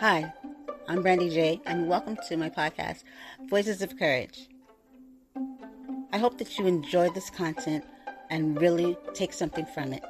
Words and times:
Hi, 0.00 0.32
I'm 0.88 1.02
Brandy 1.02 1.28
J, 1.28 1.60
and 1.66 1.86
welcome 1.86 2.16
to 2.26 2.36
my 2.38 2.48
podcast, 2.48 3.04
Voices 3.50 3.82
of 3.82 3.98
Courage. 3.98 4.48
I 6.10 6.16
hope 6.16 6.38
that 6.38 6.58
you 6.58 6.66
enjoy 6.66 7.10
this 7.10 7.28
content 7.28 7.84
and 8.30 8.58
really 8.58 8.96
take 9.12 9.34
something 9.34 9.66
from 9.66 9.92
it. 9.92 10.02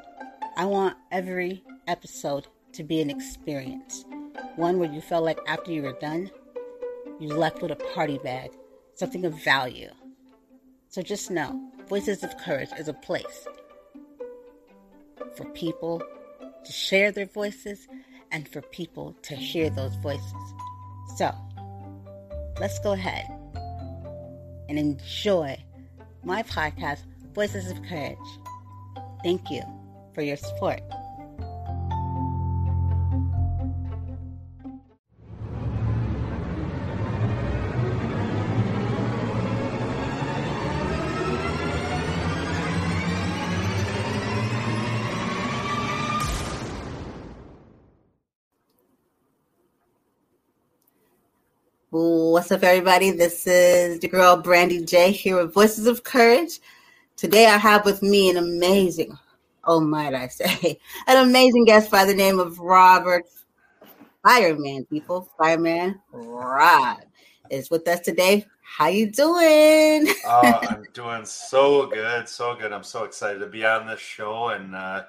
I 0.56 0.66
want 0.66 0.96
every 1.10 1.64
episode 1.88 2.46
to 2.74 2.84
be 2.84 3.00
an 3.00 3.10
experience, 3.10 4.04
one 4.54 4.78
where 4.78 4.92
you 4.92 5.00
felt 5.00 5.24
like 5.24 5.40
after 5.48 5.72
you 5.72 5.82
were 5.82 5.98
done, 6.00 6.30
you 7.18 7.26
left 7.26 7.60
with 7.60 7.72
a 7.72 7.76
party 7.92 8.18
bag, 8.18 8.52
something 8.94 9.24
of 9.24 9.42
value. 9.42 9.90
So 10.88 11.02
just 11.02 11.32
know, 11.32 11.60
Voices 11.88 12.22
of 12.22 12.38
Courage 12.38 12.70
is 12.78 12.86
a 12.86 12.94
place 12.94 13.48
for 15.34 15.46
people 15.46 16.00
to 16.64 16.72
share 16.72 17.10
their 17.10 17.26
voices 17.26 17.88
and 18.32 18.48
for 18.48 18.62
people 18.62 19.14
to 19.22 19.34
hear 19.34 19.70
those 19.70 19.94
voices. 19.96 20.54
So, 21.16 21.34
let's 22.60 22.78
go 22.80 22.92
ahead 22.92 23.26
and 24.68 24.78
enjoy 24.78 25.62
my 26.24 26.42
podcast, 26.42 27.00
Voices 27.34 27.70
of 27.70 27.82
Courage. 27.84 28.18
Thank 29.22 29.50
you 29.50 29.62
for 30.14 30.22
your 30.22 30.36
support. 30.36 30.80
What's 52.50 52.64
up, 52.64 52.68
everybody? 52.68 53.12
This 53.12 53.46
is 53.46 54.00
the 54.00 54.08
girl 54.08 54.36
Brandy 54.36 54.84
J 54.84 55.12
here 55.12 55.36
with 55.36 55.54
Voices 55.54 55.86
of 55.86 56.02
Courage. 56.02 56.58
Today, 57.14 57.46
I 57.46 57.56
have 57.56 57.84
with 57.84 58.02
me 58.02 58.28
an 58.28 58.38
amazing, 58.38 59.16
oh 59.62 59.78
might 59.78 60.14
I 60.14 60.26
say, 60.26 60.80
an 61.06 61.28
amazing 61.28 61.64
guest 61.66 61.92
by 61.92 62.04
the 62.04 62.12
name 62.12 62.40
of 62.40 62.58
Robert 62.58 63.22
Fireman. 64.24 64.84
People, 64.86 65.30
Fireman 65.38 66.00
Rob 66.10 66.98
is 67.50 67.70
with 67.70 67.86
us 67.86 68.00
today. 68.00 68.44
How 68.62 68.88
you 68.88 69.12
doing? 69.12 70.12
oh, 70.26 70.58
I'm 70.68 70.82
doing 70.92 71.24
so 71.24 71.86
good, 71.86 72.28
so 72.28 72.56
good. 72.56 72.72
I'm 72.72 72.82
so 72.82 73.04
excited 73.04 73.38
to 73.38 73.46
be 73.46 73.64
on 73.64 73.86
this 73.86 74.00
show, 74.00 74.48
and 74.48 74.74
uh, 74.74 75.04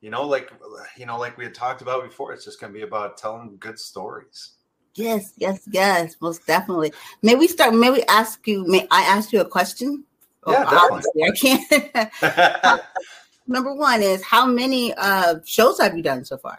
you 0.00 0.08
know, 0.08 0.26
like 0.26 0.50
you 0.96 1.04
know, 1.04 1.18
like 1.18 1.36
we 1.36 1.44
had 1.44 1.54
talked 1.54 1.82
about 1.82 2.04
before, 2.04 2.32
it's 2.32 2.46
just 2.46 2.58
going 2.58 2.72
to 2.72 2.78
be 2.78 2.86
about 2.86 3.18
telling 3.18 3.58
good 3.60 3.78
stories. 3.78 4.55
Yes, 4.96 5.34
yes, 5.36 5.60
yes, 5.70 6.16
most 6.20 6.46
definitely. 6.46 6.92
May 7.20 7.34
we 7.34 7.48
start? 7.48 7.74
May 7.74 7.90
we 7.90 8.02
ask 8.04 8.46
you? 8.48 8.66
May 8.66 8.86
I 8.90 9.02
ask 9.02 9.30
you 9.30 9.40
a 9.42 9.44
question? 9.44 10.04
Yeah, 10.46 10.64
oh. 10.66 11.00
I 11.22 11.30
can't. 11.32 12.82
Number 13.46 13.74
one 13.74 14.02
is 14.02 14.24
how 14.24 14.46
many 14.46 14.94
uh, 14.94 15.36
shows 15.44 15.78
have 15.80 15.96
you 15.96 16.02
done 16.02 16.24
so 16.24 16.38
far? 16.38 16.58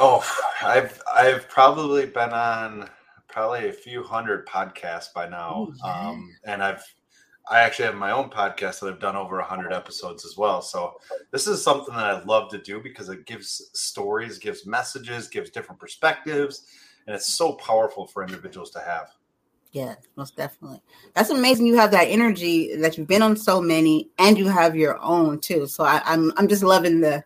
Oh, 0.00 0.24
I've 0.62 1.00
I've 1.14 1.48
probably 1.48 2.06
been 2.06 2.30
on 2.30 2.90
probably 3.28 3.68
a 3.68 3.72
few 3.72 4.02
hundred 4.02 4.46
podcasts 4.46 5.12
by 5.14 5.28
now, 5.28 5.68
oh, 5.84 5.88
um, 5.88 6.34
and 6.44 6.60
I've 6.60 6.82
I 7.48 7.60
actually 7.60 7.86
have 7.86 7.94
my 7.94 8.10
own 8.10 8.30
podcast 8.30 8.80
that 8.80 8.88
I've 8.88 9.00
done 9.00 9.16
over 9.16 9.36
100 9.36 9.72
episodes 9.72 10.26
as 10.26 10.36
well. 10.36 10.60
So 10.60 11.00
this 11.30 11.46
is 11.46 11.62
something 11.62 11.94
that 11.94 12.04
I 12.04 12.22
love 12.24 12.50
to 12.50 12.58
do 12.58 12.78
because 12.78 13.08
it 13.08 13.24
gives 13.24 13.70
stories, 13.72 14.38
gives 14.38 14.66
messages, 14.66 15.28
gives 15.28 15.48
different 15.48 15.80
perspectives 15.80 16.66
and 17.08 17.16
it's 17.16 17.26
so 17.26 17.54
powerful 17.54 18.06
for 18.06 18.22
individuals 18.22 18.70
to 18.70 18.80
have. 18.80 19.08
Yeah, 19.72 19.94
most 20.14 20.36
definitely. 20.36 20.82
That's 21.14 21.30
amazing. 21.30 21.66
You 21.66 21.76
have 21.76 21.90
that 21.92 22.04
energy 22.04 22.76
that 22.76 22.98
you've 22.98 23.08
been 23.08 23.22
on 23.22 23.34
so 23.34 23.62
many, 23.62 24.10
and 24.18 24.36
you 24.36 24.46
have 24.46 24.76
your 24.76 24.98
own 25.00 25.40
too. 25.40 25.66
So 25.66 25.84
I, 25.84 26.02
I'm 26.04 26.32
I'm 26.36 26.48
just 26.48 26.62
loving 26.62 27.00
the 27.00 27.24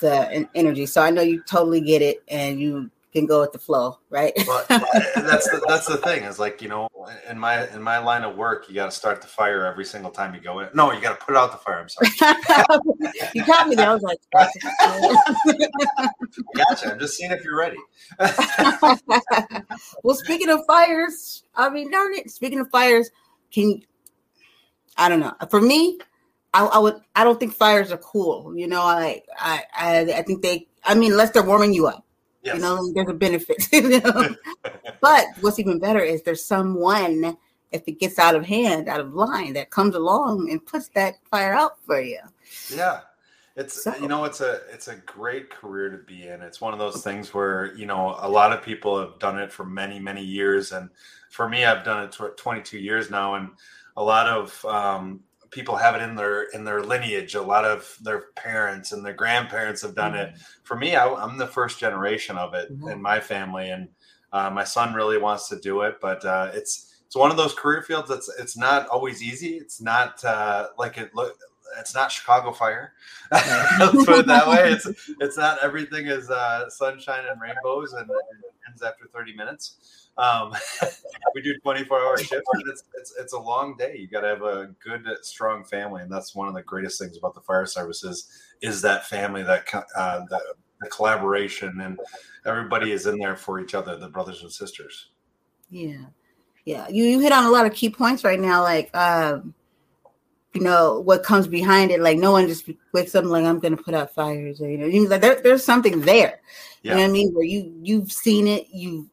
the 0.00 0.48
energy. 0.54 0.86
So 0.86 1.02
I 1.02 1.10
know 1.10 1.22
you 1.22 1.42
totally 1.42 1.80
get 1.80 2.02
it, 2.02 2.22
and 2.28 2.60
you 2.60 2.88
can 3.16 3.26
go 3.26 3.40
with 3.40 3.52
the 3.52 3.58
flow, 3.58 3.98
right? 4.10 4.32
But 4.46 4.68
that's 4.68 5.48
the, 5.50 5.64
that's 5.66 5.86
the 5.86 5.96
thing 5.96 6.24
is 6.24 6.38
like 6.38 6.60
you 6.60 6.68
know 6.68 6.88
in 7.28 7.38
my 7.38 7.66
in 7.70 7.82
my 7.82 7.98
line 7.98 8.24
of 8.24 8.36
work, 8.36 8.68
you 8.68 8.74
got 8.74 8.90
to 8.90 8.96
start 8.96 9.22
the 9.22 9.26
fire 9.26 9.64
every 9.64 9.84
single 9.84 10.10
time 10.10 10.34
you 10.34 10.40
go 10.40 10.60
in. 10.60 10.68
No, 10.74 10.92
you 10.92 11.00
got 11.00 11.18
to 11.18 11.24
put 11.24 11.34
out 11.34 11.52
the 11.52 11.58
fire. 11.58 11.80
I'm 11.80 11.88
sorry. 11.88 12.10
you 13.34 13.44
caught 13.44 13.68
me 13.68 13.74
there. 13.74 13.88
I 13.88 13.94
was 13.94 14.02
like, 14.02 14.18
gotcha. 16.54 16.92
I'm 16.92 16.98
just 16.98 17.16
seeing 17.16 17.30
if 17.30 17.42
you're 17.42 17.56
ready. 17.58 17.78
well, 20.02 20.14
speaking 20.14 20.50
of 20.50 20.60
fires, 20.66 21.44
I 21.54 21.70
mean, 21.70 21.90
darn 21.90 22.12
it. 22.14 22.30
Speaking 22.30 22.60
of 22.60 22.68
fires, 22.70 23.10
can 23.50 23.82
I 24.96 25.08
don't 25.08 25.20
know. 25.20 25.32
For 25.50 25.60
me, 25.60 25.98
I, 26.52 26.64
I 26.66 26.78
would. 26.78 27.00
I 27.14 27.24
don't 27.24 27.40
think 27.40 27.54
fires 27.54 27.90
are 27.92 27.98
cool. 27.98 28.56
You 28.56 28.66
know, 28.66 28.82
I 28.82 29.22
I 29.38 29.62
I, 29.74 30.00
I 30.00 30.22
think 30.22 30.42
they. 30.42 30.68
I 30.84 30.94
mean, 30.94 31.12
unless 31.12 31.30
they're 31.30 31.42
warming 31.42 31.72
you 31.72 31.86
up. 31.86 32.05
Yes. 32.46 32.56
You 32.56 32.62
know, 32.62 32.92
there's 32.92 33.08
a 33.08 33.14
benefit. 33.14 33.68
You 33.72 34.00
know? 34.00 34.34
but 35.00 35.26
what's 35.40 35.58
even 35.58 35.80
better 35.80 36.00
is 36.00 36.22
there's 36.22 36.44
someone, 36.44 37.36
if 37.72 37.82
it 37.86 37.98
gets 37.98 38.20
out 38.20 38.36
of 38.36 38.46
hand, 38.46 38.88
out 38.88 39.00
of 39.00 39.14
line, 39.14 39.52
that 39.54 39.70
comes 39.70 39.96
along 39.96 40.48
and 40.50 40.64
puts 40.64 40.88
that 40.90 41.16
fire 41.28 41.52
out 41.52 41.80
for 41.84 42.00
you. 42.00 42.20
Yeah. 42.72 43.00
It's 43.56 43.84
so. 43.84 43.96
you 43.96 44.06
know 44.06 44.24
it's 44.24 44.42
a 44.42 44.60
it's 44.70 44.88
a 44.88 44.96
great 44.96 45.48
career 45.48 45.88
to 45.88 45.96
be 45.96 46.26
in. 46.26 46.42
It's 46.42 46.60
one 46.60 46.74
of 46.74 46.78
those 46.78 47.02
things 47.02 47.32
where 47.32 47.74
you 47.74 47.86
know 47.86 48.14
a 48.20 48.28
lot 48.28 48.52
of 48.52 48.62
people 48.62 49.00
have 49.00 49.18
done 49.18 49.38
it 49.38 49.50
for 49.50 49.64
many 49.64 49.98
many 49.98 50.22
years, 50.22 50.72
and 50.72 50.90
for 51.30 51.48
me, 51.48 51.64
I've 51.64 51.82
done 51.82 52.04
it 52.04 52.14
for 52.14 52.34
22 52.36 52.78
years 52.78 53.10
now, 53.10 53.36
and 53.36 53.48
a 53.96 54.02
lot 54.02 54.26
of 54.28 54.62
um, 54.66 55.20
people 55.50 55.76
have 55.76 55.94
it 55.94 56.02
in 56.02 56.14
their 56.14 56.44
in 56.44 56.64
their 56.64 56.82
lineage. 56.82 57.34
A 57.34 57.42
lot 57.42 57.64
of 57.64 57.96
their 58.02 58.26
parents 58.36 58.92
and 58.92 59.04
their 59.04 59.14
grandparents 59.14 59.82
have 59.82 59.94
done 59.94 60.12
mm-hmm. 60.12 60.34
it. 60.34 60.40
For 60.62 60.76
me, 60.76 60.96
I, 60.96 61.06
am 61.06 61.38
the 61.38 61.46
first 61.46 61.78
generation 61.78 62.36
of 62.36 62.54
it 62.54 62.72
mm-hmm. 62.72 62.88
in 62.88 63.02
my 63.02 63.20
family, 63.20 63.70
and 63.70 63.88
uh, 64.32 64.50
my 64.50 64.64
son 64.64 64.94
really 64.94 65.18
wants 65.18 65.48
to 65.48 65.58
do 65.60 65.82
it. 65.82 65.96
But 66.00 66.24
uh, 66.24 66.50
it's 66.54 66.96
it's 67.06 67.16
one 67.16 67.30
of 67.30 67.36
those 67.36 67.54
career 67.54 67.82
fields 67.82 68.08
that's 68.08 68.28
it's 68.38 68.56
not 68.56 68.88
always 68.88 69.22
easy. 69.22 69.56
It's 69.56 69.80
not 69.80 70.24
uh, 70.24 70.68
like 70.78 70.98
it 70.98 71.14
look. 71.14 71.38
It's 71.78 71.94
not 71.94 72.10
Chicago 72.10 72.52
Fire. 72.52 72.94
Let's 73.32 74.04
put 74.04 74.20
it 74.20 74.26
that 74.26 74.46
way. 74.46 74.72
It's 74.72 74.86
it's 75.20 75.36
not 75.36 75.58
everything 75.62 76.06
is 76.06 76.30
uh, 76.30 76.68
sunshine 76.70 77.24
and 77.30 77.40
rainbows 77.40 77.92
and, 77.92 78.08
and 78.08 78.42
ends 78.68 78.82
after 78.82 79.06
30 79.06 79.34
minutes. 79.34 80.05
Um, 80.18 80.54
we 81.34 81.42
do 81.42 81.58
24 81.60 82.00
hour 82.00 82.18
shifts. 82.18 82.48
It's, 82.68 82.84
it's, 82.94 83.14
it's 83.18 83.32
a 83.32 83.38
long 83.38 83.76
day. 83.76 83.96
You 83.98 84.08
got 84.08 84.22
to 84.22 84.28
have 84.28 84.42
a 84.42 84.74
good, 84.82 85.06
strong 85.22 85.64
family, 85.64 86.02
and 86.02 86.10
that's 86.10 86.34
one 86.34 86.48
of 86.48 86.54
the 86.54 86.62
greatest 86.62 86.98
things 86.98 87.16
about 87.16 87.34
the 87.34 87.40
fire 87.40 87.66
services 87.66 88.28
is 88.62 88.82
that 88.82 89.06
family, 89.06 89.42
that 89.42 89.66
uh, 89.96 90.20
that 90.30 90.42
the 90.80 90.88
collaboration, 90.88 91.80
and 91.80 91.98
everybody 92.44 92.92
is 92.92 93.06
in 93.06 93.18
there 93.18 93.36
for 93.36 93.60
each 93.60 93.74
other, 93.74 93.96
the 93.96 94.08
brothers 94.08 94.42
and 94.42 94.52
sisters. 94.52 95.10
Yeah, 95.70 96.06
yeah. 96.64 96.88
You 96.88 97.04
you 97.04 97.20
hit 97.20 97.32
on 97.32 97.44
a 97.44 97.50
lot 97.50 97.66
of 97.66 97.74
key 97.74 97.90
points 97.90 98.24
right 98.24 98.40
now, 98.40 98.62
like. 98.62 98.94
Um, 98.96 99.54
you 100.54 100.62
know 100.62 101.00
what 101.00 101.22
comes 101.22 101.46
behind 101.46 101.90
it. 101.90 102.00
Like 102.00 102.16
no 102.16 102.32
one 102.32 102.48
just 102.48 102.70
wakes 102.94 103.14
up 103.14 103.26
like 103.26 103.44
I'm 103.44 103.58
going 103.58 103.76
to 103.76 103.82
put 103.82 103.92
out 103.92 104.14
fires, 104.14 104.62
or 104.62 104.70
you 104.70 104.78
know, 104.78 105.10
like 105.10 105.20
there, 105.20 105.38
there's 105.42 105.62
something 105.62 106.00
there. 106.00 106.40
Yeah. 106.82 106.92
You 106.92 106.96
know 106.96 107.02
what 107.02 107.08
I 107.08 107.12
mean? 107.12 107.34
Where 107.34 107.44
you 107.44 107.74
you've 107.82 108.10
seen 108.10 108.48
it, 108.48 108.66
you 108.72 109.10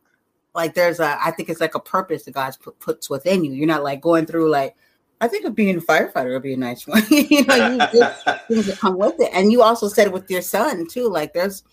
like 0.55 0.73
there's 0.73 0.99
a 0.99 1.17
I 1.23 1.31
think 1.31 1.49
it's 1.49 1.61
like 1.61 1.75
a 1.75 1.79
purpose 1.79 2.23
that 2.23 2.33
God's 2.33 2.57
put, 2.57 2.79
puts 2.79 3.09
within 3.09 3.43
you. 3.43 3.53
You're 3.53 3.67
not 3.67 3.83
like 3.83 4.01
going 4.01 4.25
through 4.25 4.49
like 4.49 4.75
I 5.21 5.27
think 5.27 5.45
of 5.45 5.55
being 5.55 5.77
a 5.77 5.81
firefighter 5.81 6.33
would 6.33 6.43
be 6.43 6.53
a 6.53 6.57
nice 6.57 6.87
one. 6.87 7.03
you 7.09 7.45
know, 7.45 7.55
you 7.55 8.05
things 8.47 8.67
that 8.67 8.77
come 8.79 8.97
with 8.97 9.19
it. 9.19 9.29
And 9.33 9.51
you 9.51 9.61
also 9.61 9.87
said 9.87 10.11
with 10.11 10.29
your 10.29 10.41
son 10.41 10.87
too. 10.87 11.09
Like 11.09 11.33
there's 11.33 11.63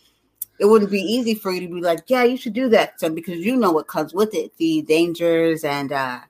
it 0.59 0.67
wouldn't 0.67 0.91
be 0.91 1.01
easy 1.01 1.35
for 1.35 1.51
you 1.53 1.61
to 1.63 1.75
be 1.75 1.81
like, 1.81 2.01
yeah, 2.07 2.23
you 2.23 2.37
should 2.37 2.53
do 2.53 2.69
that. 2.69 3.01
son, 3.01 3.15
because 3.15 3.39
you 3.39 3.57
know 3.57 3.73
what 3.73 3.89
comes 3.89 4.13
with 4.13 4.35
it, 4.35 4.57
the 4.59 4.83
dangers 4.83 5.65
and 5.65 5.91
uh, 5.91 6.21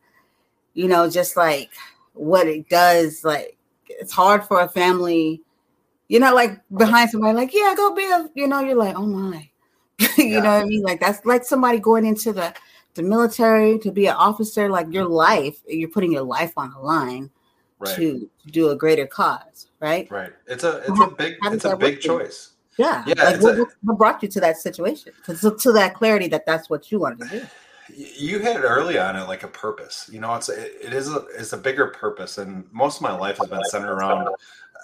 you 0.75 0.86
know, 0.86 1.10
just 1.10 1.36
like 1.36 1.70
what 2.14 2.46
it 2.46 2.69
does, 2.69 3.25
like 3.25 3.56
it's 3.88 4.12
hard 4.12 4.44
for 4.44 4.60
a 4.60 4.69
family, 4.69 5.42
you're 6.08 6.20
not 6.20 6.34
like 6.34 6.60
behind 6.76 7.10
somebody 7.10 7.34
like, 7.34 7.52
yeah, 7.52 7.75
go 7.76 7.94
be 7.94 8.04
a, 8.04 8.30
you 8.34 8.46
know, 8.46 8.60
you're 8.60 8.76
like, 8.76 8.96
oh 8.96 9.06
my, 9.06 9.50
you 10.19 10.25
yeah. 10.25 10.41
know 10.41 10.55
what 10.55 10.62
I 10.62 10.64
mean? 10.64 10.82
Like 10.82 11.00
that's 11.00 11.25
like 11.25 11.44
somebody 11.44 11.79
going 11.79 12.06
into 12.06 12.32
the 12.32 12.55
the 12.94 13.02
military 13.02 13.79
to 13.81 13.93
be 13.93 14.06
an 14.06 14.17
officer. 14.17 14.70
Like 14.70 14.93
your 14.93 15.06
life, 15.06 15.61
you're 15.67 15.91
putting 15.91 16.12
your 16.12 16.23
life 16.23 16.52
on 16.56 16.70
the 16.73 16.79
line 16.79 17.31
right. 17.79 17.94
to 17.97 18.29
do 18.47 18.70
a 18.70 18.76
greater 18.76 19.06
cause, 19.06 19.69
right? 19.81 20.11
Right. 20.11 20.32
It's 20.47 20.64
a 20.64 20.82
it's 20.88 21.00
a 21.00 21.06
big 21.08 21.37
it's 21.44 21.64
a 21.64 21.76
big 21.76 22.00
choice. 22.00 22.52
Yeah. 22.79 23.05
Yeah. 23.06 23.25
Like 23.25 23.43
what, 23.43 23.58
a, 23.58 23.67
what, 23.82 23.99
brought 23.99 24.23
you 24.23 24.29
to 24.29 24.41
that 24.41 24.56
situation? 24.56 25.12
To, 25.26 25.56
to 25.56 25.73
that 25.73 25.94
clarity 25.94 26.29
that 26.29 26.47
that's 26.47 26.70
what 26.70 26.91
you 26.91 27.00
wanted 27.00 27.29
to 27.29 27.41
do. 27.41 27.47
You 27.94 28.38
hit 28.38 28.56
it 28.56 28.61
early 28.61 28.99
on 28.99 29.17
it 29.17 29.26
like 29.26 29.43
a 29.43 29.49
purpose. 29.49 30.08
You 30.11 30.20
know, 30.20 30.35
it's 30.35 30.49
it, 30.49 30.76
it 30.81 30.94
is 30.94 31.12
a 31.12 31.26
it's 31.37 31.52
a 31.52 31.58
bigger 31.58 31.88
purpose, 31.88 32.38
and 32.38 32.64
most 32.70 32.97
of 32.97 33.02
my 33.02 33.12
life 33.12 33.38
has 33.38 33.49
been 33.49 33.64
centered 33.64 33.93
around 33.93 34.29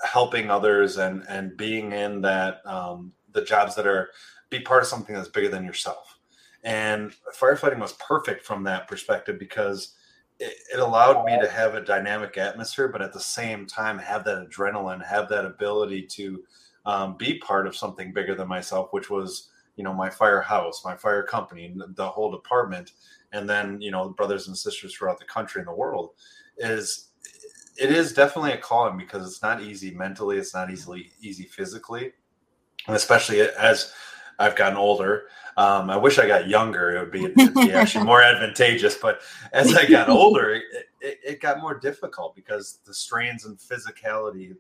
helping 0.05 0.51
others 0.51 0.99
and 0.99 1.25
and 1.29 1.57
being 1.57 1.93
in 1.93 2.21
that 2.23 2.67
um, 2.67 3.13
the 3.33 3.43
jobs 3.43 3.77
that 3.77 3.87
are 3.87 4.11
be 4.51 4.61
part 4.61 4.83
of 4.83 4.89
something 4.89 5.15
that's 5.15 5.29
bigger 5.29 5.49
than 5.49 5.65
yourself. 5.65 6.19
And 6.65 7.13
firefighting 7.39 7.79
was 7.79 7.93
perfect 7.95 8.45
from 8.45 8.65
that 8.65 8.89
perspective 8.89 9.39
because 9.39 9.95
it, 10.39 10.55
it, 10.75 10.81
allowed 10.81 11.25
me 11.25 11.39
to 11.41 11.49
have 11.49 11.75
a 11.75 11.81
dynamic 11.85 12.37
atmosphere, 12.37 12.89
but 12.89 13.03
at 13.03 13.13
the 13.13 13.21
same 13.21 13.67
time 13.67 13.99
have 13.99 14.25
that 14.25 14.49
adrenaline, 14.49 15.05
have 15.05 15.29
that 15.29 15.47
ability 15.47 16.03
to 16.03 16.43
um, 16.85 17.17
be 17.17 17.39
part 17.39 17.67
of 17.67 17.77
something 17.77 18.13
bigger 18.13 18.35
than 18.35 18.49
myself, 18.49 18.89
which 18.93 19.11
was 19.11 19.51
you 19.77 19.85
know 19.85 19.93
my 19.93 20.11
firehouse, 20.11 20.85
my 20.85 20.97
fire 20.97 21.23
company, 21.23 21.75
the 21.95 22.09
whole 22.09 22.31
department, 22.31 22.93
and 23.33 23.49
then 23.49 23.81
you 23.81 23.91
know 23.91 24.11
brothers 24.11 24.49
and 24.49 24.57
sisters 24.57 24.95
throughout 24.95 25.19
the 25.19 25.25
country 25.25 25.61
and 25.61 25.69
the 25.69 25.75
world. 25.75 26.11
Is 26.59 27.11
it 27.79 27.91
is 27.91 28.13
definitely 28.13 28.53
a 28.53 28.59
calling 28.59 28.97
because 28.97 29.27
it's 29.27 29.43
not 29.43 29.63
easy 29.63 29.91
mentally, 29.93 30.39
it's 30.39 30.55
not 30.55 30.71
easily 30.71 31.11
easy 31.21 31.45
physically, 31.45 32.13
and 32.87 32.97
especially 32.97 33.41
as 33.41 33.93
I've 34.39 34.57
gotten 34.57 34.77
older. 34.77 35.29
Um, 35.57 35.89
I 35.89 35.97
wish 35.97 36.19
I 36.19 36.27
got 36.27 36.49
younger; 36.49 36.97
it 36.97 37.01
would 37.01 37.11
be, 37.11 37.29
be 37.55 37.73
actually 37.73 38.05
more 38.05 38.23
advantageous. 38.35 38.97
But 38.97 39.21
as 39.53 39.75
I 39.75 39.87
got 39.87 40.09
older, 40.11 40.55
it, 40.55 40.65
it, 41.01 41.19
it, 41.25 41.41
got 41.41 41.61
more 41.61 41.79
difficult 41.79 42.35
because 42.35 42.81
the 42.85 42.93
strains 42.93 43.47
and 43.47 43.59
physicality 43.59 44.55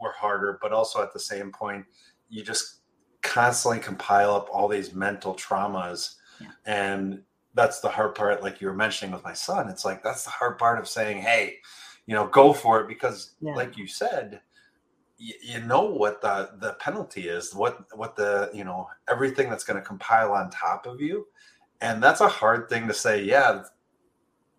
were 0.00 0.12
harder. 0.12 0.58
But 0.62 0.72
also 0.72 1.02
at 1.02 1.12
the 1.12 1.18
same 1.18 1.50
point, 1.50 1.84
you 2.28 2.44
just 2.44 2.80
constantly 3.22 3.80
compile 3.80 4.34
up 4.34 4.48
all 4.52 4.68
these 4.68 4.94
mental 4.94 5.34
traumas, 5.34 6.14
yeah. 6.40 6.48
and 6.66 7.22
that's 7.54 7.80
the 7.80 7.88
hard 7.88 8.14
part. 8.14 8.42
Like 8.42 8.60
you 8.60 8.68
were 8.68 8.74
mentioning 8.74 9.12
with 9.12 9.24
my 9.24 9.34
son, 9.34 9.68
it's 9.68 9.84
like 9.84 10.02
that's 10.04 10.24
the 10.24 10.30
hard 10.30 10.58
part 10.58 10.78
of 10.78 10.86
saying, 10.88 11.18
"Hey, 11.18 11.56
you 12.06 12.14
know, 12.14 12.28
go 12.28 12.52
for 12.52 12.80
it," 12.80 12.88
because, 12.88 13.32
yeah. 13.40 13.54
like 13.54 13.76
you 13.76 13.88
said 13.88 14.40
you, 15.18 15.34
you 15.42 15.60
know 15.60 15.82
what 15.82 16.20
the 16.22 16.50
the 16.60 16.74
penalty 16.74 17.28
is, 17.28 17.54
what 17.54 17.84
what 17.96 18.16
the 18.16 18.50
you 18.54 18.64
know 18.64 18.88
everything 19.08 19.50
that's 19.50 19.64
going 19.64 19.78
to 19.78 19.86
compile 19.86 20.32
on 20.32 20.50
top 20.50 20.86
of 20.86 21.00
you, 21.00 21.26
and 21.80 22.02
that's 22.02 22.20
a 22.20 22.28
hard 22.28 22.68
thing 22.68 22.86
to 22.88 22.94
say. 22.94 23.22
Yeah, 23.22 23.64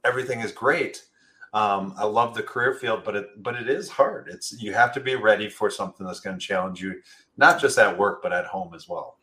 everything 0.03 0.41
is 0.41 0.51
great. 0.51 1.03
Um, 1.51 1.95
I 1.97 2.05
love 2.05 2.35
the 2.35 2.43
career 2.43 2.75
field, 2.75 3.03
but 3.03 3.15
it 3.15 3.41
but 3.41 3.55
it 3.55 3.69
is 3.69 3.89
hard. 3.89 4.27
It's 4.29 4.61
you 4.61 4.73
have 4.73 4.93
to 4.93 4.99
be 4.99 5.15
ready 5.15 5.49
for 5.49 5.71
something 5.71 6.05
that's 6.05 6.19
going 6.19 6.37
to 6.37 6.45
challenge 6.45 6.81
you, 6.81 7.01
not 7.37 7.59
just 7.59 7.77
at 7.79 7.97
work 7.97 8.21
but 8.21 8.33
at 8.33 8.45
home 8.45 8.73
as 8.75 8.87
well. 8.87 9.17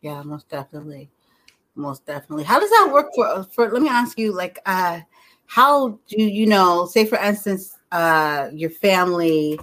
Yeah, 0.00 0.22
most 0.22 0.48
definitely, 0.48 1.10
most 1.74 2.06
definitely. 2.06 2.44
How 2.44 2.60
does 2.60 2.70
that 2.70 2.90
work 2.92 3.08
for 3.14 3.42
for? 3.42 3.68
Let 3.68 3.82
me 3.82 3.88
ask 3.88 4.18
you, 4.18 4.32
like, 4.32 4.60
uh, 4.64 5.00
how 5.46 5.98
do 6.08 6.22
you 6.22 6.46
know? 6.46 6.86
Say, 6.86 7.04
for 7.04 7.18
instance, 7.18 7.76
uh, 7.90 8.48
your 8.54 8.70
family 8.70 9.58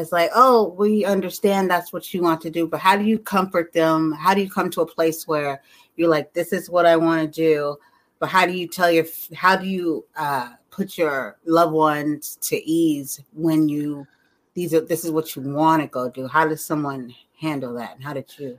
it's 0.00 0.12
like, 0.12 0.30
oh, 0.34 0.74
we 0.78 1.04
understand 1.04 1.70
that's 1.70 1.92
what 1.92 2.12
you 2.12 2.22
want 2.22 2.40
to 2.42 2.50
do, 2.50 2.66
but 2.66 2.80
how 2.80 2.96
do 2.96 3.04
you 3.04 3.18
comfort 3.18 3.72
them? 3.72 4.12
How 4.12 4.34
do 4.34 4.40
you 4.40 4.50
come 4.50 4.70
to 4.70 4.80
a 4.80 4.86
place 4.86 5.28
where 5.28 5.62
you're 5.96 6.08
like, 6.08 6.32
this 6.32 6.52
is 6.52 6.70
what 6.70 6.86
I 6.86 6.96
want 6.96 7.20
to 7.22 7.28
do, 7.28 7.76
but 8.18 8.28
how 8.28 8.46
do 8.46 8.52
you 8.52 8.66
tell 8.66 8.90
your, 8.90 9.06
how 9.34 9.56
do 9.56 9.66
you 9.66 10.04
uh, 10.16 10.50
put 10.70 10.98
your 10.98 11.38
loved 11.44 11.72
ones 11.72 12.38
to 12.42 12.56
ease 12.68 13.20
when 13.32 13.68
you, 13.68 14.06
these 14.54 14.74
are, 14.74 14.80
this 14.80 15.04
is 15.04 15.10
what 15.10 15.36
you 15.36 15.42
want 15.42 15.82
to 15.82 15.88
go 15.88 16.10
do? 16.10 16.26
How 16.26 16.48
does 16.48 16.64
someone 16.64 17.14
handle 17.38 17.74
that? 17.74 17.96
And 17.96 18.04
how 18.04 18.12
did 18.12 18.32
you? 18.38 18.58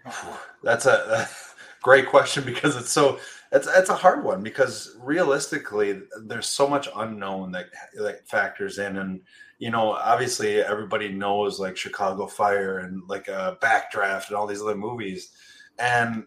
That's 0.64 0.86
a, 0.86 0.92
a 0.92 1.30
great 1.82 2.08
question 2.08 2.44
because 2.46 2.76
it's 2.76 2.92
so, 2.92 3.20
it's, 3.52 3.68
it's 3.68 3.90
a 3.90 3.96
hard 3.96 4.24
one 4.24 4.42
because 4.42 4.96
realistically, 5.02 6.02
there's 6.24 6.48
so 6.48 6.68
much 6.68 6.88
unknown 6.96 7.52
that 7.52 7.68
that 7.96 8.28
factors 8.28 8.80
in, 8.80 8.98
and 8.98 9.22
you 9.60 9.70
know, 9.70 9.92
obviously 9.92 10.62
everybody 10.62 11.10
knows 11.10 11.60
like 11.60 11.76
Chicago 11.78 12.28
Fire 12.28 12.80
and 12.80 13.04
like 13.08 13.28
a 13.28 13.38
uh, 13.38 13.56
Backdraft 13.58 14.28
and 14.28 14.38
all 14.38 14.48
these 14.48 14.62
other 14.62 14.76
movies, 14.76 15.32
and 15.80 16.26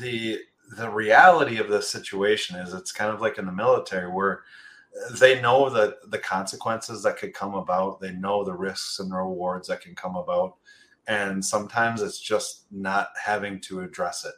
the 0.00 0.38
the 0.76 0.88
reality 0.88 1.58
of 1.58 1.68
the 1.68 1.82
situation 1.82 2.56
is 2.56 2.72
it's 2.72 2.92
kind 2.92 3.10
of 3.10 3.20
like 3.20 3.38
in 3.38 3.46
the 3.46 3.52
military 3.52 4.10
where 4.10 4.42
they 5.18 5.40
know 5.40 5.68
that 5.68 6.10
the 6.10 6.18
consequences 6.18 7.02
that 7.02 7.16
could 7.16 7.34
come 7.34 7.54
about 7.54 8.00
they 8.00 8.12
know 8.12 8.44
the 8.44 8.54
risks 8.54 8.98
and 8.98 9.14
rewards 9.14 9.68
that 9.68 9.80
can 9.80 9.94
come 9.94 10.16
about. 10.16 10.56
And 11.08 11.44
sometimes 11.44 12.00
it's 12.00 12.20
just 12.20 12.66
not 12.70 13.08
having 13.20 13.60
to 13.62 13.80
address 13.80 14.24
it 14.24 14.34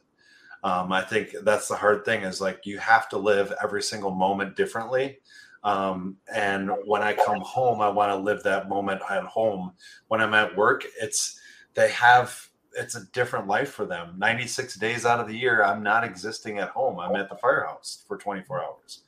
um, 0.65 0.91
i 0.91 1.01
think 1.01 1.35
that's 1.43 1.69
the 1.69 1.77
hard 1.77 2.05
thing 2.05 2.23
is 2.23 2.41
like 2.41 2.67
you 2.67 2.79
have 2.79 3.09
to 3.09 3.17
live 3.17 3.53
every 3.63 3.83
single 3.83 4.11
moment 4.11 4.57
differently 4.57 5.19
um, 5.65 6.19
and 6.33 6.71
when 6.85 7.03
I 7.03 7.15
come 7.15 7.41
home, 7.41 7.81
I 7.81 7.89
want 7.89 8.13
to 8.13 8.17
live 8.17 8.43
that 8.43 8.69
moment 8.69 9.01
at 9.11 9.25
home. 9.25 9.73
When 10.09 10.21
I'm 10.21 10.35
at 10.35 10.55
work, 10.55 10.85
it's 11.01 11.41
they 11.73 11.91
have 11.91 12.49
it's 12.77 12.97
a 12.97 13.07
different 13.13 13.47
life 13.47 13.71
for 13.71 13.87
them. 13.87 14.15
96 14.19 14.75
days 14.77 15.07
out 15.07 15.21
of 15.21 15.29
the 15.29 15.37
year, 15.37 15.63
I'm 15.63 15.83
not 15.83 16.05
existing 16.05 16.59
at 16.59 16.71
home. 16.71 16.99
I'm 16.99 17.17
at 17.17 17.29
the 17.29 17.37
firehouse 17.37 18.05
for 18.07 18.19
24 18.19 18.65
hours. 18.65 19.03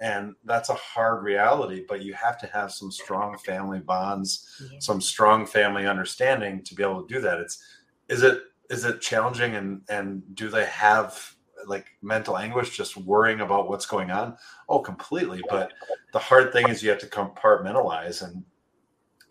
And 0.00 0.34
that's 0.44 0.70
a 0.70 0.74
hard 0.74 1.22
reality, 1.22 1.84
but 1.86 2.02
you 2.02 2.14
have 2.14 2.38
to 2.40 2.46
have 2.46 2.72
some 2.72 2.90
strong 2.90 3.36
family 3.36 3.80
bonds, 3.80 4.62
yeah. 4.72 4.78
some 4.78 5.00
strong 5.00 5.44
family 5.44 5.86
understanding 5.86 6.62
to 6.62 6.74
be 6.74 6.82
able 6.82 7.02
to 7.02 7.14
do 7.14 7.20
that. 7.20 7.38
It's 7.38 7.62
is 8.08 8.22
it 8.22 8.40
is 8.70 8.84
it 8.84 9.00
challenging 9.00 9.56
and 9.56 9.82
and 9.90 10.22
do 10.34 10.48
they 10.48 10.64
have 10.66 11.34
like 11.66 11.88
mental 12.00 12.38
anguish 12.38 12.74
just 12.74 12.96
worrying 12.96 13.40
about 13.40 13.68
what's 13.68 13.84
going 13.84 14.10
on? 14.10 14.36
Oh 14.68 14.78
completely 14.78 15.42
but 15.50 15.72
the 16.12 16.18
hard 16.18 16.52
thing 16.52 16.68
is 16.68 16.82
you 16.82 16.88
have 16.90 17.00
to 17.00 17.06
compartmentalize 17.06 18.22
and 18.22 18.42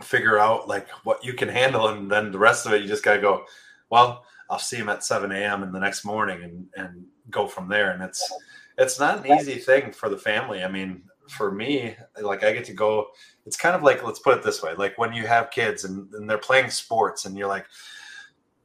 figure 0.04 0.38
out 0.38 0.68
like 0.68 0.90
what 1.04 1.24
you 1.26 1.34
can 1.34 1.50
handle 1.50 1.88
and 1.88 2.12
then 2.12 2.32
the 2.32 2.38
rest 2.38 2.66
of 2.66 2.74
it 2.74 2.82
you 2.82 2.88
just 2.88 3.04
got 3.04 3.16
to 3.16 3.22
go 3.22 3.44
well 3.90 4.24
i'll 4.50 4.58
see 4.58 4.78
him 4.78 4.88
at 4.88 5.04
7 5.04 5.30
a.m 5.30 5.62
in 5.62 5.74
the 5.74 5.80
next 5.80 6.06
morning 6.06 6.44
and 6.44 6.68
and 6.78 7.06
go 7.30 7.48
from 7.48 7.68
there 7.68 7.92
and 7.92 8.04
it's 8.04 8.32
it's 8.78 9.00
not 9.00 9.26
an 9.26 9.38
easy 9.38 9.56
thing 9.56 9.92
for 9.92 10.08
the 10.08 10.18
family. 10.18 10.64
I 10.64 10.70
mean 10.70 11.04
for 11.30 11.52
me 11.52 11.96
like 12.22 12.44
i 12.44 12.52
get 12.52 12.66
to 12.66 12.74
go 12.74 13.08
it's 13.46 13.56
kind 13.56 13.76
of 13.76 13.84
like 13.84 14.04
let's 14.04 14.18
put 14.18 14.36
it 14.36 14.44
this 14.44 14.64
way 14.64 14.74
like 14.74 14.98
when 14.98 15.14
you 15.14 15.28
have 15.28 15.52
kids 15.52 15.84
and, 15.84 16.12
and 16.16 16.28
they're 16.28 16.40
playing 16.40 16.72
sports 16.72 17.26
and 17.26 17.38
you're 17.38 17.48
like 17.48 17.68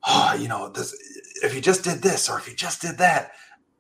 oh 0.07 0.35
you 0.35 0.49
know 0.49 0.69
this 0.69 0.95
if 1.43 1.55
you 1.55 1.61
just 1.61 1.85
did 1.85 2.03
this 2.03 2.29
or 2.29 2.39
if 2.39 2.49
you 2.49 2.55
just 2.55 2.81
did 2.81 2.99
that 2.99 3.33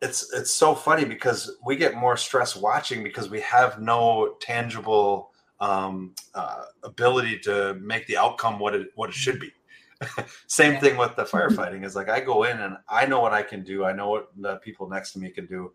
it's 0.05 0.32
it's 0.35 0.53
so 0.53 0.75
funny 0.75 1.05
because 1.05 1.56
we 1.65 1.76
get 1.76 1.94
more 1.94 2.17
stress 2.17 2.55
watching 2.55 3.03
because 3.03 3.31
we 3.31 3.41
have 3.41 3.81
no 3.81 4.37
tangible 4.41 5.32
um, 5.61 6.15
uh, 6.35 6.65
ability 6.82 7.38
to 7.38 7.75
make 7.81 8.06
the 8.06 8.17
outcome 8.17 8.59
what 8.59 8.75
it 8.75 8.88
what 8.94 9.09
it 9.09 9.15
should 9.15 9.41
be. 9.41 9.53
Same 10.47 10.81
thing 10.81 10.97
with 10.97 11.17
the 11.17 11.25
firefighting 11.25 11.85
is 11.85 11.97
like 11.97 12.08
I 12.10 12.20
go 12.20 12.44
in 12.44 12.60
and 12.60 12.77
I 12.89 13.06
know 13.06 13.20
what 13.20 13.32
I 13.32 13.43
can 13.43 13.65
do. 13.65 13.84
I 13.84 13.93
know 13.93 14.10
what 14.10 14.29
the 14.37 14.56
people 14.56 14.89
next 14.89 15.13
to 15.13 15.19
me 15.19 15.31
can 15.31 15.46
do, 15.46 15.72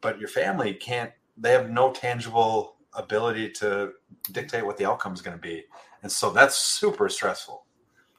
but 0.00 0.18
your 0.18 0.28
family 0.28 0.74
can't. 0.74 1.10
They 1.36 1.50
have 1.52 1.70
no 1.70 1.92
tangible 1.92 2.76
ability 2.94 3.50
to 3.50 3.92
dictate 4.30 4.64
what 4.64 4.76
the 4.76 4.84
outcome 4.84 5.14
is 5.14 5.22
going 5.22 5.36
to 5.36 5.42
be, 5.42 5.64
and 6.02 6.12
so 6.12 6.30
that's 6.30 6.56
super 6.56 7.08
stressful. 7.08 7.64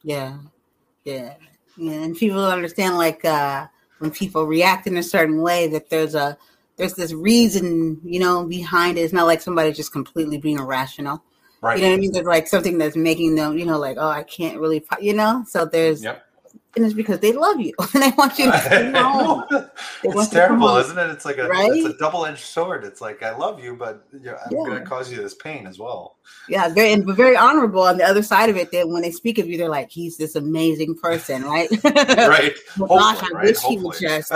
Yeah, 0.01 0.39
yeah, 1.05 1.35
yeah. 1.39 1.52
And 1.77 2.15
people 2.15 2.43
understand 2.45 2.97
like. 2.97 3.23
uh 3.25 3.67
when 4.03 4.11
people 4.11 4.45
react 4.45 4.85
in 4.85 4.97
a 4.97 5.03
certain 5.03 5.41
way 5.41 5.65
that 5.69 5.89
there's 5.89 6.13
a 6.13 6.37
there's 6.75 6.95
this 6.95 7.13
reason 7.13 8.01
you 8.03 8.19
know 8.19 8.45
behind 8.45 8.97
it. 8.97 9.01
It's 9.01 9.13
not 9.13 9.27
like 9.27 9.41
somebody 9.41 9.71
just 9.71 9.93
completely 9.93 10.37
being 10.37 10.59
irrational. 10.59 11.23
Right. 11.61 11.77
you 11.77 11.83
know 11.85 11.91
what 11.91 11.97
i 11.97 11.99
mean? 11.99 12.11
There's 12.11 12.25
like 12.25 12.47
something 12.47 12.77
that's 12.77 12.97
making 12.97 13.35
them 13.35 13.57
you 13.57 13.65
know 13.65 13.79
like 13.79 13.95
oh 13.97 14.09
i 14.09 14.23
can't 14.23 14.59
really 14.59 14.83
you 14.99 15.13
know? 15.13 15.45
So 15.47 15.65
there's 15.65 16.03
yep 16.03 16.25
and 16.75 16.83
it's 16.83 16.93
because 16.93 17.19
they 17.19 17.31
love 17.33 17.59
you 17.59 17.73
and 17.93 18.03
they 18.03 18.11
want 18.17 18.37
you 18.39 18.51
to 18.51 18.59
come 18.93 18.93
home. 18.95 19.45
it's 20.03 20.29
terrible, 20.29 20.75
isn't 20.77 20.97
it? 20.97 21.09
It's 21.11 21.25
like 21.25 21.37
a 21.37 21.47
right? 21.47 21.71
it's 21.71 21.85
a 21.85 21.97
double 21.97 22.25
edged 22.25 22.43
sword. 22.43 22.83
It's 22.83 23.01
like 23.01 23.21
I 23.21 23.35
love 23.35 23.63
you, 23.63 23.75
but 23.75 24.05
I'm 24.13 24.23
yeah. 24.23 24.37
going 24.49 24.79
to 24.79 24.85
cause 24.85 25.11
you 25.11 25.17
this 25.17 25.35
pain 25.35 25.67
as 25.67 25.77
well. 25.79 26.17
Yeah, 26.49 26.69
very 26.69 26.93
and 26.93 27.05
very 27.15 27.37
honorable 27.37 27.81
on 27.81 27.97
the 27.97 28.05
other 28.05 28.23
side 28.23 28.49
of 28.49 28.57
it. 28.57 28.71
That 28.71 28.87
when 28.89 29.01
they 29.01 29.11
speak 29.11 29.37
of 29.37 29.47
you, 29.47 29.57
they're 29.57 29.69
like, 29.69 29.91
"He's 29.91 30.17
this 30.17 30.35
amazing 30.35 30.95
person," 30.95 31.43
right? 31.43 31.69
right. 31.83 32.53
well, 32.77 32.99
gosh, 32.99 33.23
I 33.23 33.29
right? 33.29 33.45
wish 33.45 33.57
Hopefully. 33.57 33.77
he 33.77 33.83
would 33.83 33.97
just. 33.99 34.31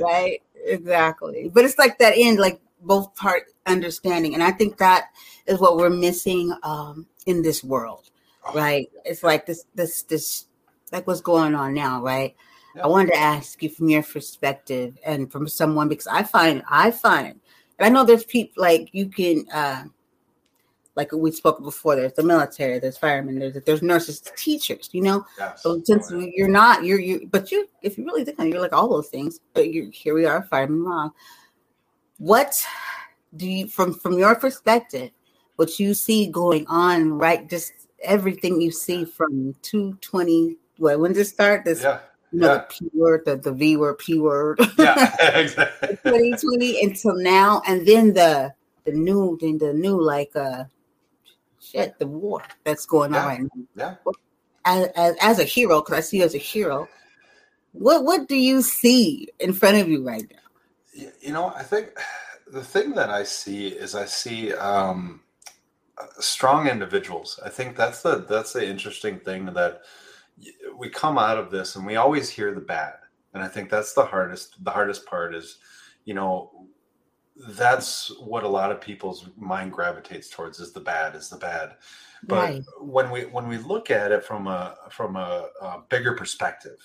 right. 0.00 0.40
Exactly. 0.64 1.50
But 1.52 1.64
it's 1.64 1.76
like 1.78 1.98
that 1.98 2.14
end, 2.16 2.38
like 2.38 2.60
both 2.82 3.14
part 3.16 3.44
understanding, 3.66 4.34
and 4.34 4.42
I 4.42 4.52
think 4.52 4.78
that 4.78 5.06
is 5.46 5.58
what 5.58 5.76
we're 5.76 5.90
missing 5.90 6.54
um, 6.62 7.06
in 7.26 7.42
this 7.42 7.64
world 7.64 8.11
right? 8.54 8.90
It's 9.04 9.22
like 9.22 9.46
this, 9.46 9.64
this, 9.74 10.02
this, 10.02 10.46
like 10.92 11.06
what's 11.06 11.20
going 11.20 11.54
on 11.54 11.74
now, 11.74 12.02
right? 12.02 12.34
I 12.82 12.86
wanted 12.86 13.12
to 13.12 13.18
ask 13.18 13.62
you 13.62 13.68
from 13.68 13.90
your 13.90 14.02
perspective 14.02 14.96
and 15.04 15.30
from 15.30 15.46
someone 15.46 15.88
because 15.88 16.06
I 16.06 16.22
find, 16.22 16.62
I 16.70 16.90
find, 16.90 17.38
and 17.78 17.86
I 17.86 17.88
know 17.88 18.04
there's 18.04 18.24
people 18.24 18.62
like 18.62 18.88
you 18.92 19.08
can, 19.08 19.44
uh, 19.52 19.84
like 20.94 21.12
we 21.12 21.30
spoke 21.32 21.62
before, 21.62 21.96
there's 21.96 22.12
the 22.12 22.22
military, 22.22 22.78
there's 22.78 22.98
firemen, 22.98 23.38
there's 23.38 23.56
there's 23.64 23.82
nurses, 23.82 24.20
teachers, 24.36 24.90
you 24.92 25.00
know. 25.00 25.24
Yes. 25.38 25.62
So 25.62 25.80
since 25.84 26.12
you're 26.12 26.48
not, 26.48 26.84
you're 26.84 27.00
you, 27.00 27.28
but 27.30 27.50
you, 27.50 27.66
if 27.80 27.96
you 27.96 28.04
really 28.04 28.24
think 28.24 28.38
you're 28.38 28.60
like 28.60 28.74
all 28.74 28.88
those 28.88 29.08
things. 29.08 29.40
But 29.54 29.72
you 29.72 29.90
here 29.92 30.14
we 30.14 30.26
are, 30.26 30.42
fireman 30.42 30.80
mom. 30.80 31.12
What 32.18 32.54
do 33.36 33.48
you, 33.48 33.68
from 33.68 33.94
from 33.94 34.18
your 34.18 34.34
perspective, 34.34 35.10
what 35.56 35.80
you 35.80 35.94
see 35.94 36.26
going 36.26 36.66
on 36.66 37.12
right 37.12 37.48
just 37.48 37.72
everything 38.04 38.60
you 38.60 38.70
see 38.70 39.04
from 39.04 39.54
220 39.62 40.56
what 40.78 40.98
when 40.98 41.12
did 41.12 41.20
it 41.20 41.24
start 41.26 41.64
this 41.64 41.82
yeah 41.82 42.00
you 42.32 42.40
know, 42.40 42.54
yeah. 42.54 42.54
the 42.54 42.66
P 42.70 42.90
word, 42.94 43.22
the, 43.26 43.36
the 43.36 43.52
V 43.52 43.76
word, 43.76 43.98
P 43.98 44.18
word. 44.18 44.58
Yeah, 44.78 45.36
exactly. 45.38 45.96
2020 46.02 46.82
until 46.82 47.14
now, 47.16 47.62
and 47.66 47.86
then 47.86 48.14
the 48.14 48.54
the 48.84 48.92
new, 48.92 49.38
then 49.40 49.58
the 49.58 49.72
new 49.74 50.00
like 50.00 50.34
uh 50.34 50.64
shit, 51.60 51.98
the 51.98 52.06
war 52.06 52.42
that's 52.64 52.86
going 52.86 53.12
yeah. 53.12 53.20
on 53.20 53.26
right 53.26 53.40
now. 53.40 53.98
Yeah. 54.04 54.12
As, 54.64 54.88
as, 54.96 55.16
as 55.20 55.38
a 55.40 55.44
hero, 55.44 55.80
because 55.80 55.98
I 55.98 56.00
see 56.00 56.18
you 56.18 56.24
as 56.24 56.34
a 56.34 56.38
hero, 56.38 56.88
what 57.72 58.04
what 58.04 58.28
do 58.28 58.36
you 58.36 58.62
see 58.62 59.28
in 59.38 59.52
front 59.52 59.76
of 59.76 59.88
you 59.88 60.06
right 60.06 60.24
now? 60.30 61.06
You 61.20 61.32
know, 61.32 61.52
I 61.54 61.62
think 61.62 61.90
the 62.46 62.64
thing 62.64 62.92
that 62.92 63.10
I 63.10 63.24
see 63.24 63.68
is 63.68 63.94
I 63.94 64.06
see 64.06 64.54
um, 64.54 65.20
strong 66.18 66.68
individuals. 66.68 67.38
I 67.44 67.48
think 67.48 67.76
that's 67.76 68.02
the 68.02 68.24
that's 68.28 68.52
the 68.52 68.66
interesting 68.66 69.18
thing 69.20 69.46
that 69.46 69.82
we 70.76 70.88
come 70.88 71.18
out 71.18 71.38
of 71.38 71.50
this 71.50 71.76
and 71.76 71.86
we 71.86 71.96
always 71.96 72.28
hear 72.28 72.54
the 72.54 72.60
bad, 72.60 72.94
and 73.34 73.42
I 73.42 73.48
think 73.48 73.70
that's 73.70 73.94
the 73.94 74.04
hardest. 74.04 74.62
The 74.64 74.70
hardest 74.70 75.06
part 75.06 75.34
is, 75.34 75.58
you 76.04 76.14
know, 76.14 76.66
that's 77.48 78.12
what 78.20 78.44
a 78.44 78.48
lot 78.48 78.70
of 78.70 78.80
people's 78.80 79.28
mind 79.36 79.72
gravitates 79.72 80.28
towards 80.28 80.60
is 80.60 80.72
the 80.72 80.80
bad 80.80 81.14
is 81.14 81.28
the 81.28 81.36
bad 81.36 81.74
but 82.24 82.36
right. 82.36 82.64
when 82.80 83.10
we 83.10 83.22
when 83.22 83.48
we 83.48 83.58
look 83.58 83.90
at 83.90 84.12
it 84.12 84.24
from 84.24 84.46
a 84.46 84.76
from 84.90 85.16
a, 85.16 85.48
a, 85.60 85.78
bigger 85.88 86.12
perspective 86.12 86.78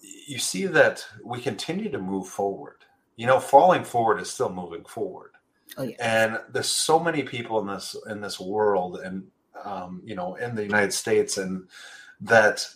you 0.00 0.38
see 0.38 0.66
that 0.66 1.04
we 1.24 1.40
continue 1.40 1.90
to 1.90 1.98
move 1.98 2.28
forward 2.28 2.84
you 3.16 3.26
know 3.26 3.40
falling 3.40 3.84
forward 3.84 4.20
is 4.20 4.30
still 4.30 4.52
moving 4.52 4.84
forward 4.84 5.32
oh, 5.76 5.82
yeah. 5.82 5.96
and 6.00 6.38
there's 6.52 6.68
so 6.68 6.98
many 6.98 7.22
people 7.22 7.60
in 7.60 7.66
this 7.66 7.96
in 8.08 8.20
this 8.20 8.40
world 8.40 9.00
and 9.00 9.24
um, 9.64 10.00
you 10.04 10.14
know 10.14 10.34
in 10.36 10.54
the 10.54 10.62
united 10.62 10.92
states 10.92 11.38
and 11.38 11.68
that 12.20 12.66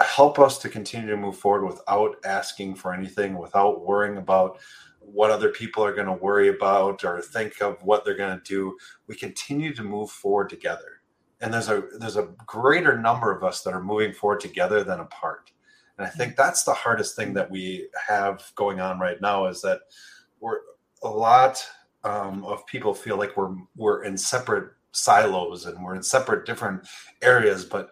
help 0.00 0.38
us 0.38 0.58
to 0.58 0.68
continue 0.68 1.08
to 1.08 1.16
move 1.16 1.36
forward 1.36 1.66
without 1.66 2.16
asking 2.24 2.74
for 2.74 2.92
anything 2.92 3.38
without 3.38 3.84
worrying 3.84 4.18
about 4.18 4.58
what 5.06 5.30
other 5.30 5.50
people 5.50 5.84
are 5.84 5.94
going 5.94 6.06
to 6.06 6.12
worry 6.12 6.48
about 6.48 7.04
or 7.04 7.22
think 7.22 7.60
of 7.62 7.82
what 7.82 8.04
they're 8.04 8.16
going 8.16 8.36
to 8.36 8.44
do. 8.44 8.76
We 9.06 9.14
continue 9.14 9.72
to 9.74 9.82
move 9.82 10.10
forward 10.10 10.50
together. 10.50 11.00
And 11.40 11.52
there's 11.52 11.68
a 11.68 11.84
there's 11.98 12.16
a 12.16 12.30
greater 12.46 12.98
number 12.98 13.30
of 13.30 13.44
us 13.44 13.62
that 13.62 13.74
are 13.74 13.82
moving 13.82 14.12
forward 14.12 14.40
together 14.40 14.82
than 14.82 15.00
apart. 15.00 15.52
And 15.98 16.06
i 16.06 16.10
think 16.10 16.36
that's 16.36 16.64
the 16.64 16.74
hardest 16.74 17.16
thing 17.16 17.34
that 17.34 17.50
we 17.50 17.88
have 18.06 18.50
going 18.54 18.80
on 18.80 18.98
right 18.98 19.20
now 19.20 19.46
is 19.46 19.62
that 19.62 19.80
we're 20.40 20.60
a 21.02 21.08
lot 21.08 21.62
um, 22.06 22.44
of 22.44 22.66
people 22.66 22.94
feel 22.94 23.16
like 23.16 23.36
we're 23.36 23.54
we're 23.74 24.04
in 24.04 24.16
separate 24.16 24.72
silos 24.92 25.66
and 25.66 25.82
we're 25.84 25.94
in 25.94 26.02
separate 26.02 26.46
different 26.46 26.86
areas 27.22 27.64
but 27.64 27.90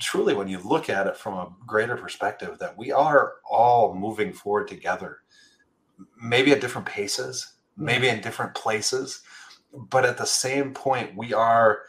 truly 0.00 0.34
when 0.34 0.48
you 0.48 0.58
look 0.58 0.88
at 0.88 1.06
it 1.06 1.16
from 1.16 1.34
a 1.34 1.52
greater 1.66 1.96
perspective 1.96 2.58
that 2.58 2.76
we 2.76 2.90
are 2.90 3.34
all 3.50 3.94
moving 3.94 4.32
forward 4.32 4.66
together 4.66 5.18
maybe 6.20 6.52
at 6.52 6.60
different 6.60 6.86
paces, 6.86 7.54
maybe 7.76 8.08
in 8.08 8.20
different 8.20 8.54
places, 8.54 9.22
but 9.72 10.04
at 10.04 10.16
the 10.16 10.26
same 10.26 10.72
point, 10.72 11.16
we 11.16 11.32
are 11.32 11.80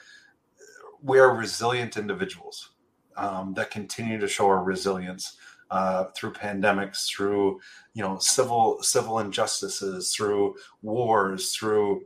we 1.02 1.20
are 1.20 1.36
resilient 1.36 1.98
individuals 1.98 2.72
um, 3.16 3.54
that 3.54 3.70
continue 3.70 4.20
to 4.20 4.28
show 4.28 4.48
our 4.48 4.64
resilience 4.64 5.38
uh, 5.72 6.06
through 6.16 6.34
pandemics, 6.34 7.08
through 7.08 7.60
you 7.94 8.04
know 8.04 8.18
civil 8.20 8.82
civil 8.82 9.20
injustices, 9.20 10.14
through 10.14 10.56
wars, 10.82 11.56
through 11.56 12.04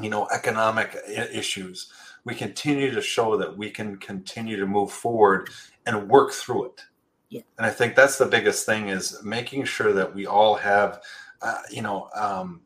you 0.00 0.10
know 0.10 0.28
economic 0.32 0.96
issues. 1.08 1.92
We 2.24 2.34
continue 2.34 2.90
to 2.90 3.02
show 3.02 3.36
that 3.36 3.56
we 3.56 3.70
can 3.70 3.96
continue 3.98 4.56
to 4.56 4.66
move 4.66 4.90
forward 4.90 5.50
and 5.86 6.08
work 6.08 6.32
through 6.32 6.66
it. 6.66 6.80
Yeah. 7.28 7.42
And 7.58 7.66
I 7.66 7.70
think 7.70 7.94
that's 7.94 8.16
the 8.16 8.26
biggest 8.26 8.64
thing 8.64 8.88
is 8.88 9.22
making 9.22 9.64
sure 9.64 9.92
that 9.92 10.14
we 10.14 10.26
all 10.26 10.54
have, 10.54 11.02
uh, 11.42 11.58
you 11.70 11.82
know, 11.82 12.08
um, 12.14 12.62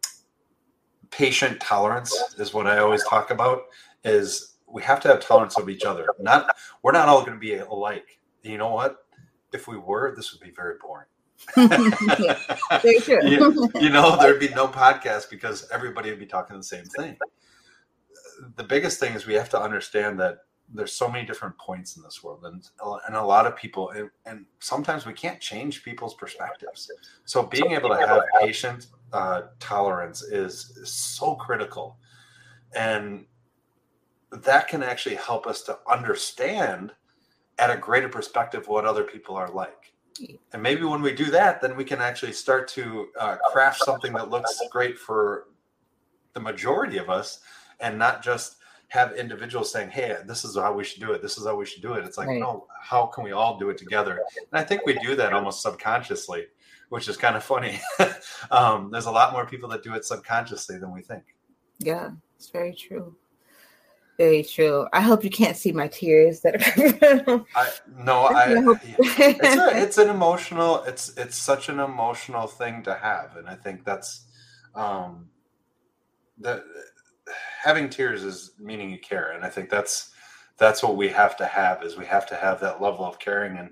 patient 1.11 1.59
tolerance 1.61 2.15
is 2.39 2.55
what 2.55 2.67
I 2.67 2.79
always 2.79 3.05
talk 3.05 3.31
about. 3.31 3.63
Is 4.05 4.57
we 4.67 4.83
have 4.83 5.01
to 5.01 5.09
have 5.09 5.21
tolerance 5.21 5.59
of 5.59 5.69
each 5.69 5.85
other. 5.85 6.07
Not 6.21 6.55
we're 6.83 6.93
not 6.93 7.09
all 7.09 7.21
going 7.21 7.33
to 7.33 7.39
be 7.39 7.55
alike. 7.55 8.19
You 8.43 8.59
know 8.59 8.71
what? 8.71 9.08
If 9.53 9.67
we 9.67 9.79
were, 9.79 10.15
this 10.15 10.33
would 10.33 10.41
be 10.41 10.51
very 10.51 10.75
boring. 10.81 11.07
you, 12.85 13.71
you 13.81 13.91
know, 13.91 14.17
there'd 14.17 14.41
be 14.41 14.49
no 14.49 14.67
podcast 14.67 15.31
because 15.31 15.69
everybody 15.71 16.11
would 16.11 16.19
be 16.19 16.27
talking 16.27 16.57
the 16.57 16.63
same 16.63 16.85
thing. 16.85 17.17
The 18.57 18.65
biggest 18.65 18.99
thing 18.99 19.15
is 19.15 19.27
we 19.27 19.35
have 19.35 19.49
to 19.51 19.61
understand 19.61 20.19
that 20.21 20.39
there's 20.73 20.93
so 20.93 21.09
many 21.09 21.25
different 21.25 21.57
points 21.59 21.97
in 21.97 22.03
this 22.03 22.23
world 22.23 22.45
and 22.45 22.69
and 23.07 23.17
a 23.17 23.23
lot 23.23 23.47
of 23.47 23.57
people 23.57 23.91
and, 23.91 24.11
and 24.27 24.45
sometimes 24.59 25.07
we 25.07 25.13
can't 25.13 25.41
change 25.41 25.83
people's 25.83 26.15
perspectives 26.15 26.91
so 27.25 27.43
being 27.43 27.73
able 27.73 27.89
to 27.89 27.97
have 27.97 28.23
patient 28.41 28.89
uh, 29.13 29.43
tolerance 29.59 30.23
is, 30.23 30.77
is 30.77 30.93
so 30.93 31.35
critical 31.35 31.97
and 32.77 33.25
that 34.31 34.69
can 34.69 34.83
actually 34.83 35.15
help 35.15 35.47
us 35.47 35.63
to 35.63 35.79
understand 35.91 36.93
at 37.59 37.71
a 37.71 37.77
greater 37.77 38.09
perspective 38.09 38.69
what 38.69 38.85
other 38.85 39.05
people 39.05 39.35
are 39.37 39.51
like 39.51 39.93
and 40.53 40.61
maybe 40.61 40.83
when 40.83 41.01
we 41.01 41.13
do 41.13 41.27
that 41.27 41.61
then 41.61 41.77
we 41.77 41.85
can 41.85 42.01
actually 42.01 42.33
start 42.33 42.67
to 42.67 43.09
uh, 43.21 43.37
craft 43.53 43.79
something 43.85 44.13
that 44.13 44.31
looks 44.31 44.61
great 44.71 44.99
for 44.99 45.49
the 46.33 46.41
majority 46.41 46.99
of 46.99 47.09
us 47.09 47.41
and 47.81 47.99
not 47.99 48.23
just 48.23 48.57
have 48.89 49.13
individuals 49.13 49.71
saying, 49.71 49.91
"Hey, 49.91 50.17
this 50.27 50.45
is 50.45 50.57
how 50.57 50.73
we 50.73 50.85
should 50.85 51.01
do 51.01 51.13
it. 51.13 51.23
This 51.23 51.37
is 51.39 51.47
how 51.47 51.57
we 51.57 51.67
should 51.67 51.83
do 51.83 51.95
it." 51.95 52.05
It's 52.05 52.17
like, 52.17 52.29
right. 52.29 52.41
no, 52.41 52.67
how 52.81 53.07
can 53.07 53.23
we 53.23 53.33
all 53.33 53.59
do 53.59 53.71
it 53.71 53.79
together? 53.79 54.23
And 54.51 54.61
I 54.61 54.65
think 54.65 54.87
we 54.87 54.95
do 54.95 55.15
that 55.17 55.33
almost 55.33 55.63
subconsciously, 55.63 56.47
which 56.89 57.09
is 57.09 57.17
kind 57.17 57.37
of 57.37 57.45
funny. 57.45 57.81
um, 58.51 58.91
there's 58.91 59.07
a 59.07 59.11
lot 59.11 59.33
more 59.33 59.47
people 59.47 59.69
that 59.71 59.83
do 59.83 59.95
it 59.95 60.05
subconsciously 60.05 60.79
than 60.79 60.93
we 60.93 61.03
think. 61.03 61.23
Yeah, 61.79 62.11
it's 62.37 62.49
very 62.49 62.75
true. 62.75 63.15
Very 64.19 64.43
true. 64.43 64.89
I 64.93 65.01
hope 65.01 65.23
you 65.23 65.31
can't 65.31 65.57
see 65.57 65.71
my 65.71 65.87
tears. 65.87 66.41
That 66.41 66.57
are 66.57 67.45
I 67.57 67.69
no, 67.97 68.25
I. 68.25 68.47
it's, 68.99 69.57
a, 69.57 69.83
it's 69.83 69.99
an 69.99 70.11
emotional. 70.11 70.83
It's 70.83 71.17
it's 71.17 71.37
such 71.37 71.69
an 71.69 71.79
emotional 71.79 72.49
thing 72.49 72.83
to 72.83 72.95
have, 72.95 73.37
and 73.37 73.49
I 73.49 73.55
think 73.55 73.85
that's 73.85 74.27
um, 74.75 75.29
that 76.41 76.65
having 77.63 77.89
tears 77.89 78.25
is 78.25 78.53
meaning 78.59 78.91
you 78.91 78.99
care, 78.99 79.31
and 79.33 79.45
I 79.45 79.49
think 79.51 79.71
that's 79.71 80.11
that's 80.57 80.83
what 80.83 80.97
we 80.97 81.09
have 81.11 81.37
to 81.37 81.47
have 81.47 81.85
is 81.85 81.97
we 81.97 82.07
have 82.07 82.27
to 82.27 82.35
have 82.35 82.61
that 82.61 82.83
level 82.83 83.05
of 83.05 83.19
caring 83.19 83.57
and. 83.57 83.71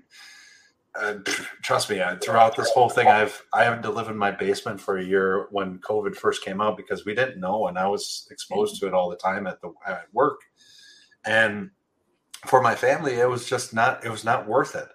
Uh, 0.99 1.15
trust 1.63 1.89
me, 1.89 2.01
I, 2.01 2.15
throughout 2.15 2.55
this 2.55 2.69
whole 2.71 2.89
thing, 2.89 3.07
I've 3.07 3.41
I 3.53 3.63
haven't 3.63 3.83
to 3.83 3.91
live 3.91 4.09
in 4.09 4.17
my 4.17 4.31
basement 4.31 4.79
for 4.81 4.97
a 4.97 5.03
year 5.03 5.47
when 5.51 5.79
COVID 5.79 6.15
first 6.15 6.43
came 6.43 6.61
out 6.61 6.77
because 6.77 7.05
we 7.05 7.15
didn't 7.15 7.39
know, 7.39 7.67
and 7.67 7.77
I 7.77 7.87
was 7.87 8.27
exposed 8.31 8.79
to 8.79 8.87
it 8.87 8.93
all 8.93 9.09
the 9.09 9.15
time 9.15 9.47
at 9.47 9.61
the 9.61 9.71
at 9.85 10.05
work, 10.13 10.41
and 11.25 11.69
for 12.45 12.61
my 12.61 12.75
family, 12.75 13.15
it 13.15 13.29
was 13.29 13.47
just 13.47 13.73
not 13.73 14.05
it 14.05 14.09
was 14.09 14.23
not 14.23 14.47
worth 14.47 14.75
it. 14.75 14.87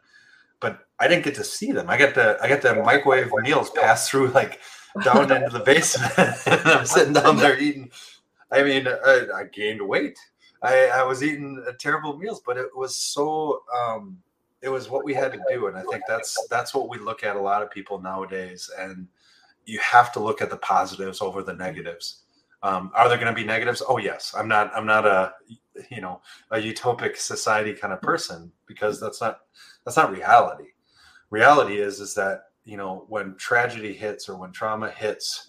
But 0.61 0.81
I 0.99 1.09
didn't 1.09 1.25
get 1.25 1.35
to 1.37 1.45
see 1.45 1.73
them. 1.73 1.91
I 1.91 1.97
got 1.99 2.15
to 2.15 2.39
I 2.43 2.49
got 2.49 2.63
to 2.63 2.83
microwave 2.83 3.31
meals 3.43 3.71
passed 3.71 4.11
through 4.11 4.29
like 4.29 4.61
down 5.05 5.33
into 5.33 5.51
the 5.51 5.65
basement, 5.65 6.13
and 6.47 6.61
I'm 6.69 6.87
sitting 6.87 7.13
down 7.13 7.37
there 7.37 7.59
eating 7.59 7.91
I 8.53 8.63
mean, 8.63 8.87
I, 8.87 9.27
I 9.35 9.45
gained 9.45 9.81
weight. 9.81 10.19
I, 10.63 10.89
I, 10.89 11.03
was 11.05 11.23
eating 11.23 11.65
terrible 11.81 12.17
meals, 12.19 12.43
but 12.45 12.59
it 12.59 12.69
was 12.77 12.95
so 12.95 13.63
um, 13.77 14.19
it 14.63 14.69
was 14.69 14.89
what 14.89 15.05
we 15.05 15.13
had 15.13 15.33
to 15.33 15.43
do, 15.51 15.67
and 15.67 15.77
I 15.77 15.83
think 15.91 16.05
that's 16.07 16.47
that's 16.49 16.75
what 16.75 16.89
we 16.89 16.99
look 16.99 17.25
at 17.25 17.37
a 17.37 17.41
lot 17.41 17.63
of 17.63 17.71
people 17.71 18.01
nowadays. 18.01 18.71
And 18.79 19.09
you 19.65 19.79
have 19.81 20.13
to 20.13 20.21
look 20.21 20.41
at 20.41 20.51
the 20.51 20.57
positives 20.57 21.21
over 21.21 21.43
the 21.43 21.55
negatives. 21.55 22.23
Um, 22.63 22.93
are 22.95 23.09
there 23.09 23.19
going 23.19 23.35
to 23.35 23.41
be 23.41 23.47
negatives? 23.47 23.83
Oh 23.87 23.99
yes. 23.99 24.35
I'm 24.37 24.49
not. 24.49 24.71
I'm 24.75 24.87
not 24.87 25.07
a 25.07 25.35
you 25.91 26.01
know 26.01 26.21
a 26.51 26.57
utopic 26.59 27.17
society 27.17 27.73
kind 27.75 27.93
of 27.93 28.01
person 28.03 28.53
because 28.67 29.01
that's 29.01 29.21
not 29.21 29.41
that's 29.85 29.97
not 29.97 30.13
reality. 30.13 30.71
Reality 31.31 31.81
is 31.81 31.99
is 32.01 32.15
that 32.15 32.45
you 32.65 32.77
know 32.77 33.05
when 33.09 33.35
tragedy 33.37 33.93
hits 33.93 34.29
or 34.29 34.37
when 34.37 34.53
trauma 34.53 34.91
hits 34.91 35.49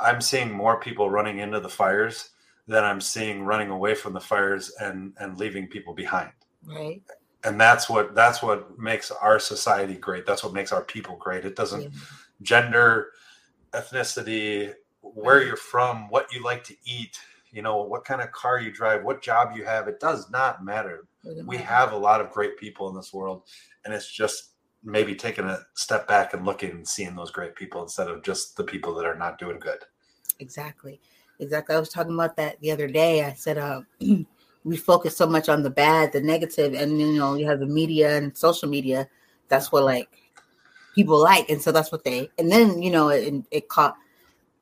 I'm 0.00 0.20
seeing 0.20 0.52
more 0.52 0.78
people 0.78 1.10
running 1.10 1.38
into 1.40 1.60
the 1.60 1.68
fires 1.68 2.30
than 2.68 2.84
I'm 2.84 3.00
seeing 3.00 3.42
running 3.42 3.70
away 3.70 3.94
from 3.94 4.12
the 4.12 4.20
fires 4.20 4.72
and 4.80 5.12
and 5.18 5.38
leaving 5.38 5.66
people 5.66 5.94
behind. 5.94 6.30
Right. 6.64 7.02
And 7.44 7.60
that's 7.60 7.88
what 7.88 8.14
that's 8.14 8.42
what 8.42 8.78
makes 8.78 9.10
our 9.10 9.38
society 9.38 9.94
great. 9.94 10.26
That's 10.26 10.42
what 10.42 10.52
makes 10.52 10.72
our 10.72 10.82
people 10.82 11.16
great. 11.16 11.44
It 11.44 11.54
doesn't 11.54 11.82
yeah. 11.82 11.88
gender, 12.42 13.12
ethnicity, 13.72 14.74
where 15.00 15.44
you're 15.44 15.56
from, 15.56 16.08
what 16.08 16.32
you 16.32 16.42
like 16.42 16.64
to 16.64 16.74
eat, 16.84 17.18
you 17.52 17.62
know, 17.62 17.82
what 17.82 18.04
kind 18.04 18.20
of 18.20 18.32
car 18.32 18.60
you 18.60 18.72
drive, 18.72 19.04
what 19.04 19.22
job 19.22 19.56
you 19.56 19.64
have. 19.64 19.88
It 19.88 20.00
does 20.00 20.30
not 20.30 20.64
matter. 20.64 21.06
We 21.44 21.58
have 21.58 21.92
a 21.92 21.96
lot 21.96 22.20
of 22.20 22.30
great 22.30 22.56
people 22.56 22.88
in 22.88 22.96
this 22.96 23.12
world, 23.12 23.42
and 23.84 23.92
it's 23.92 24.10
just 24.10 24.52
maybe 24.82 25.14
taking 25.14 25.44
a 25.44 25.60
step 25.74 26.08
back 26.08 26.32
and 26.32 26.46
looking 26.46 26.70
and 26.70 26.88
seeing 26.88 27.14
those 27.14 27.30
great 27.30 27.54
people 27.54 27.82
instead 27.82 28.08
of 28.08 28.22
just 28.22 28.56
the 28.56 28.64
people 28.64 28.94
that 28.94 29.04
are 29.04 29.16
not 29.16 29.38
doing 29.38 29.58
good. 29.58 29.78
Exactly. 30.38 31.00
Exactly. 31.40 31.74
I 31.74 31.80
was 31.80 31.90
talking 31.90 32.14
about 32.14 32.36
that 32.36 32.60
the 32.60 32.70
other 32.70 32.88
day. 32.88 33.24
I 33.24 33.32
said, 33.32 33.58
uh, 33.58 33.82
we 34.64 34.76
focus 34.76 35.16
so 35.16 35.26
much 35.26 35.48
on 35.48 35.62
the 35.62 35.70
bad, 35.70 36.12
the 36.12 36.20
negative, 36.20 36.74
and 36.74 37.00
you 37.00 37.12
know, 37.12 37.34
you 37.34 37.46
have 37.46 37.60
the 37.60 37.66
media 37.66 38.16
and 38.16 38.36
social 38.36 38.68
media 38.68 39.08
that's 39.48 39.72
what 39.72 39.84
like 39.84 40.08
people 40.94 41.20
like, 41.20 41.48
and 41.50 41.60
so 41.60 41.72
that's 41.72 41.90
what 41.90 42.04
they. 42.04 42.30
And 42.38 42.50
then 42.50 42.82
you 42.82 42.90
know 42.90 43.08
it 43.08 43.34
it 43.50 43.68
caught 43.68 43.96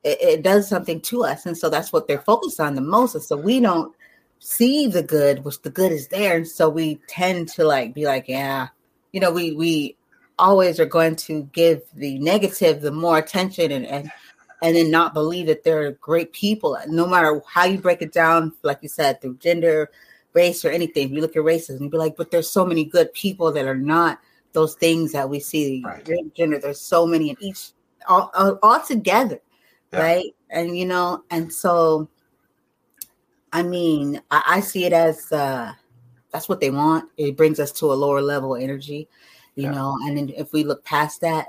it, 0.03 0.17
it 0.21 0.41
does 0.41 0.67
something 0.67 1.01
to 1.01 1.23
us, 1.23 1.45
and 1.45 1.57
so 1.57 1.69
that's 1.69 1.93
what 1.93 2.07
they're 2.07 2.21
focused 2.21 2.59
on 2.59 2.75
the 2.75 2.81
most. 2.81 3.15
And 3.15 3.23
so 3.23 3.37
we 3.37 3.59
don't 3.59 3.93
see 4.39 4.87
the 4.87 5.03
good, 5.03 5.43
which 5.43 5.61
the 5.61 5.69
good 5.69 5.91
is 5.91 6.07
there, 6.07 6.37
and 6.37 6.47
so 6.47 6.69
we 6.69 6.99
tend 7.07 7.49
to 7.49 7.65
like 7.65 7.93
be 7.93 8.05
like, 8.05 8.27
yeah, 8.27 8.69
you 9.11 9.19
know, 9.19 9.31
we 9.31 9.51
we 9.51 9.97
always 10.39 10.79
are 10.79 10.85
going 10.85 11.15
to 11.15 11.43
give 11.51 11.81
the 11.95 12.19
negative 12.19 12.81
the 12.81 12.91
more 12.91 13.17
attention 13.17 13.71
and 13.71 13.85
and 13.85 14.11
and 14.61 14.75
then 14.75 14.89
not 14.89 15.13
believe 15.13 15.47
that 15.47 15.63
they're 15.63 15.91
great 15.93 16.33
people 16.33 16.77
no 16.87 17.07
matter 17.07 17.41
how 17.47 17.65
you 17.65 17.77
break 17.77 18.01
it 18.01 18.11
down 18.11 18.51
like 18.63 18.79
you 18.81 18.89
said 18.89 19.21
through 19.21 19.35
gender 19.37 19.89
race 20.33 20.63
or 20.63 20.69
anything 20.69 21.13
you 21.13 21.21
look 21.21 21.35
at 21.35 21.43
racism 21.43 21.81
you 21.81 21.89
be 21.89 21.97
like 21.97 22.15
but 22.15 22.31
there's 22.31 22.49
so 22.49 22.65
many 22.65 22.83
good 22.83 23.11
people 23.13 23.51
that 23.51 23.65
are 23.65 23.77
not 23.77 24.19
those 24.53 24.75
things 24.75 25.11
that 25.11 25.29
we 25.29 25.39
see 25.39 25.83
right. 25.85 26.07
gender 26.35 26.59
there's 26.59 26.81
so 26.81 27.05
many 27.05 27.29
in 27.29 27.37
each 27.39 27.71
all, 28.07 28.31
all, 28.33 28.59
all 28.63 28.79
together 28.81 29.39
yeah. 29.93 29.99
right 29.99 30.35
and 30.49 30.77
you 30.77 30.85
know 30.85 31.23
and 31.31 31.51
so 31.51 32.07
i 33.53 33.61
mean 33.61 34.21
I, 34.31 34.43
I 34.47 34.59
see 34.59 34.85
it 34.85 34.93
as 34.93 35.31
uh 35.31 35.73
that's 36.31 36.49
what 36.49 36.59
they 36.59 36.71
want 36.71 37.09
it 37.17 37.37
brings 37.37 37.59
us 37.59 37.71
to 37.73 37.91
a 37.91 37.95
lower 37.95 38.21
level 38.21 38.55
energy 38.55 39.07
you 39.55 39.63
yeah. 39.63 39.71
know 39.71 39.97
and 40.03 40.17
then 40.17 40.29
if 40.35 40.53
we 40.53 40.63
look 40.63 40.83
past 40.83 41.21
that 41.21 41.47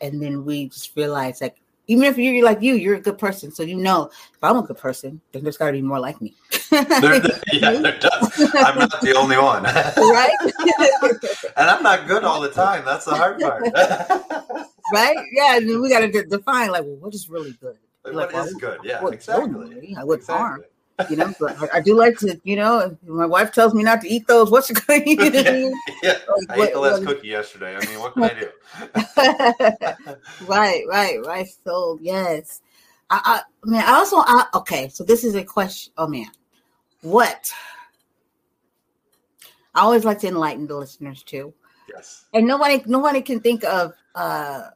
and 0.00 0.20
then 0.20 0.44
we 0.44 0.68
just 0.68 0.96
realize 0.96 1.40
like 1.40 1.59
even 1.90 2.04
if 2.04 2.16
you're 2.16 2.44
like 2.44 2.62
you, 2.62 2.74
you're 2.74 2.94
a 2.94 3.00
good 3.00 3.18
person. 3.18 3.50
So 3.50 3.64
you 3.64 3.76
know, 3.76 4.06
if 4.06 4.44
I'm 4.44 4.56
a 4.56 4.62
good 4.62 4.78
person, 4.78 5.20
then 5.32 5.42
there's 5.42 5.56
got 5.56 5.66
to 5.66 5.72
be 5.72 5.82
more 5.82 5.98
like 5.98 6.22
me. 6.22 6.36
there, 6.70 7.20
yeah, 7.52 7.72
there 7.72 7.98
does. 7.98 8.54
I'm 8.54 8.78
not 8.78 9.00
the 9.00 9.14
only 9.18 9.36
one, 9.36 9.64
right? 9.64 10.36
and 11.56 11.68
I'm 11.68 11.82
not 11.82 12.06
good 12.06 12.22
all 12.22 12.40
the 12.40 12.50
time. 12.50 12.84
That's 12.84 13.06
the 13.06 13.16
hard 13.16 13.40
part, 13.40 13.62
right? 14.92 15.16
Yeah, 15.32 15.56
and 15.56 15.80
we 15.80 15.88
got 15.88 16.00
to 16.00 16.24
define 16.26 16.70
like, 16.70 16.84
well, 16.84 16.96
what 16.96 17.12
is 17.12 17.28
really 17.28 17.56
good? 17.60 17.76
Like, 18.04 18.32
what 18.32 18.46
is 18.46 18.54
good? 18.54 18.78
Yeah, 18.84 19.02
what 19.02 19.12
exactly. 19.12 19.52
What 20.04 20.20
exactly. 20.20 20.26
harm? 20.28 20.64
You 21.08 21.16
know, 21.16 21.32
but 21.38 21.72
I, 21.72 21.80
do 21.80 21.94
like 21.94 22.18
to, 22.18 22.40
you 22.44 22.56
know, 22.56 22.96
my 23.06 23.26
wife 23.26 23.52
tells 23.52 23.74
me 23.74 23.82
not 23.82 24.00
to 24.02 24.08
eat 24.08 24.26
those. 24.26 24.50
What's 24.50 24.70
it 24.70 24.84
going 24.86 25.04
to 25.04 25.10
eat? 25.10 25.34
yeah, 25.34 25.70
yeah. 26.02 26.18
Like, 26.28 26.50
I 26.50 26.58
what, 26.58 26.68
ate 26.68 26.74
the 26.74 26.80
last 26.80 27.04
what, 27.04 27.16
cookie 27.16 27.28
yesterday. 27.28 27.76
I 27.76 27.86
mean, 27.86 28.00
what 28.00 28.14
can 28.14 28.24
I 28.24 28.34
do? 28.40 28.48
right, 30.46 30.82
right, 30.88 31.24
right. 31.24 31.46
So 31.64 31.98
yes, 32.02 32.60
I, 33.08 33.20
I 33.24 33.40
man, 33.64 33.84
I 33.86 33.92
also, 33.92 34.16
I, 34.18 34.46
okay. 34.54 34.88
So 34.88 35.04
this 35.04 35.24
is 35.24 35.34
a 35.34 35.44
question. 35.44 35.92
Oh 35.96 36.08
man, 36.08 36.30
what? 37.02 37.52
I 39.74 39.82
always 39.82 40.04
like 40.04 40.18
to 40.20 40.28
enlighten 40.28 40.66
the 40.66 40.76
listeners 40.76 41.22
too. 41.22 41.54
Yes. 41.94 42.24
And 42.34 42.46
nobody, 42.46 42.82
nobody 42.86 43.22
can 43.22 43.40
think 43.40 43.64
of. 43.64 43.94
uh 44.14 44.70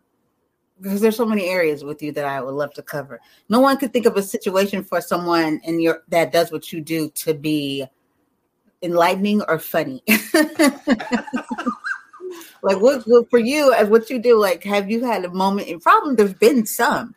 because 0.81 1.01
there's 1.01 1.17
so 1.17 1.27
many 1.27 1.47
areas 1.47 1.85
with 1.85 2.03
you 2.03 2.13
that 2.13 2.25
I 2.25 2.41
would 2.41 2.55
love 2.55 2.75
to 2.75 2.83
cover. 2.83 3.21
No 3.49 3.61
one 3.61 3.77
could 3.77 3.93
think 3.93 4.07
of 4.07 4.17
a 4.17 4.23
situation 4.23 4.83
for 4.83 5.01
someone 5.01 5.61
in 5.65 5.81
your 5.81 6.03
that 6.09 6.33
does 6.33 6.51
what 6.51 6.73
you 6.73 6.81
do 6.81 7.11
to 7.11 7.35
be 7.35 7.87
enlightening 8.83 9.43
or 9.49 9.59
funny. 9.59 10.03
like 12.63 12.81
what, 12.81 13.03
what, 13.07 13.31
for 13.31 13.39
you 13.39 13.73
as 13.73 13.89
what 13.89 14.11
you 14.11 14.19
do? 14.19 14.39
Like, 14.39 14.63
have 14.65 14.91
you 14.91 15.05
had 15.05 15.25
a 15.25 15.31
moment? 15.31 15.69
in 15.69 15.81
probably 15.81 16.17
there's 16.17 16.35
been 16.35 16.67
some 16.67 17.15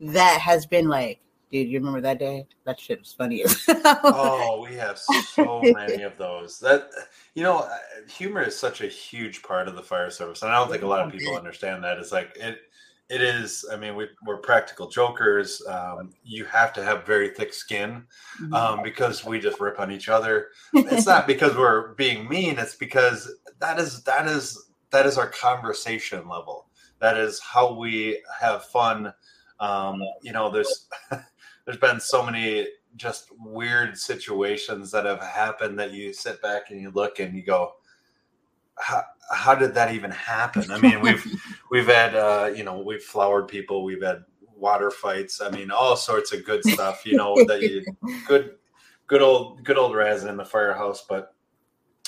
that 0.00 0.40
has 0.40 0.64
been 0.66 0.88
like, 0.88 1.20
dude, 1.50 1.68
you 1.68 1.78
remember 1.78 2.00
that 2.00 2.18
day? 2.18 2.46
That 2.64 2.80
shit 2.80 3.00
was 3.00 3.12
funny. 3.12 3.44
oh, 3.68 4.66
we 4.68 4.76
have 4.76 4.98
so 4.98 5.60
many 5.62 6.02
of 6.04 6.16
those. 6.16 6.58
That 6.60 6.90
you 7.34 7.42
know, 7.42 7.68
humor 8.08 8.42
is 8.42 8.56
such 8.56 8.80
a 8.80 8.86
huge 8.86 9.42
part 9.42 9.68
of 9.68 9.74
the 9.74 9.82
fire 9.82 10.10
service, 10.10 10.42
and 10.42 10.50
I 10.50 10.58
don't 10.58 10.70
think 10.70 10.84
a 10.84 10.86
lot 10.86 11.06
of 11.06 11.12
people 11.12 11.36
understand 11.36 11.84
that. 11.84 11.98
It's 11.98 12.12
like 12.12 12.36
it 12.36 12.60
it 13.10 13.20
is. 13.20 13.64
I 13.70 13.76
mean, 13.76 13.96
we, 13.96 14.06
are 14.28 14.36
practical 14.36 14.88
jokers. 14.88 15.60
Um, 15.66 16.10
you 16.24 16.44
have 16.44 16.72
to 16.74 16.84
have 16.84 17.04
very 17.04 17.30
thick 17.30 17.52
skin 17.52 18.04
mm-hmm. 18.40 18.54
um, 18.54 18.82
because 18.84 19.24
we 19.24 19.40
just 19.40 19.58
rip 19.60 19.80
on 19.80 19.90
each 19.90 20.08
other. 20.08 20.48
It's 20.72 21.06
not 21.06 21.26
because 21.26 21.56
we're 21.56 21.94
being 21.94 22.28
mean. 22.28 22.56
It's 22.58 22.76
because 22.76 23.34
that 23.58 23.80
is 23.80 24.04
that 24.04 24.28
is 24.28 24.70
that 24.90 25.06
is 25.06 25.18
our 25.18 25.26
conversation 25.26 26.28
level. 26.28 26.66
That 27.00 27.16
is 27.16 27.40
how 27.40 27.74
we 27.74 28.22
have 28.40 28.64
fun. 28.66 29.12
Um, 29.58 30.00
you 30.22 30.32
know, 30.32 30.48
there's 30.48 30.86
there's 31.64 31.78
been 31.78 31.98
so 31.98 32.24
many 32.24 32.68
just 32.94 33.26
weird 33.40 33.98
situations 33.98 34.92
that 34.92 35.04
have 35.04 35.20
happened 35.20 35.80
that 35.80 35.92
you 35.92 36.12
sit 36.12 36.40
back 36.42 36.70
and 36.70 36.80
you 36.80 36.90
look 36.90 37.18
and 37.18 37.34
you 37.36 37.42
go, 37.42 37.72
how, 38.80 39.02
how 39.30 39.54
did 39.54 39.74
that 39.74 39.94
even 39.94 40.10
happen? 40.10 40.70
I 40.70 40.80
mean, 40.80 41.00
we've 41.00 41.24
we've 41.70 41.86
had 41.86 42.14
uh, 42.14 42.50
you 42.54 42.64
know 42.64 42.80
we've 42.80 43.02
flowered 43.02 43.48
people, 43.48 43.84
we've 43.84 44.02
had 44.02 44.24
water 44.56 44.90
fights. 44.90 45.40
I 45.40 45.50
mean, 45.50 45.70
all 45.70 45.96
sorts 45.96 46.32
of 46.32 46.44
good 46.44 46.64
stuff. 46.64 47.06
You 47.06 47.16
know 47.16 47.34
that 47.46 47.62
you 47.62 47.84
good 48.26 48.56
good 49.06 49.22
old 49.22 49.62
good 49.64 49.78
old 49.78 49.94
resin 49.94 50.28
in 50.28 50.36
the 50.36 50.44
firehouse, 50.44 51.04
but. 51.08 51.34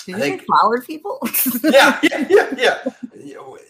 Did 0.05 0.15
I 0.15 0.19
think, 0.19 0.43
flowered 0.43 0.85
people? 0.85 1.17
yeah, 1.63 1.97
yeah, 2.03 2.27
yeah, 2.29 2.53
yeah. 2.57 2.91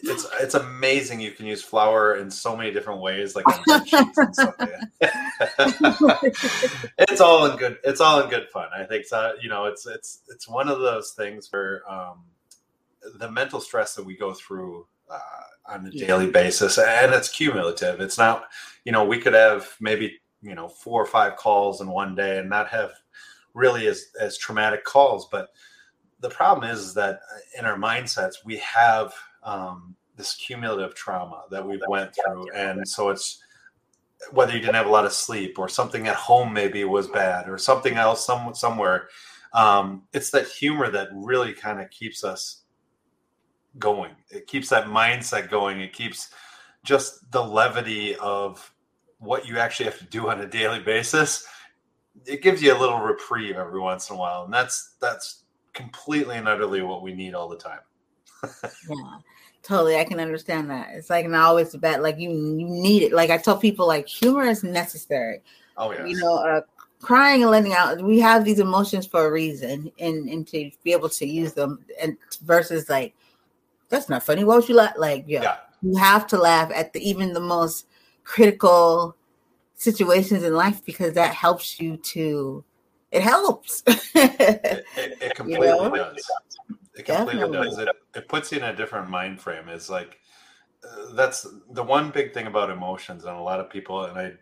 It's 0.02 0.26
it's 0.40 0.54
amazing. 0.54 1.20
You 1.20 1.30
can 1.30 1.46
use 1.46 1.62
flour 1.62 2.16
in 2.16 2.28
so 2.28 2.56
many 2.56 2.72
different 2.72 3.00
ways, 3.00 3.36
like 3.36 3.46
on 3.46 3.62
and 3.68 4.10
it's 6.98 7.20
all 7.20 7.46
in 7.46 7.56
good. 7.56 7.78
It's 7.84 8.00
all 8.00 8.20
in 8.20 8.28
good 8.30 8.48
fun. 8.52 8.66
I 8.76 8.82
think 8.82 9.04
so. 9.04 9.34
You 9.40 9.48
know, 9.48 9.66
it's 9.66 9.86
it's 9.86 10.22
it's 10.28 10.48
one 10.48 10.68
of 10.68 10.80
those 10.80 11.12
things 11.12 11.46
where 11.52 11.88
um, 11.88 12.24
the 13.16 13.30
mental 13.30 13.60
stress 13.60 13.94
that 13.94 14.04
we 14.04 14.16
go 14.16 14.32
through 14.32 14.86
uh, 15.10 15.18
on 15.66 15.86
a 15.86 15.90
yeah. 15.90 16.06
daily 16.06 16.30
basis, 16.30 16.78
and 16.78 17.12
it's 17.12 17.28
cumulative. 17.28 18.00
It's 18.00 18.18
not, 18.18 18.44
you 18.84 18.92
know, 18.92 19.04
we 19.04 19.18
could 19.18 19.34
have 19.34 19.68
maybe 19.80 20.20
you 20.42 20.54
know 20.54 20.68
four 20.68 21.02
or 21.02 21.06
five 21.06 21.36
calls 21.36 21.80
in 21.80 21.88
one 21.88 22.14
day 22.14 22.38
and 22.38 22.48
not 22.48 22.68
have 22.68 22.92
really 23.54 23.86
as 23.86 24.06
as 24.20 24.38
traumatic 24.38 24.84
calls, 24.84 25.28
but 25.30 25.48
the 26.20 26.30
problem 26.30 26.70
is 26.70 26.94
that 26.94 27.20
in 27.58 27.64
our 27.64 27.76
mindsets 27.76 28.36
we 28.44 28.56
have 28.58 29.12
um, 29.42 29.94
this 30.16 30.34
cumulative 30.34 30.94
trauma 30.94 31.44
that 31.50 31.66
we've 31.66 31.82
went 31.88 32.14
through, 32.14 32.50
and 32.52 32.86
so 32.86 33.10
it's 33.10 33.42
whether 34.30 34.52
you 34.52 34.60
didn't 34.60 34.74
have 34.74 34.86
a 34.86 34.90
lot 34.90 35.04
of 35.04 35.12
sleep 35.12 35.58
or 35.58 35.68
something 35.68 36.06
at 36.08 36.16
home 36.16 36.52
maybe 36.52 36.82
was 36.84 37.08
bad 37.08 37.48
or 37.48 37.58
something 37.58 37.94
else 37.96 38.24
some, 38.24 38.54
somewhere 38.54 39.08
um, 39.52 40.02
it's 40.12 40.30
that 40.30 40.48
humor 40.48 40.90
that 40.90 41.08
really 41.12 41.52
kind 41.52 41.80
of 41.80 41.90
keeps 41.90 42.24
us 42.24 42.63
going. 43.78 44.12
It 44.30 44.46
keeps 44.46 44.68
that 44.70 44.86
mindset 44.86 45.50
going. 45.50 45.80
It 45.80 45.92
keeps 45.92 46.30
just 46.84 47.30
the 47.32 47.42
levity 47.42 48.14
of 48.16 48.72
what 49.18 49.46
you 49.46 49.58
actually 49.58 49.86
have 49.86 49.98
to 49.98 50.04
do 50.04 50.28
on 50.28 50.40
a 50.40 50.46
daily 50.46 50.80
basis. 50.80 51.46
It 52.26 52.42
gives 52.42 52.62
you 52.62 52.76
a 52.76 52.78
little 52.78 53.00
reprieve 53.00 53.56
every 53.56 53.80
once 53.80 54.10
in 54.10 54.16
a 54.16 54.18
while, 54.18 54.44
and 54.44 54.52
that's 54.52 54.94
that's 55.00 55.44
completely 55.72 56.36
and 56.36 56.46
utterly 56.46 56.82
what 56.82 57.02
we 57.02 57.12
need 57.12 57.34
all 57.34 57.48
the 57.48 57.56
time. 57.56 57.80
yeah, 58.88 59.18
totally. 59.62 59.96
I 59.96 60.04
can 60.04 60.20
understand 60.20 60.70
that. 60.70 60.90
It's 60.92 61.10
like 61.10 61.24
and 61.24 61.36
I 61.36 61.42
always 61.42 61.74
bet 61.74 62.02
like 62.02 62.18
you 62.18 62.30
you 62.30 62.68
need 62.68 63.02
it. 63.02 63.12
Like 63.12 63.30
I 63.30 63.38
tell 63.38 63.56
people, 63.56 63.86
like 63.86 64.06
humor 64.06 64.44
is 64.44 64.62
necessary. 64.62 65.42
Oh 65.76 65.92
yeah. 65.92 66.04
You 66.04 66.16
know, 66.18 66.36
uh, 66.36 66.60
crying 67.00 67.42
and 67.42 67.50
letting 67.50 67.72
out. 67.72 68.00
We 68.02 68.20
have 68.20 68.44
these 68.44 68.60
emotions 68.60 69.06
for 69.06 69.26
a 69.26 69.32
reason, 69.32 69.90
and 69.98 70.28
and 70.28 70.46
to 70.48 70.70
be 70.84 70.92
able 70.92 71.08
to 71.08 71.26
use 71.26 71.54
them, 71.54 71.84
and 72.00 72.16
versus 72.42 72.88
like 72.88 73.14
that's 73.88 74.08
not 74.08 74.22
funny. 74.22 74.44
Why 74.44 74.56
would 74.56 74.68
you 74.68 74.74
laugh? 74.74 74.94
Like, 74.96 75.24
yeah, 75.26 75.42
yeah, 75.42 75.56
you 75.82 75.96
have 75.96 76.26
to 76.28 76.38
laugh 76.38 76.70
at 76.74 76.92
the 76.92 77.08
even 77.08 77.32
the 77.32 77.40
most 77.40 77.86
critical 78.24 79.16
situations 79.76 80.42
in 80.42 80.54
life 80.54 80.84
because 80.84 81.14
that 81.14 81.34
helps 81.34 81.80
you 81.80 81.96
to. 81.98 82.64
It 83.10 83.22
helps. 83.22 83.82
it, 83.86 84.84
it, 84.96 85.18
it, 85.20 85.34
completely 85.34 85.68
you 85.68 85.72
know? 85.74 85.94
does. 85.94 86.24
It 86.96 87.04
completely 87.04 87.42
Definitely. 87.42 87.68
does. 87.68 87.78
It, 87.78 87.88
it 88.16 88.28
puts 88.28 88.50
you 88.50 88.58
in 88.58 88.64
a 88.64 88.74
different 88.74 89.08
mind 89.08 89.40
frame. 89.40 89.68
Is 89.68 89.88
like 89.88 90.18
uh, 90.84 91.14
that's 91.14 91.46
the 91.70 91.82
one 91.82 92.10
big 92.10 92.32
thing 92.32 92.46
about 92.46 92.70
emotions, 92.70 93.24
and 93.24 93.36
a 93.36 93.40
lot 93.40 93.60
of 93.60 93.70
people, 93.70 94.04
and 94.04 94.18
I 94.18 94.32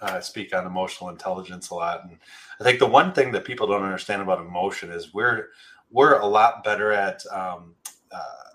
uh, 0.00 0.20
speak 0.20 0.54
on 0.54 0.66
emotional 0.66 1.10
intelligence 1.10 1.70
a 1.70 1.74
lot, 1.74 2.04
and 2.04 2.18
I 2.60 2.64
think 2.64 2.78
the 2.78 2.86
one 2.86 3.12
thing 3.12 3.32
that 3.32 3.44
people 3.44 3.66
don't 3.66 3.82
understand 3.82 4.22
about 4.22 4.40
emotion 4.40 4.90
is 4.90 5.14
we're 5.14 5.48
we're 5.90 6.18
a 6.18 6.26
lot 6.26 6.64
better 6.64 6.92
at 6.92 7.22
um, 7.32 7.74
uh, 8.12 8.47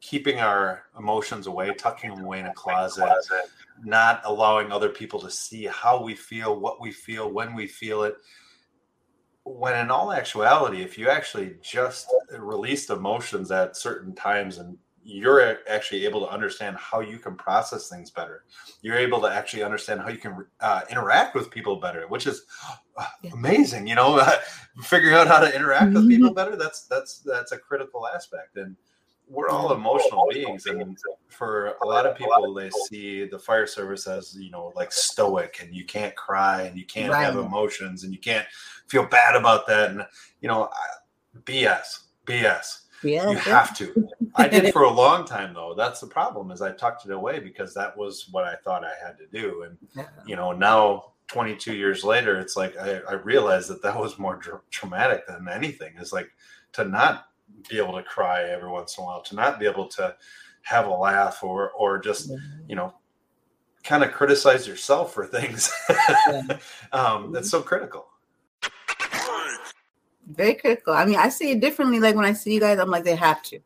keeping 0.00 0.40
our 0.40 0.84
emotions 0.98 1.46
away, 1.46 1.72
tucking 1.74 2.10
them 2.10 2.24
away 2.24 2.40
in 2.40 2.46
a 2.46 2.54
closet, 2.54 3.12
not 3.82 4.22
allowing 4.24 4.72
other 4.72 4.88
people 4.88 5.20
to 5.20 5.30
see 5.30 5.64
how 5.66 6.02
we 6.02 6.14
feel, 6.14 6.58
what 6.58 6.80
we 6.80 6.90
feel, 6.90 7.30
when 7.30 7.54
we 7.54 7.66
feel 7.66 8.02
it. 8.04 8.16
When 9.44 9.76
in 9.76 9.90
all 9.90 10.12
actuality, 10.12 10.82
if 10.82 10.98
you 10.98 11.08
actually 11.08 11.56
just 11.62 12.06
released 12.38 12.90
emotions 12.90 13.50
at 13.50 13.76
certain 13.76 14.14
times 14.14 14.58
and 14.58 14.76
you're 15.02 15.58
actually 15.68 16.04
able 16.04 16.20
to 16.20 16.30
understand 16.30 16.76
how 16.76 17.00
you 17.00 17.18
can 17.18 17.34
process 17.34 17.88
things 17.88 18.10
better. 18.10 18.44
You're 18.82 18.98
able 18.98 19.20
to 19.22 19.28
actually 19.28 19.62
understand 19.62 20.00
how 20.00 20.08
you 20.08 20.18
can 20.18 20.44
uh, 20.60 20.82
interact 20.90 21.34
with 21.34 21.50
people 21.50 21.76
better, 21.76 22.06
which 22.08 22.26
is 22.26 22.44
uh, 22.96 23.06
amazing. 23.32 23.86
You 23.86 23.94
know, 23.94 24.22
figuring 24.82 25.14
out 25.14 25.26
how 25.26 25.40
to 25.40 25.54
interact 25.54 25.94
with 25.94 26.08
people 26.08 26.34
better. 26.34 26.54
That's 26.54 26.82
that's 26.82 27.20
that's 27.20 27.52
a 27.52 27.58
critical 27.58 28.06
aspect. 28.06 28.56
And 28.56 28.76
we're 29.30 29.48
all 29.48 29.72
emotional 29.72 30.26
beings 30.28 30.66
and 30.66 30.98
for 31.28 31.74
a 31.82 31.86
lot 31.86 32.04
of 32.04 32.16
people 32.16 32.52
they 32.52 32.68
see 32.88 33.24
the 33.24 33.38
fire 33.38 33.66
service 33.66 34.06
as 34.06 34.36
you 34.36 34.50
know 34.50 34.72
like 34.74 34.92
stoic 34.92 35.60
and 35.62 35.74
you 35.74 35.84
can't 35.84 36.14
cry 36.16 36.62
and 36.62 36.76
you 36.76 36.84
can't 36.84 37.12
right. 37.12 37.22
have 37.22 37.36
emotions 37.36 38.02
and 38.02 38.12
you 38.12 38.18
can't 38.18 38.46
feel 38.88 39.06
bad 39.06 39.36
about 39.36 39.66
that 39.66 39.90
and 39.90 40.04
you 40.40 40.48
know 40.48 40.68
bs 41.44 42.00
bs 42.26 42.80
yeah, 43.02 43.30
you 43.30 43.36
have 43.38 43.74
to. 43.78 44.10
I 44.34 44.46
did 44.46 44.72
for 44.74 44.82
a 44.82 44.92
long 44.92 45.24
time 45.24 45.54
though. 45.54 45.72
That's 45.74 46.00
the 46.00 46.06
problem 46.06 46.50
is 46.50 46.60
i 46.60 46.72
tucked 46.72 47.06
it 47.06 47.12
away 47.12 47.38
because 47.38 47.72
that 47.74 47.96
was 47.96 48.28
what 48.30 48.44
i 48.44 48.56
thought 48.56 48.84
i 48.84 48.92
had 49.04 49.16
to 49.16 49.26
do 49.32 49.62
and 49.62 49.78
yeah. 49.96 50.08
you 50.26 50.36
know 50.36 50.52
now 50.52 51.12
22 51.28 51.74
years 51.74 52.04
later 52.04 52.38
it's 52.38 52.56
like 52.56 52.76
i, 52.76 53.00
I 53.08 53.14
realized 53.14 53.70
that 53.70 53.82
that 53.82 53.98
was 53.98 54.18
more 54.18 54.36
dr- 54.36 54.68
traumatic 54.70 55.26
than 55.26 55.48
anything. 55.48 55.94
Is 55.98 56.12
like 56.12 56.30
to 56.72 56.84
not 56.84 57.29
be 57.68 57.78
able 57.78 57.94
to 57.94 58.02
cry 58.02 58.44
every 58.44 58.70
once 58.70 58.96
in 58.96 59.02
a 59.02 59.06
while, 59.06 59.22
to 59.22 59.34
not 59.34 59.58
be 59.58 59.66
able 59.66 59.88
to 59.88 60.14
have 60.62 60.86
a 60.86 60.90
laugh 60.90 61.42
or 61.42 61.70
or 61.72 61.98
just 61.98 62.30
you 62.68 62.76
know 62.76 62.94
kind 63.82 64.04
of 64.04 64.12
criticize 64.12 64.66
yourself 64.66 65.14
for 65.14 65.26
things. 65.26 65.72
um, 66.92 67.32
that's 67.32 67.50
so 67.50 67.62
critical. 67.62 68.06
Very 70.26 70.54
critical. 70.54 70.94
I 70.94 71.04
mean, 71.06 71.16
I 71.16 71.28
see 71.28 71.50
it 71.50 71.60
differently. 71.60 71.98
Like 71.98 72.14
when 72.14 72.24
I 72.24 72.32
see 72.32 72.54
you 72.54 72.60
guys, 72.60 72.78
I'm 72.78 72.90
like, 72.90 73.04
they 73.04 73.16
have 73.16 73.42
to, 73.44 73.58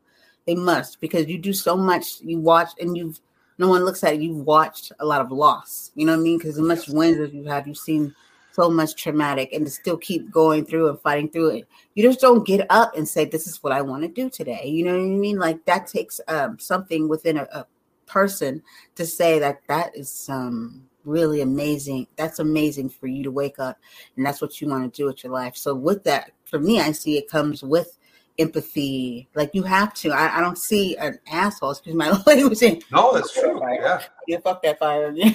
they 0.46 0.54
must, 0.54 1.00
because 1.00 1.26
you 1.26 1.38
do 1.38 1.52
so 1.52 1.76
much. 1.76 2.20
You 2.22 2.38
watch 2.38 2.70
and 2.80 2.96
you've 2.96 3.20
no 3.58 3.68
one 3.68 3.84
looks 3.84 4.02
at 4.02 4.14
it. 4.14 4.20
You've 4.20 4.46
watched 4.46 4.92
a 4.98 5.06
lot 5.06 5.20
of 5.20 5.30
loss. 5.30 5.90
You 5.94 6.06
know 6.06 6.12
what 6.12 6.20
I 6.20 6.22
mean? 6.22 6.38
Because 6.38 6.58
as 6.58 6.64
much 6.64 6.88
wins 6.88 7.18
as 7.20 7.32
you 7.32 7.44
have, 7.44 7.68
you've 7.68 7.76
seen 7.76 8.14
so 8.54 8.70
much 8.70 8.94
traumatic 8.94 9.52
and 9.52 9.64
to 9.64 9.70
still 9.70 9.96
keep 9.96 10.30
going 10.30 10.64
through 10.64 10.88
and 10.88 11.00
fighting 11.00 11.28
through 11.28 11.50
it. 11.50 11.68
You 11.94 12.04
just 12.04 12.20
don't 12.20 12.46
get 12.46 12.66
up 12.70 12.96
and 12.96 13.08
say, 13.08 13.24
This 13.24 13.46
is 13.46 13.62
what 13.62 13.72
I 13.72 13.82
want 13.82 14.02
to 14.02 14.08
do 14.08 14.30
today. 14.30 14.66
You 14.66 14.84
know 14.84 14.92
what 14.92 15.04
I 15.04 15.08
mean? 15.08 15.38
Like 15.38 15.64
that 15.64 15.86
takes 15.86 16.20
um, 16.28 16.58
something 16.58 17.08
within 17.08 17.38
a, 17.38 17.48
a, 17.52 17.66
person 18.06 18.62
to 18.94 19.06
say 19.06 19.38
that 19.38 19.62
that 19.66 19.96
is 19.96 20.28
um, 20.28 20.84
really 21.04 21.40
amazing. 21.40 22.06
That's 22.16 22.38
amazing 22.38 22.90
for 22.90 23.06
you 23.06 23.22
to 23.24 23.30
wake 23.30 23.58
up 23.58 23.78
and 24.16 24.24
that's 24.24 24.42
what 24.42 24.60
you 24.60 24.68
want 24.68 24.92
to 24.92 24.96
do 24.96 25.06
with 25.06 25.24
your 25.24 25.32
life. 25.32 25.56
So, 25.56 25.74
with 25.74 26.04
that, 26.04 26.30
for 26.44 26.58
me, 26.58 26.80
I 26.80 26.92
see 26.92 27.16
it 27.16 27.30
comes 27.30 27.62
with 27.62 27.96
empathy. 28.38 29.28
Like 29.34 29.50
you 29.52 29.62
have 29.62 29.94
to. 29.94 30.10
I, 30.10 30.38
I 30.38 30.40
don't 30.40 30.58
see 30.58 30.96
an 30.96 31.18
asshole. 31.30 31.72
Excuse 31.72 31.94
my 31.94 32.10
language. 32.26 32.60
No, 32.92 33.12
that's 33.14 33.32
true. 33.32 33.60
Yeah. 33.62 34.02
Yeah, 34.26 34.38
fuck 34.38 34.62
that 34.62 34.78
fire. 34.78 35.12
you 35.12 35.24
know 35.26 35.32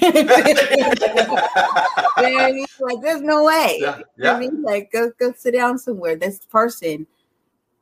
I 2.17 2.51
mean? 2.51 2.65
Like, 2.79 3.01
there's 3.01 3.21
no 3.21 3.43
way. 3.43 3.77
Yeah. 3.79 4.01
yeah. 4.17 4.33
I 4.33 4.39
mean, 4.39 4.61
like, 4.63 4.91
go 4.91 5.11
go 5.19 5.33
sit 5.37 5.53
down 5.53 5.77
somewhere. 5.77 6.15
This 6.15 6.39
person 6.45 7.07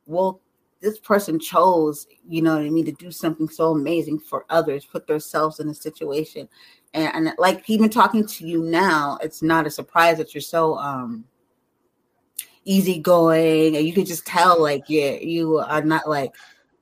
will. 0.06 0.40
This 0.80 1.00
person 1.00 1.40
chose, 1.40 2.06
you 2.28 2.40
know 2.40 2.54
what 2.54 2.64
I 2.64 2.70
mean, 2.70 2.84
to 2.84 2.92
do 2.92 3.10
something 3.10 3.48
so 3.48 3.72
amazing 3.72 4.20
for 4.20 4.46
others, 4.48 4.84
put 4.84 5.08
themselves 5.08 5.58
in 5.58 5.68
a 5.68 5.74
situation, 5.74 6.48
and, 6.94 7.26
and 7.26 7.34
like 7.36 7.68
even 7.68 7.90
talking 7.90 8.24
to 8.24 8.46
you 8.46 8.62
now, 8.62 9.18
it's 9.20 9.42
not 9.42 9.66
a 9.66 9.70
surprise 9.70 10.18
that 10.18 10.34
you're 10.34 10.40
so 10.40 10.78
um 10.78 11.24
easygoing, 12.68 13.76
and 13.76 13.86
you 13.86 13.92
can 13.92 14.04
just 14.04 14.26
tell 14.26 14.60
like 14.60 14.84
yeah, 14.88 15.12
you 15.12 15.58
are 15.58 15.82
not 15.82 16.08
like 16.08 16.34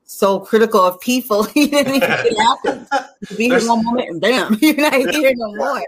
so 0.05 0.41
critical 0.41 0.81
of 0.81 1.01
people. 1.01 1.47
you 1.55 1.71
know, 1.71 1.83
it 1.87 2.37
happens. 2.37 2.89
You 3.31 3.37
be 3.37 3.49
here 3.49 3.67
one 3.69 3.85
moment 3.85 4.11
and 4.11 4.21
bam, 4.21 4.59
you're 4.61 4.77
not 4.77 4.95
here 4.95 5.33
no 5.35 5.55
more. 5.55 5.83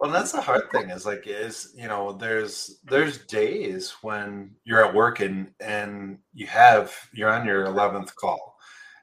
Well, 0.00 0.10
that's 0.10 0.32
the 0.32 0.40
hard 0.40 0.70
thing 0.70 0.90
is 0.90 1.06
like 1.06 1.26
is 1.26 1.72
you 1.76 1.88
know 1.88 2.12
there's 2.12 2.78
there's 2.84 3.18
days 3.18 3.94
when 4.02 4.50
you're 4.64 4.84
at 4.84 4.94
work 4.94 5.20
and 5.20 5.52
and 5.60 6.18
you 6.32 6.46
have 6.46 6.92
you're 7.12 7.30
on 7.30 7.46
your 7.46 7.64
eleventh 7.64 8.14
call, 8.16 8.56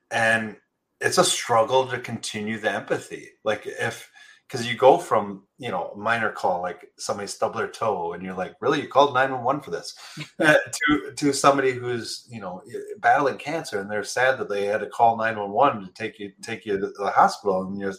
and 0.10 0.58
it's 1.00 1.18
a 1.18 1.24
struggle 1.24 1.88
to 1.88 2.00
continue 2.00 2.60
the 2.60 2.72
empathy. 2.72 3.30
Like 3.44 3.64
if 3.66 4.12
because 4.52 4.68
you 4.68 4.76
go 4.76 4.98
from 4.98 5.44
you 5.58 5.70
know 5.70 5.92
a 5.96 5.98
minor 5.98 6.32
call 6.32 6.62
like 6.62 6.92
somebody 6.98 7.28
stubbed 7.28 7.58
their 7.58 7.70
toe 7.70 8.14
and 8.14 8.24
you're 8.24 8.36
like 8.36 8.56
really? 8.60 8.82
You 8.82 8.88
called 8.88 9.14
911 9.14 9.62
for 9.62 9.72
this? 9.72 9.96
Uh, 10.40 10.56
to 10.88 11.14
to 11.16 11.32
somebody 11.32 11.72
who's 11.72 12.26
you 12.30 12.42
know 12.42 12.62
battling 13.00 13.38
cancer 13.38 13.80
and 13.80 13.90
they're 13.90 14.04
sad 14.04 14.40
that 14.40 14.50
they 14.50 14.66
had 14.66 14.80
to 14.80 14.88
call 14.88 15.16
911 15.16 15.86
to 15.86 15.94
take 15.94 16.20
you 16.20 16.32
take 16.42 16.66
you 16.66 16.80
to 16.80 16.92
the 16.98 17.12
hospital 17.12 17.62
and 17.64 17.80
you're 17.80 17.94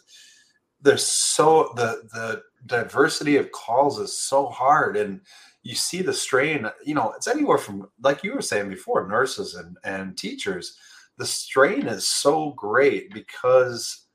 there's 0.80 1.06
so 1.06 1.72
the 1.76 2.02
the 2.12 2.42
diversity 2.66 3.36
of 3.36 3.52
calls 3.52 3.98
is 4.00 4.16
so 4.16 4.46
hard 4.48 4.96
and 4.96 5.20
you 5.62 5.74
see 5.74 6.02
the 6.02 6.12
strain 6.12 6.68
you 6.84 6.94
know 6.94 7.12
it's 7.12 7.28
anywhere 7.28 7.58
from 7.58 7.88
like 8.02 8.24
you 8.24 8.34
were 8.34 8.42
saying 8.42 8.68
before 8.68 9.08
nurses 9.08 9.54
and 9.54 9.76
and 9.84 10.18
teachers 10.18 10.76
the 11.18 11.26
strain 11.26 11.86
is 11.86 12.08
so 12.08 12.50
great 12.52 13.12
because 13.12 14.06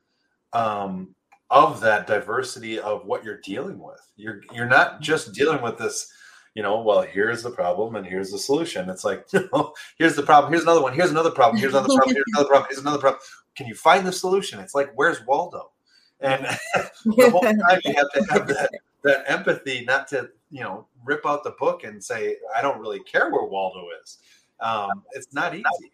um 0.52 1.16
of 1.50 1.80
that 1.82 2.08
diversity 2.08 2.80
of 2.80 3.06
what 3.06 3.24
you're 3.24 3.40
dealing 3.42 3.80
with. 3.80 4.02
You're 4.16 4.42
you're 4.54 4.68
not 4.68 5.02
just 5.02 5.34
dealing 5.34 5.62
with 5.62 5.78
this, 5.78 6.12
you 6.56 6.64
know, 6.64 6.82
well, 6.82 7.02
here's 7.02 7.44
the 7.44 7.52
problem 7.52 7.96
and 7.96 8.06
here's 8.06 8.32
the 8.32 8.38
solution. 8.38 8.90
It's 8.90 9.06
like, 9.06 9.26
you 9.34 9.50
know, 9.54 9.74
here's 9.98 10.16
the 10.16 10.24
problem, 10.24 10.52
here's 10.52 10.64
another 10.64 10.82
one, 10.82 10.94
here's 10.94 11.12
another 11.12 11.32
problem, 11.32 11.60
here's 11.60 11.74
another 11.74 11.96
problem, 11.96 12.16
here's 12.16 12.26
another 12.36 12.50
problem, 12.50 12.68
here's 12.70 12.82
another 12.82 13.00
problem. 13.00 13.22
Can 13.56 13.68
you 13.68 13.76
find 13.76 14.06
the 14.06 14.12
solution? 14.12 14.60
It's 14.60 14.76
like, 14.76 14.92
where's 14.96 15.26
Waldo? 15.26 15.72
And 16.20 16.46
the 17.06 17.30
whole 17.30 17.42
time 17.42 17.80
you 17.86 17.94
have 17.96 18.12
to 18.12 18.34
have 18.34 18.48
that, 18.48 18.70
that 19.04 19.24
empathy, 19.28 19.86
not 19.86 20.08
to, 20.10 20.30
you 20.52 20.62
know, 20.62 20.88
rip 21.06 21.26
out 21.26 21.44
the 21.44 21.56
book 21.60 21.84
and 21.84 22.04
say, 22.04 22.36
I 22.56 22.62
don't 22.62 22.80
really 22.80 23.00
care 23.00 23.32
where 23.32 23.46
Waldo 23.46 23.86
is. 24.04 24.18
Um, 24.60 25.04
it's 25.14 25.34
not 25.34 25.56
easy 25.56 25.92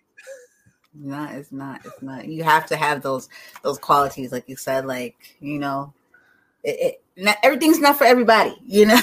not 0.96 1.34
it's 1.34 1.52
not 1.52 1.82
it's 1.86 2.02
not 2.02 2.28
you 2.28 2.44
have 2.44 2.66
to 2.66 2.76
have 2.76 3.02
those 3.02 3.30
those 3.64 3.78
qualities 3.80 4.32
like 4.32 4.48
you 4.48 4.56
said 4.56 4.86
like 4.86 5.36
you 5.40 5.58
know 5.60 5.94
it, 6.64 6.80
it 6.80 7.04
not, 7.18 7.38
everything's 7.44 7.80
not 7.80 7.98
for 7.98 8.04
everybody 8.06 8.56
you 8.66 8.86
know 8.86 9.00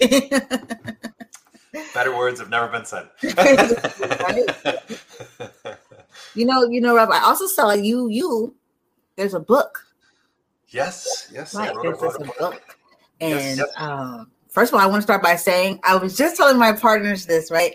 better 1.94 2.16
words 2.16 2.40
have 2.40 2.50
never 2.50 2.68
been 2.68 2.84
said 2.84 3.08
you 6.34 6.44
know 6.44 6.64
you 6.64 6.80
know 6.80 6.94
rob 6.94 7.10
i 7.10 7.20
also 7.20 7.46
saw 7.46 7.72
you 7.72 8.08
you 8.08 8.54
there's 9.16 9.34
a 9.34 9.40
book 9.40 9.86
yes 10.68 11.30
yes 11.32 11.54
right, 11.54 11.74
there's, 11.82 11.96
a, 11.98 12.18
book. 12.18 12.38
book. 12.38 12.76
and 13.20 13.30
yes, 13.30 13.56
yes. 13.58 13.68
Um, 13.76 14.30
first 14.48 14.72
of 14.72 14.78
all 14.78 14.84
i 14.84 14.86
want 14.86 14.98
to 14.98 15.02
start 15.02 15.22
by 15.22 15.36
saying 15.36 15.80
i 15.84 15.96
was 15.96 16.16
just 16.16 16.36
telling 16.36 16.58
my 16.58 16.72
partners 16.72 17.26
this 17.26 17.50
right 17.50 17.74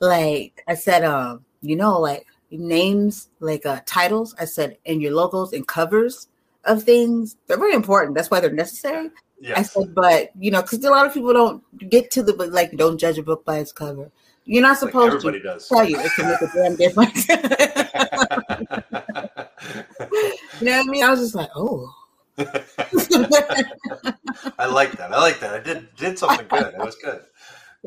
like 0.00 0.62
i 0.66 0.74
said 0.74 1.04
um 1.04 1.44
you 1.62 1.76
know 1.76 2.00
like 2.00 2.26
names 2.50 3.28
like 3.40 3.66
uh, 3.66 3.80
titles. 3.86 4.34
I 4.38 4.44
said 4.44 4.78
and 4.86 5.02
your 5.02 5.12
logos 5.12 5.52
and 5.52 5.66
covers 5.66 6.28
of 6.64 6.82
things. 6.82 7.36
They're 7.46 7.58
very 7.58 7.74
important. 7.74 8.16
That's 8.16 8.30
why 8.30 8.40
they're 8.40 8.52
necessary. 8.52 9.10
Yes. 9.38 9.58
i 9.58 9.62
said 9.62 9.94
but 9.94 10.30
you 10.38 10.50
know 10.50 10.62
because 10.62 10.82
a 10.82 10.90
lot 10.90 11.06
of 11.06 11.12
people 11.12 11.34
don't 11.34 11.62
get 11.90 12.10
to 12.12 12.22
the 12.22 12.32
but 12.32 12.52
like 12.52 12.74
don't 12.74 12.96
judge 12.96 13.18
a 13.18 13.22
book 13.22 13.44
by 13.44 13.58
its 13.58 13.72
cover. 13.72 14.10
You're 14.46 14.62
not 14.62 14.78
supposed 14.78 15.24
like 15.24 15.34
to 15.34 15.40
does. 15.40 15.68
tell 15.68 15.84
you 15.84 15.98
it 16.00 16.10
can 16.12 16.30
make 16.30 16.40
a 16.40 16.48
damn 16.54 16.76
difference. 16.76 17.28
You 20.60 20.66
know 20.66 20.78
what 20.78 20.86
i 20.86 20.90
mean? 20.90 21.04
I 21.04 21.10
was 21.10 21.20
just 21.20 21.34
like 21.34 21.50
oh. 21.54 21.92
I 24.58 24.66
like 24.66 24.92
that. 24.92 25.12
I 25.12 25.18
like 25.18 25.40
that. 25.40 25.54
I 25.54 25.60
did 25.60 25.94
did 25.96 26.18
something 26.18 26.46
good. 26.48 26.74
It 26.74 26.78
was 26.78 26.96
good. 26.96 27.22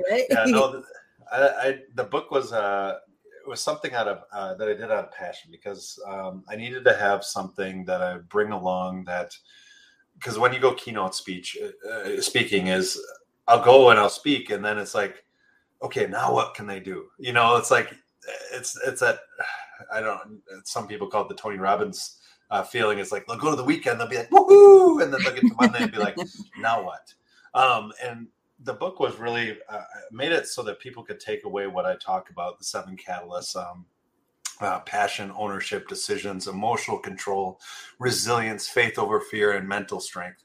Right? 0.10 0.24
yeah 0.30 0.46
no 0.46 0.82
I, 1.30 1.40
I 1.40 1.80
the 1.96 2.06
book 2.06 2.32
was 2.32 2.54
uh 2.54 3.00
was 3.48 3.62
something 3.62 3.94
out 3.94 4.08
of 4.08 4.24
uh, 4.32 4.54
that 4.56 4.68
I 4.68 4.74
did 4.74 4.84
out 4.84 5.06
of 5.06 5.12
passion 5.12 5.50
because 5.52 6.00
um, 6.08 6.44
I 6.50 6.56
needed 6.56 6.84
to 6.86 6.94
have 6.94 7.24
something 7.24 7.86
that 7.86 8.02
I 8.02 8.18
bring 8.18 8.52
along 8.52 9.06
that 9.06 9.36
because 10.14 10.38
when 10.38 10.54
you 10.54 10.60
go 10.60 10.74
keynote 10.74 11.16
speech 11.16 11.58
uh, 11.62 11.90
uh, 11.90 12.22
speaking 12.22 12.68
is 12.68 13.00
I'll 13.48 13.64
go 13.64 13.90
and 13.90 14.00
I'll 14.00 14.10
speak 14.10 14.50
and 14.50 14.64
then 14.64 14.78
it's 14.78 14.96
like 14.96 15.24
okay 15.82 16.08
now 16.08 16.34
what 16.34 16.56
can 16.56 16.68
they 16.68 16.80
do? 16.80 17.08
You 17.18 17.34
know 17.34 17.56
it's 17.58 17.72
like 17.72 17.94
it's 18.54 18.78
it's 18.86 19.02
that 19.02 19.20
I 19.94 20.02
don't 20.02 20.42
some 20.64 20.88
people 20.88 21.08
call 21.08 21.24
it 21.24 21.30
the 21.30 21.36
Tony 21.36 21.58
Robbins 21.58 22.20
uh, 22.52 22.64
feeling. 22.64 23.00
It's 23.00 23.12
like 23.12 23.26
they'll 23.28 23.38
go 23.38 23.52
to 23.52 23.56
the 23.56 23.64
weekend 23.64 24.00
they'll 24.00 24.08
be 24.08 24.18
like 24.18 24.30
woohoo! 24.30 25.02
and 25.04 25.14
then 25.14 25.22
they'll 25.24 25.34
get 25.34 25.42
to 25.42 25.56
Monday 25.60 25.84
and 25.84 25.92
be 25.92 25.98
like 25.98 26.18
now 26.60 26.84
what? 26.84 27.14
Um, 27.54 27.92
and 28.04 28.28
the 28.64 28.74
book 28.74 29.00
was 29.00 29.18
really 29.18 29.58
uh, 29.70 29.82
made 30.12 30.32
it 30.32 30.48
so 30.48 30.62
that 30.64 30.80
people 30.80 31.04
could 31.04 31.20
take 31.20 31.46
away 31.46 31.68
what 31.68 31.86
I 31.86 31.96
talk 31.96 32.30
about 32.30 32.58
the 32.58 32.66
seven 32.66 32.98
catalysts 32.98 33.56
um, 33.56 33.86
uh, 34.62 34.80
passion, 34.82 35.32
ownership, 35.38 35.88
decisions, 35.88 36.48
emotional 36.48 37.00
control, 37.00 37.60
resilience, 38.00 38.68
faith 38.68 39.00
over 39.00 39.22
fear, 39.22 39.54
and 39.54 39.68
mental 39.68 40.00
strength. 40.00 40.44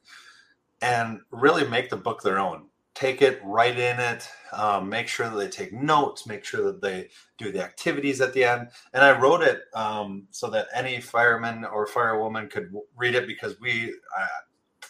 And 0.80 1.20
really 1.30 1.66
make 1.66 1.90
the 1.90 1.96
book 1.96 2.22
their 2.22 2.38
own. 2.38 2.66
Take 2.94 3.22
it, 3.22 3.40
write 3.42 3.76
in 3.78 3.98
it, 3.98 4.28
um, 4.52 4.88
make 4.88 5.08
sure 5.08 5.28
that 5.28 5.36
they 5.36 5.48
take 5.48 5.72
notes, 5.72 6.28
make 6.28 6.44
sure 6.44 6.62
that 6.64 6.80
they 6.80 7.08
do 7.38 7.50
the 7.50 7.64
activities 7.64 8.20
at 8.20 8.32
the 8.34 8.44
end. 8.44 8.68
And 8.92 9.02
I 9.02 9.18
wrote 9.18 9.42
it 9.42 9.62
um, 9.74 10.28
so 10.30 10.48
that 10.50 10.68
any 10.72 11.00
fireman 11.00 11.64
or 11.64 11.88
firewoman 11.88 12.48
could 12.48 12.72
read 12.96 13.16
it 13.16 13.26
because 13.26 13.58
we, 13.60 13.92
uh, 14.16 14.26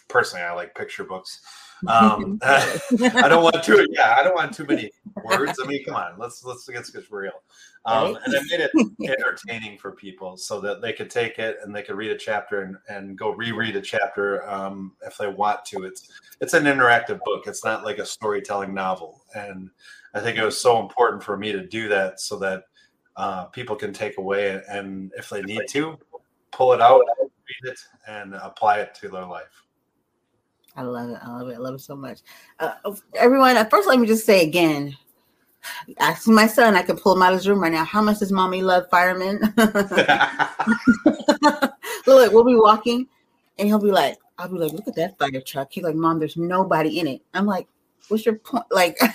personally, 0.07 0.43
I 0.43 0.53
like 0.53 0.75
picture 0.75 1.03
books 1.03 1.41
Um, 1.87 2.39
I 2.43 3.27
don't 3.27 3.43
want 3.43 3.63
too. 3.63 3.85
Yeah, 3.91 4.15
I 4.17 4.23
don't 4.23 4.33
want 4.33 4.53
too 4.53 4.65
many 4.65 4.89
words. 5.23 5.59
I 5.61 5.67
mean, 5.67 5.83
come 5.83 5.95
on, 5.95 6.13
let's 6.17 6.43
let's 6.43 6.67
get 6.67 6.83
get 6.91 7.11
real. 7.11 7.43
Um, 7.85 8.17
and 8.25 8.35
I 8.35 8.39
made 8.49 8.61
it 8.61 8.71
entertaining 9.19 9.77
for 9.77 9.91
people 9.91 10.37
so 10.37 10.59
that 10.61 10.81
they 10.81 10.93
could 10.93 11.09
take 11.09 11.37
it 11.37 11.57
and 11.61 11.75
they 11.75 11.83
could 11.83 11.95
read 11.95 12.11
a 12.11 12.17
chapter 12.17 12.61
and, 12.61 12.77
and 12.89 13.17
go 13.17 13.31
reread 13.31 13.75
a 13.75 13.81
chapter 13.81 14.49
um, 14.49 14.93
if 15.05 15.17
they 15.17 15.27
want 15.27 15.63
to. 15.65 15.83
It's 15.83 16.09
it's 16.41 16.53
an 16.53 16.63
interactive 16.63 17.19
book. 17.23 17.43
It's 17.45 17.63
not 17.63 17.83
like 17.83 17.99
a 17.99 18.05
storytelling 18.05 18.73
novel. 18.73 19.21
And 19.35 19.69
I 20.13 20.21
think 20.21 20.37
it 20.37 20.45
was 20.45 20.59
so 20.59 20.81
important 20.81 21.23
for 21.23 21.37
me 21.37 21.51
to 21.51 21.67
do 21.67 21.87
that 21.89 22.19
so 22.19 22.39
that 22.39 22.63
uh, 23.17 23.45
people 23.45 23.75
can 23.75 23.93
take 23.93 24.17
away 24.17 24.61
and 24.69 25.11
if 25.17 25.29
they 25.29 25.41
need 25.41 25.61
to, 25.69 25.99
pull 26.51 26.73
it 26.73 26.81
out, 26.81 27.03
read 27.19 27.71
it, 27.71 27.79
and 28.07 28.33
apply 28.33 28.79
it 28.79 28.95
to 28.95 29.09
their 29.09 29.25
life. 29.25 29.64
I 30.75 30.81
love 30.81 31.09
it. 31.09 31.19
I 31.21 31.31
love 31.31 31.49
it. 31.49 31.55
I 31.55 31.57
love 31.57 31.75
it 31.75 31.81
so 31.81 31.95
much. 31.95 32.19
Uh, 32.59 32.73
everyone, 33.15 33.55
first, 33.69 33.87
let 33.87 33.99
me 33.99 34.07
just 34.07 34.25
say 34.25 34.43
again 34.45 34.95
ask 35.99 36.27
my 36.27 36.47
son, 36.47 36.75
I 36.75 36.81
can 36.81 36.97
pull 36.97 37.13
him 37.13 37.21
out 37.21 37.33
of 37.33 37.39
his 37.39 37.47
room 37.47 37.61
right 37.61 37.71
now. 37.71 37.85
How 37.85 38.01
much 38.01 38.19
does 38.19 38.31
mommy 38.31 38.61
love 38.61 38.89
firemen? 38.89 39.39
Look, 42.07 42.33
we'll 42.33 42.43
be 42.43 42.55
walking 42.55 43.07
and 43.57 43.67
he'll 43.67 43.79
be 43.79 43.91
like, 43.91 44.17
I'll 44.37 44.49
be 44.49 44.57
like, 44.57 44.73
look 44.73 44.87
at 44.87 44.95
that 44.95 45.17
fire 45.17 45.41
truck. 45.41 45.69
He's 45.71 45.83
like, 45.83 45.95
Mom, 45.95 46.19
there's 46.19 46.37
nobody 46.37 46.99
in 46.99 47.07
it. 47.07 47.21
I'm 47.33 47.45
like, 47.45 47.67
what's 48.09 48.25
your 48.25 48.35
point? 48.35 48.65
Like, 48.69 48.97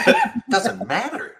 doesn't 0.50 0.86
matter. 0.88 1.36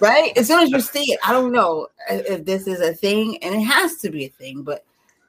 right? 0.00 0.36
As 0.36 0.46
soon 0.46 0.60
as 0.60 0.70
you 0.70 0.80
see 0.80 1.12
it, 1.12 1.20
I 1.26 1.32
don't 1.32 1.52
know 1.52 1.88
if 2.08 2.44
this 2.44 2.66
is 2.66 2.80
a 2.80 2.94
thing, 2.94 3.36
and 3.42 3.54
it 3.54 3.64
has 3.64 3.96
to 3.96 4.10
be 4.10 4.24
a 4.24 4.28
thing, 4.28 4.62
but 4.62 4.84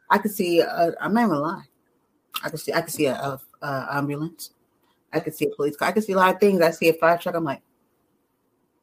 I 0.10 0.18
could 0.18 0.32
see, 0.32 0.62
i 0.62 0.92
am 1.02 1.14
not 1.14 1.26
even 1.26 1.36
lying. 1.36 1.68
I 2.44 2.50
could 2.50 2.60
see, 2.60 2.72
I 2.72 2.82
could 2.82 2.94
see 2.94 3.08
a, 3.08 3.16
a, 3.16 3.40
a 3.66 3.98
ambulance. 3.98 4.52
I 5.14 5.20
could 5.20 5.36
see 5.36 5.46
a 5.46 5.56
police 5.56 5.78
car. 5.78 5.88
I 5.88 5.92
could 5.92 6.04
see 6.04 6.14
a 6.14 6.18
lot 6.18 6.34
of 6.34 6.40
things. 6.40 6.62
I 6.62 6.72
see 6.72 6.90
a 6.90 6.94
fire 6.94 7.18
truck. 7.18 7.36
I'm 7.36 7.44
like, 7.44 7.62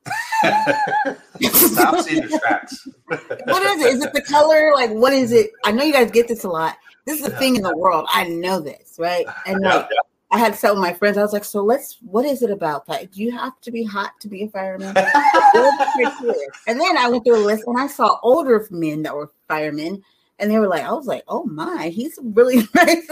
Stop 0.43 2.01
seeing 2.01 2.23
the 2.23 2.41
tracks. 2.43 2.89
what 3.07 3.63
is 3.63 3.83
it? 3.83 3.95
Is 3.95 4.05
it 4.05 4.13
the 4.13 4.23
color? 4.23 4.73
Like, 4.75 4.91
what 4.91 5.13
is 5.13 5.31
it? 5.33 5.53
I 5.65 5.73
know 5.73 5.85
you 5.85 5.93
guys 5.93 6.11
get 6.11 6.27
this 6.29 6.45
a 6.45 6.49
lot. 6.49 6.77
This 7.07 7.21
is 7.21 7.27
a 7.27 7.31
thing 7.31 7.57
in 7.57 7.63
the 7.63 7.77
world. 7.77 8.07
I 8.11 8.25
know 8.25 8.61
this, 8.61 8.97
right? 8.99 9.27
And 9.47 9.61
like. 9.61 9.89
I 10.33 10.39
had 10.39 10.55
to 10.55 10.61
tell 10.61 10.75
my 10.77 10.95
friends, 10.95 11.19
I 11.19 11.23
was 11.23 11.35
like, 11.35 11.45
so 11.45 11.63
let's, 11.63 11.99
what 12.01 12.25
is 12.25 12.43
it 12.43 12.51
about 12.51 12.87
that? 12.87 13.13
Do 13.13 13.23
you 13.23 13.33
have 13.33 13.61
to 13.61 13.71
be 13.71 13.85
hot 13.85 14.19
to 14.21 14.29
be 14.29 14.45
a 14.45 14.49
fireman? 14.49 14.89
and 14.97 16.81
then 16.81 16.97
I 16.97 17.07
went 17.11 17.25
through 17.25 17.37
a 17.37 17.45
list 17.45 17.65
and 17.67 17.79
I 17.79 17.87
saw 17.87 18.19
older 18.23 18.67
men 18.71 19.03
that 19.03 19.15
were 19.15 19.31
firemen. 19.47 20.03
And 20.39 20.51
they 20.51 20.59
were 20.59 20.69
like, 20.69 20.85
I 20.85 20.93
was 20.93 21.07
like, 21.07 21.23
oh 21.29 21.45
my, 21.45 21.89
he's 21.89 22.19
really 22.23 22.67
nice 22.75 23.07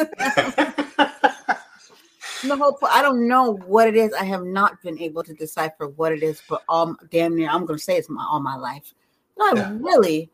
the 2.48 2.56
whole 2.56 2.72
point. 2.72 2.92
I 2.92 3.02
don't 3.02 3.28
know 3.28 3.56
what 3.66 3.88
it 3.88 3.96
is. 3.96 4.12
I 4.14 4.24
have 4.24 4.44
not 4.44 4.82
been 4.82 4.98
able 4.98 5.22
to 5.24 5.34
decipher 5.34 5.88
what 5.88 6.12
it 6.12 6.22
is, 6.22 6.42
but 6.48 6.62
all 6.68 6.96
damn 7.10 7.36
near 7.36 7.48
I'm 7.48 7.66
gonna 7.66 7.78
say 7.78 7.96
it's 7.96 8.08
my 8.08 8.24
all 8.24 8.40
my 8.40 8.56
life. 8.56 8.94
Not 9.38 9.56
yeah. 9.56 9.76
really. 9.80 10.30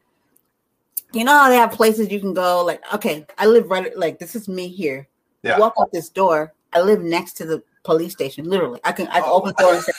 You 1.13 1.25
know 1.25 1.33
how 1.33 1.49
they 1.49 1.57
have 1.57 1.73
places 1.73 2.11
you 2.11 2.21
can 2.21 2.35
go, 2.35 2.65
like, 2.65 2.83
okay, 2.93 3.25
I 3.39 3.47
live 3.47 3.71
right 3.71 3.97
like 3.97 4.19
this 4.19 4.35
is 4.37 4.49
me 4.49 4.69
here. 4.69 5.09
Yeah. 5.43 5.59
walk 5.59 5.75
out 5.81 5.93
this 5.93 6.09
door. 6.09 6.53
I 6.73 6.81
live 6.81 7.03
next 7.03 7.35
to 7.35 7.47
the 7.47 7.63
police 7.85 8.13
station, 8.13 8.45
literally. 8.45 8.81
I 8.85 8.93
can 8.93 9.07
I 9.09 9.21
can 9.21 9.31
oh. 9.31 9.37
open 9.37 9.55
the 9.57 9.63
door 9.63 9.75
and 9.75 9.83
say, 9.83 9.93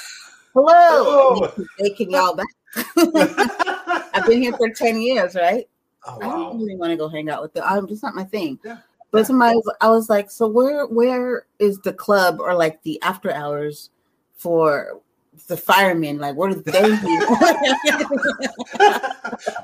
Hello. 0.53 0.73
Oh. 0.73 1.65
They 1.79 1.91
can 1.91 2.09
y'all 2.09 2.35
back. 2.35 2.47
I've 4.13 4.25
been 4.25 4.41
here 4.41 4.53
for 4.53 4.69
10 4.69 4.99
years, 5.01 5.35
right? 5.35 5.67
Oh, 6.05 6.17
wow. 6.17 6.29
I 6.29 6.31
don't 6.33 6.59
really 6.59 6.75
want 6.75 6.91
to 6.91 6.97
go 6.97 7.07
hang 7.07 7.29
out 7.29 7.41
with 7.41 7.53
them. 7.53 7.63
I'm 7.65 7.87
just 7.87 8.03
not 8.03 8.15
my 8.15 8.23
thing. 8.23 8.59
Yeah. 8.63 8.77
But 9.17 9.25
somebody, 9.25 9.55
was, 9.55 9.75
I 9.81 9.89
was 9.89 10.11
like, 10.11 10.29
so 10.29 10.47
where 10.47 10.85
where 10.85 11.47
is 11.57 11.79
the 11.79 11.91
club 11.91 12.39
or 12.39 12.53
like 12.53 12.83
the 12.83 13.01
after 13.01 13.31
hours 13.31 13.89
for 14.35 15.01
the 15.47 15.57
firemen? 15.57 16.19
Like, 16.19 16.35
where 16.35 16.51
do 16.51 16.61
they? 16.61 16.71
Do? 16.81 16.87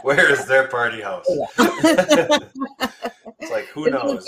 where 0.01 0.31
is 0.31 0.47
their 0.47 0.67
party 0.69 1.01
house? 1.01 1.27
it's 1.29 1.59
like 3.51 3.65
who 3.65 3.85
it's 3.85 3.93
knows? 3.93 4.25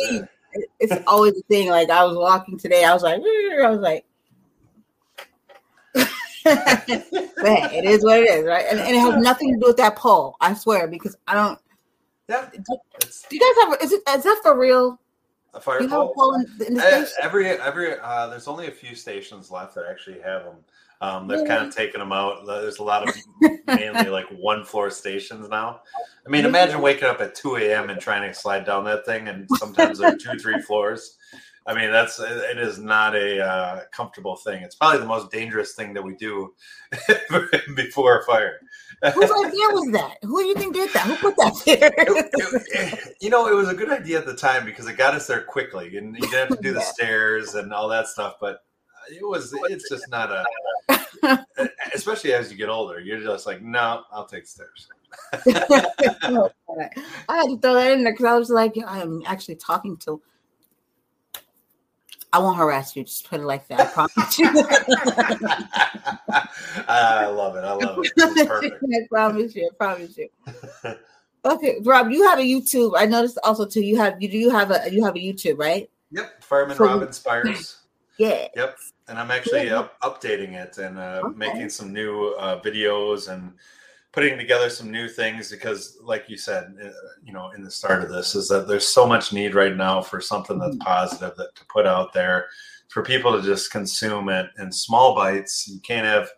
It's 0.80 0.94
always 1.08 1.34
a 1.34 1.42
thing. 1.50 1.70
Like 1.70 1.90
I 1.90 2.04
was 2.04 2.18
walking 2.18 2.60
today, 2.60 2.86
I 2.86 2.94
was 2.94 3.02
like, 3.02 3.16
I 3.16 3.70
was 3.72 3.80
like. 3.80 4.06
but 6.44 6.84
it 7.74 7.86
is 7.86 8.04
what 8.04 8.20
it 8.20 8.30
is, 8.30 8.46
right? 8.46 8.66
And, 8.70 8.80
and, 8.80 8.96
it 8.96 9.00
has 9.00 9.20
nothing 9.24 9.56
to 9.56 9.60
do 9.60 9.66
with 9.70 9.78
that 9.78 9.96
pole. 9.96 10.36
I 10.40 10.54
swear, 10.54 10.88
because 10.88 11.18
I 11.28 11.34
don't. 11.34 11.58
Yeah. 12.30 12.48
Do, 12.54 12.60
do 12.62 12.78
you 13.36 13.40
guys 13.40 13.56
have? 13.64 13.74
Is 13.82 13.92
it? 13.92 14.04
Is 14.08 14.24
that 14.24 14.40
for 14.44 14.56
real? 14.56 15.00
A 15.56 15.62
fire 15.62 15.82
you 15.82 15.88
pole? 15.88 16.36
In, 16.36 16.68
in 16.68 16.80
uh, 16.80 17.06
every 17.22 17.48
every 17.48 17.98
uh, 18.00 18.28
there's 18.28 18.48
only 18.48 18.68
a 18.68 18.72
few 18.72 18.94
stations 18.94 19.50
left 19.50 19.74
that 19.76 19.86
actually 19.90 20.20
have 20.20 20.44
them. 20.44 20.56
Um, 21.02 21.28
they've 21.28 21.48
kind 21.48 21.66
of 21.66 21.76
taken 21.76 22.00
them 22.00 22.12
out. 22.12 22.46
There's 22.46 22.80
a 22.80 22.84
lot 22.84 23.08
of 23.08 23.16
mainly 23.68 24.10
like 24.10 24.28
one 24.38 24.64
floor 24.64 24.90
stations 24.90 25.50
now. 25.50 25.82
I 26.26 26.30
mean, 26.30 26.46
imagine 26.46 26.82
waking 26.82 27.08
up 27.08 27.22
at 27.22 27.36
2 27.36 27.58
a.m. 27.58 27.90
and 27.90 28.00
trying 28.00 28.28
to 28.28 28.34
slide 28.34 28.66
down 28.66 28.86
that 28.86 29.06
thing, 29.06 29.28
and 29.28 29.48
sometimes 29.58 30.00
there 30.00 30.14
are 30.14 30.18
two, 30.18 30.38
three 30.40 30.62
floors. 30.62 31.18
I 31.68 31.74
mean, 31.74 31.92
that's 31.92 32.20
it 32.20 32.58
is 32.58 32.78
not 32.78 33.16
a 33.16 33.44
uh, 33.44 33.82
comfortable 33.92 34.36
thing. 34.36 34.62
It's 34.64 34.76
probably 34.76 35.00
the 35.00 35.08
most 35.08 35.32
dangerous 35.32 35.74
thing 35.74 35.94
that 35.94 36.04
we 36.04 36.16
do 36.16 36.54
before 37.76 38.20
a 38.20 38.24
fire. 38.24 38.60
Whose 39.04 39.32
idea 39.32 39.68
was 39.70 39.92
that? 39.92 40.18
Who 40.24 40.42
do 40.42 40.48
you 40.48 40.56
think 40.56 40.74
did 40.74 40.92
that? 40.94 41.04
Who 41.04 41.16
put 41.16 41.36
that 41.38 41.54
there? 41.66 43.14
you 43.22 43.30
know, 43.30 43.48
it 43.48 43.56
was 43.56 43.70
a 43.70 43.74
good 43.74 43.90
idea 43.90 44.20
at 44.20 44.26
the 44.26 44.36
time 44.36 44.66
because 44.66 44.88
it 44.88 44.98
got 44.98 45.14
us 45.14 45.28
there 45.28 45.42
quickly, 45.42 45.98
and 45.98 46.16
you 46.16 46.22
didn't 46.22 46.50
have 46.50 46.58
to 46.58 46.64
do 46.64 46.74
the 46.74 46.82
stairs 46.94 47.56
and 47.56 47.74
all 47.74 47.90
that 47.90 48.08
stuff. 48.08 48.36
But 48.40 48.60
it 49.10 49.28
was, 49.28 49.54
it's 49.70 49.90
just 49.90 50.10
not 50.10 50.32
a. 50.32 50.46
especially 51.94 52.34
as 52.34 52.52
you 52.52 52.58
get 52.58 52.70
older, 52.70 53.00
you're 53.00 53.22
just 53.22 53.46
like, 53.46 53.62
no, 53.62 54.04
I'll 54.12 54.28
take 54.28 54.46
stairs. 54.48 54.88
I 55.34 55.40
had 57.28 57.48
to 57.48 57.58
throw 57.62 57.74
that 57.74 57.92
in 57.92 58.04
there 58.04 58.14
because 58.14 58.26
I 58.26 58.36
was 58.36 58.50
like, 58.50 58.74
I'm 58.86 59.24
actually 59.26 59.56
talking 59.56 59.98
to 59.98 60.22
I 62.36 62.40
won't 62.40 62.58
harass 62.58 62.98
you. 62.98 63.06
Just 63.06 63.30
put 63.30 63.40
it 63.40 63.46
like 63.46 63.66
that. 63.70 63.80
I 63.80 63.86
promise 63.86 64.38
you. 64.38 64.48
I 66.90 67.28
love 67.28 67.56
it. 67.56 67.64
I 67.64 67.72
love 67.72 67.98
it. 68.04 68.14
perfect. 68.48 68.84
I 68.84 69.08
promise 69.10 69.56
you. 69.56 69.70
I 69.72 69.76
promise 69.78 70.18
you. 70.18 70.28
Okay, 71.46 71.78
Rob, 71.84 72.12
you 72.12 72.28
have 72.28 72.40
a 72.40 72.42
YouTube. 72.42 72.96
I 72.98 73.06
noticed 73.06 73.40
also 73.42 73.66
too. 73.66 73.80
You 73.80 73.96
have 73.96 74.22
you 74.22 74.28
do 74.28 74.38
you 74.38 74.50
have 74.50 74.72
a 74.72 74.82
you 74.92 75.02
have 75.06 75.16
a 75.16 75.20
YouTube, 75.20 75.58
right? 75.58 75.90
Yep, 76.12 76.44
Fireman 76.44 76.76
so, 76.76 76.84
Rob 76.84 77.04
inspires. 77.04 77.78
Yeah. 78.18 78.48
Yep, 78.56 78.78
and 79.10 79.20
I'm 79.20 79.30
actually 79.30 79.70
up, 79.72 80.00
updating 80.00 80.54
it 80.54 80.78
and 80.78 80.98
uh, 80.98 81.20
okay. 81.26 81.38
making 81.38 81.68
some 81.68 81.92
new 81.92 82.28
uh, 82.40 82.62
videos 82.62 83.30
and 83.30 83.52
putting 84.16 84.38
together 84.38 84.70
some 84.70 84.90
new 84.90 85.10
things 85.10 85.52
because 85.52 85.98
like 86.02 86.30
you 86.30 86.38
said 86.38 86.74
uh, 86.82 86.90
you 87.22 87.34
know 87.34 87.52
in 87.52 87.62
the 87.62 87.70
start 87.70 88.02
of 88.02 88.10
this 88.10 88.34
is 88.34 88.48
that 88.48 88.66
there's 88.66 88.88
so 88.88 89.06
much 89.06 89.34
need 89.34 89.54
right 89.54 89.76
now 89.76 90.02
for 90.02 90.22
something 90.22 90.58
that's 90.58 90.78
mm-hmm. 90.78 90.88
positive 90.88 91.36
that 91.36 91.54
to 91.54 91.66
put 91.66 91.86
out 91.86 92.14
there 92.14 92.48
for 92.88 93.04
people 93.04 93.34
to 93.34 93.46
just 93.46 93.72
consume 93.72 94.30
it 94.30 94.48
in 94.58 94.72
small 94.72 95.14
bites. 95.16 95.68
You 95.68 95.82
can't 95.82 96.06
have 96.06 96.30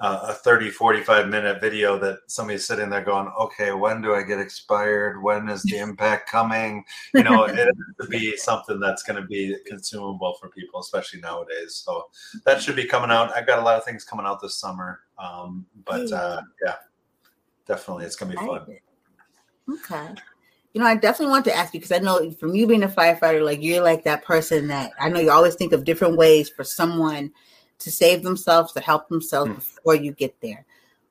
uh, 0.00 0.26
a 0.28 0.34
30 0.34 0.68
45 0.70 1.28
minute 1.28 1.62
video 1.62 1.98
that 1.98 2.18
somebody's 2.26 2.66
sitting 2.66 2.90
there 2.90 3.00
going 3.00 3.30
okay 3.40 3.72
when 3.72 4.02
do 4.02 4.14
i 4.14 4.22
get 4.22 4.38
expired? 4.38 5.22
When 5.22 5.48
is 5.48 5.62
the 5.62 5.78
impact 5.86 6.28
coming? 6.28 6.84
You 7.14 7.22
know 7.22 7.44
it 7.44 7.56
has 7.56 7.74
to 8.02 8.06
be 8.08 8.36
something 8.36 8.78
that's 8.80 9.02
going 9.02 9.22
to 9.22 9.26
be 9.26 9.56
consumable 9.66 10.34
for 10.38 10.50
people 10.50 10.80
especially 10.80 11.20
nowadays. 11.20 11.82
So 11.86 12.08
that 12.44 12.60
should 12.60 12.76
be 12.76 12.84
coming 12.84 13.10
out. 13.10 13.32
I've 13.34 13.46
got 13.46 13.60
a 13.60 13.64
lot 13.64 13.78
of 13.78 13.84
things 13.84 14.04
coming 14.04 14.26
out 14.26 14.42
this 14.42 14.56
summer 14.56 15.00
um, 15.18 15.64
but 15.86 16.12
uh, 16.12 16.42
yeah 16.66 16.74
definitely. 17.66 18.04
It's 18.04 18.16
gonna 18.16 18.32
be 18.32 18.36
fun. 18.38 18.78
Okay. 19.72 20.14
You 20.72 20.80
know, 20.80 20.86
I 20.86 20.96
definitely 20.96 21.30
want 21.30 21.44
to 21.44 21.56
ask 21.56 21.72
you 21.72 21.80
because 21.80 21.92
I 21.92 22.00
know 22.02 22.30
from 22.32 22.54
you 22.54 22.66
being 22.66 22.82
a 22.82 22.88
firefighter, 22.88 23.44
like 23.44 23.62
you're 23.62 23.82
like 23.82 24.02
that 24.04 24.24
person 24.24 24.66
that 24.68 24.90
I 24.98 25.08
know 25.08 25.20
you 25.20 25.30
always 25.30 25.54
think 25.54 25.72
of 25.72 25.84
different 25.84 26.16
ways 26.16 26.48
for 26.48 26.64
someone 26.64 27.32
to 27.78 27.90
save 27.90 28.22
themselves, 28.22 28.72
to 28.72 28.80
help 28.80 29.08
themselves 29.08 29.52
mm. 29.52 29.54
before 29.54 29.94
you 29.94 30.12
get 30.12 30.40
there. 30.40 30.66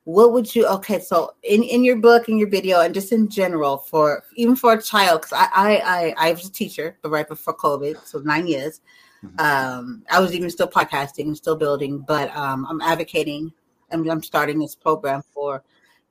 What 0.06 0.34
would 0.34 0.54
you 0.54 0.68
okay? 0.68 1.00
So 1.00 1.34
in, 1.44 1.64
in 1.64 1.86
your 1.86 1.96
book, 1.96 2.28
in 2.28 2.38
your 2.38 2.50
video, 2.50 2.82
and 2.82 2.94
just 2.94 3.14
in 3.14 3.30
general, 3.30 3.78
for 3.78 4.24
even 4.36 4.58
for 4.58 4.74
a 4.74 4.82
child, 4.82 5.22
because 5.22 5.32
I, 5.32 5.48
I 5.54 5.76
I 5.78 6.14
I 6.18 6.32
was 6.34 6.46
a 6.46 6.52
teacher, 6.52 6.98
but 7.02 7.10
right 7.10 7.28
before 7.28 7.56
COVID, 7.56 8.06
so 8.06 8.20
nine 8.20 8.48
years. 8.48 8.82
Mm-hmm. 9.24 9.40
Um, 9.40 10.04
I 10.12 10.20
was 10.20 10.36
even 10.36 10.50
still 10.50 10.68
podcasting 10.68 11.28
and 11.28 11.38
still 11.38 11.56
building, 11.56 12.00
but 12.00 12.36
um, 12.36 12.68
I'm 12.70 12.82
advocating. 12.82 13.54
I'm, 13.92 14.10
I'm 14.10 14.22
starting 14.22 14.60
this 14.60 14.76
program 14.76 15.22
for 15.34 15.64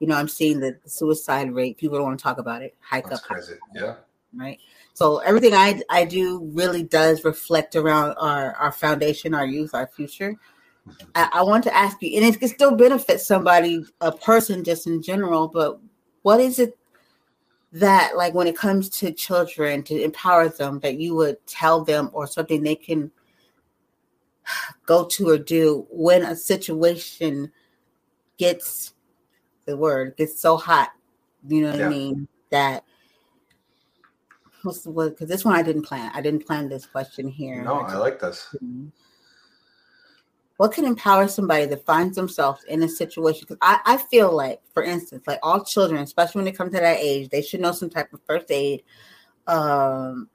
you 0.03 0.09
know, 0.09 0.17
I'm 0.17 0.27
seeing 0.27 0.59
the, 0.59 0.77
suicide 0.85 1.53
rate. 1.55 1.79
People 1.79 1.97
don't 1.97 2.09
want 2.09 2.19
to 2.19 2.23
talk 2.25 2.39
about 2.39 2.61
it. 2.61 2.75
Hike 2.81 3.09
That's 3.09 3.21
up. 3.21 3.29
Crazy. 3.29 3.55
Yeah. 3.73 3.95
Right. 4.35 4.59
So 4.95 5.19
everything 5.19 5.55
I 5.55 5.81
I 5.91 6.05
do 6.05 6.41
really 6.53 6.83
does 6.83 7.25
reflect 7.25 7.77
around 7.77 8.17
our 8.19 8.53
our 8.57 8.73
foundation, 8.73 9.33
our 9.33 9.47
youth, 9.47 9.75
our 9.75 9.87
future. 9.87 10.33
Mm-hmm. 10.89 11.09
I, 11.15 11.29
I 11.35 11.43
want 11.45 11.63
to 11.65 11.75
ask 11.75 12.03
you, 12.03 12.17
and 12.17 12.25
it 12.25 12.41
can 12.41 12.49
still 12.49 12.75
benefit 12.75 13.21
somebody, 13.21 13.85
a 14.01 14.11
person, 14.11 14.65
just 14.65 14.89
in 14.89 15.03
general. 15.03 15.47
But 15.47 15.79
what 16.23 16.41
is 16.41 16.59
it 16.59 16.77
that, 17.75 18.17
like, 18.17 18.35
when 18.35 18.49
it 18.49 18.57
comes 18.57 18.89
to 18.89 19.13
children, 19.13 19.85
to 19.85 20.03
empower 20.03 20.49
them, 20.49 20.81
that 20.81 20.99
you 20.99 21.15
would 21.15 21.47
tell 21.47 21.85
them, 21.85 22.11
or 22.13 22.27
something 22.27 22.65
they 22.65 22.75
can 22.75 23.13
go 24.87 25.05
to 25.05 25.29
or 25.29 25.39
do 25.39 25.87
when 25.91 26.25
a 26.25 26.35
situation 26.35 27.53
gets 28.37 28.95
the 29.67 29.77
word 29.77 30.17
gets 30.17 30.41
so 30.41 30.57
hot 30.57 30.91
you 31.49 31.63
know 31.63 31.71
what 31.71 31.79
yeah. 31.79 31.87
i 31.87 31.89
mean 31.89 32.29
that 32.51 32.85
what's 34.63 34.83
the 34.83 34.91
word 34.91 35.11
because 35.11 35.29
this 35.29 35.45
one 35.45 35.55
i 35.55 35.63
didn't 35.63 35.83
plan 35.83 36.11
i 36.15 36.21
didn't 36.21 36.47
plan 36.47 36.69
this 36.69 36.87
question 36.87 37.29
here 37.29 37.63
no 37.63 37.81
i 37.81 37.97
like 37.97 38.21
this 38.21 38.55
mm-hmm. 38.57 38.87
what 40.57 40.73
can 40.73 40.85
empower 40.85 41.27
somebody 41.27 41.67
that 41.67 41.85
finds 41.85 42.17
themselves 42.17 42.63
in 42.65 42.83
a 42.83 42.89
situation 42.89 43.41
because 43.43 43.59
I, 43.61 43.81
I 43.85 43.97
feel 43.97 44.35
like 44.35 44.61
for 44.73 44.83
instance 44.83 45.25
like 45.27 45.41
all 45.43 45.65
children 45.65 46.01
especially 46.03 46.41
when 46.41 46.45
they 46.45 46.53
come 46.53 46.71
to 46.71 46.81
that 46.81 46.99
age 46.99 47.29
they 47.31 47.43
should 47.43 47.61
know 47.61 47.73
some 47.73 47.91
type 47.91 48.13
of 48.13 48.21
first 48.27 48.51
aid 48.51 48.83
um 49.49 50.29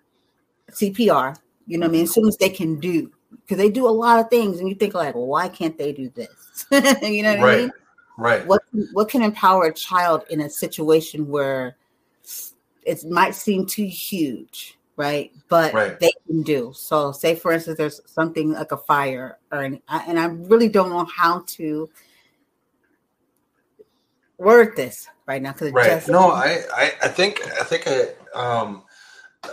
cpr 0.71 1.35
you 1.65 1.77
know 1.77 1.85
what 1.85 1.91
i 1.91 1.93
mean 1.93 2.03
as 2.03 2.13
soon 2.13 2.27
as 2.27 2.37
they 2.37 2.49
can 2.49 2.79
do 2.79 3.09
because 3.41 3.57
they 3.57 3.69
do 3.69 3.87
a 3.87 3.89
lot 3.89 4.19
of 4.19 4.29
things 4.29 4.59
and 4.59 4.67
you 4.67 4.75
think 4.75 4.93
like 4.93 5.15
well, 5.15 5.27
why 5.27 5.47
can't 5.47 5.77
they 5.77 5.93
do 5.93 6.09
this 6.09 6.65
you 7.01 7.23
know 7.23 7.35
what 7.35 7.43
right. 7.43 7.57
i 7.57 7.61
mean 7.61 7.71
right. 8.17 8.45
What 8.45 8.63
what 8.93 9.09
can 9.09 9.21
empower 9.21 9.65
a 9.65 9.73
child 9.73 10.23
in 10.29 10.41
a 10.41 10.49
situation 10.49 11.27
where 11.27 11.77
it 12.83 13.03
might 13.05 13.35
seem 13.35 13.65
too 13.65 13.85
huge 13.85 14.77
right? 14.97 15.31
But 15.47 15.73
right. 15.73 15.99
they 15.99 16.11
can 16.25 16.41
do. 16.41 16.73
So 16.75 17.11
say 17.11 17.35
for 17.35 17.53
instance 17.53 17.77
there's 17.77 18.01
something 18.05 18.51
like 18.51 18.71
a 18.71 18.77
fire 18.77 19.37
or 19.51 19.61
an, 19.61 19.81
and 19.89 20.19
i 20.19 20.25
really 20.25 20.67
don't 20.67 20.89
know 20.89 21.05
how 21.05 21.43
to 21.47 21.89
word 24.37 24.75
this 24.75 25.07
right 25.25 25.41
now 25.41 25.51
because 25.51 25.71
right. 25.71 25.87
just, 25.87 26.09
no 26.09 26.31
I, 26.31 26.61
I 26.75 26.91
i 27.03 27.07
think 27.07 27.41
i 27.59 27.63
think 27.63 27.87
i 27.87 28.13
um 28.39 28.83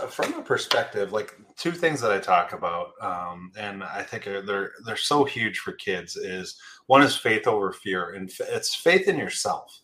from 0.09 0.35
a 0.35 0.43
perspective 0.43 1.13
like 1.13 1.39
two 1.57 1.73
things 1.73 2.01
that 2.01 2.11
I 2.11 2.19
talk 2.19 2.53
about, 2.53 2.93
um, 3.01 3.53
and 3.57 3.85
I 3.85 4.03
think 4.03 4.25
they're 4.25 4.73
they're 4.85 4.97
so 4.97 5.25
huge 5.25 5.59
for 5.59 5.73
kids. 5.73 6.17
Is 6.17 6.57
one 6.87 7.03
is 7.03 7.17
faith 7.17 7.47
over 7.47 7.73
fear, 7.73 8.15
and 8.15 8.31
it's 8.41 8.75
faith 8.75 9.09
in 9.09 9.17
yourself. 9.17 9.81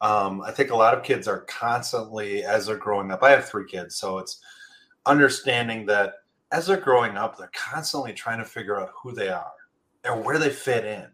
Um, 0.00 0.42
I 0.42 0.50
think 0.50 0.70
a 0.70 0.76
lot 0.76 0.96
of 0.96 1.04
kids 1.04 1.28
are 1.28 1.42
constantly, 1.42 2.44
as 2.44 2.66
they're 2.66 2.76
growing 2.76 3.10
up. 3.10 3.22
I 3.22 3.30
have 3.30 3.48
three 3.48 3.66
kids, 3.66 3.96
so 3.96 4.18
it's 4.18 4.40
understanding 5.06 5.86
that 5.86 6.14
as 6.50 6.66
they're 6.66 6.76
growing 6.76 7.16
up, 7.16 7.36
they're 7.36 7.50
constantly 7.54 8.12
trying 8.12 8.38
to 8.38 8.44
figure 8.44 8.80
out 8.80 8.90
who 9.00 9.12
they 9.12 9.28
are 9.28 9.52
and 10.04 10.24
where 10.24 10.38
they 10.38 10.50
fit 10.50 10.84
in. 10.84 11.06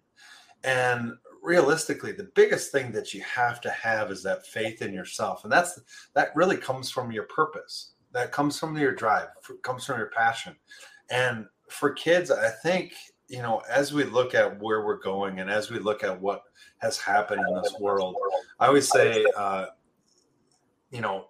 And 0.64 1.12
realistically, 1.42 2.12
the 2.12 2.30
biggest 2.34 2.72
thing 2.72 2.92
that 2.92 3.12
you 3.14 3.22
have 3.22 3.60
to 3.62 3.70
have 3.70 4.10
is 4.10 4.22
that 4.22 4.46
faith 4.46 4.80
in 4.80 4.92
yourself, 4.92 5.44
and 5.44 5.52
that's 5.52 5.80
that 6.14 6.34
really 6.36 6.56
comes 6.56 6.90
from 6.90 7.12
your 7.12 7.24
purpose 7.24 7.92
that 8.12 8.32
comes 8.32 8.58
from 8.58 8.76
your 8.76 8.94
drive, 8.94 9.28
comes 9.62 9.84
from 9.84 9.98
your 9.98 10.10
passion. 10.10 10.56
And 11.10 11.46
for 11.68 11.90
kids, 11.90 12.30
I 12.30 12.48
think, 12.48 12.92
you 13.28 13.42
know, 13.42 13.62
as 13.70 13.92
we 13.92 14.04
look 14.04 14.34
at 14.34 14.60
where 14.60 14.84
we're 14.84 14.98
going 14.98 15.40
and 15.40 15.50
as 15.50 15.70
we 15.70 15.78
look 15.78 16.02
at 16.02 16.18
what 16.20 16.42
has 16.78 16.98
happened 16.98 17.42
in 17.48 17.62
this 17.62 17.74
world, 17.78 18.16
I 18.58 18.66
always 18.66 18.88
say, 18.88 19.24
uh, 19.36 19.66
you 20.90 21.00
know, 21.00 21.26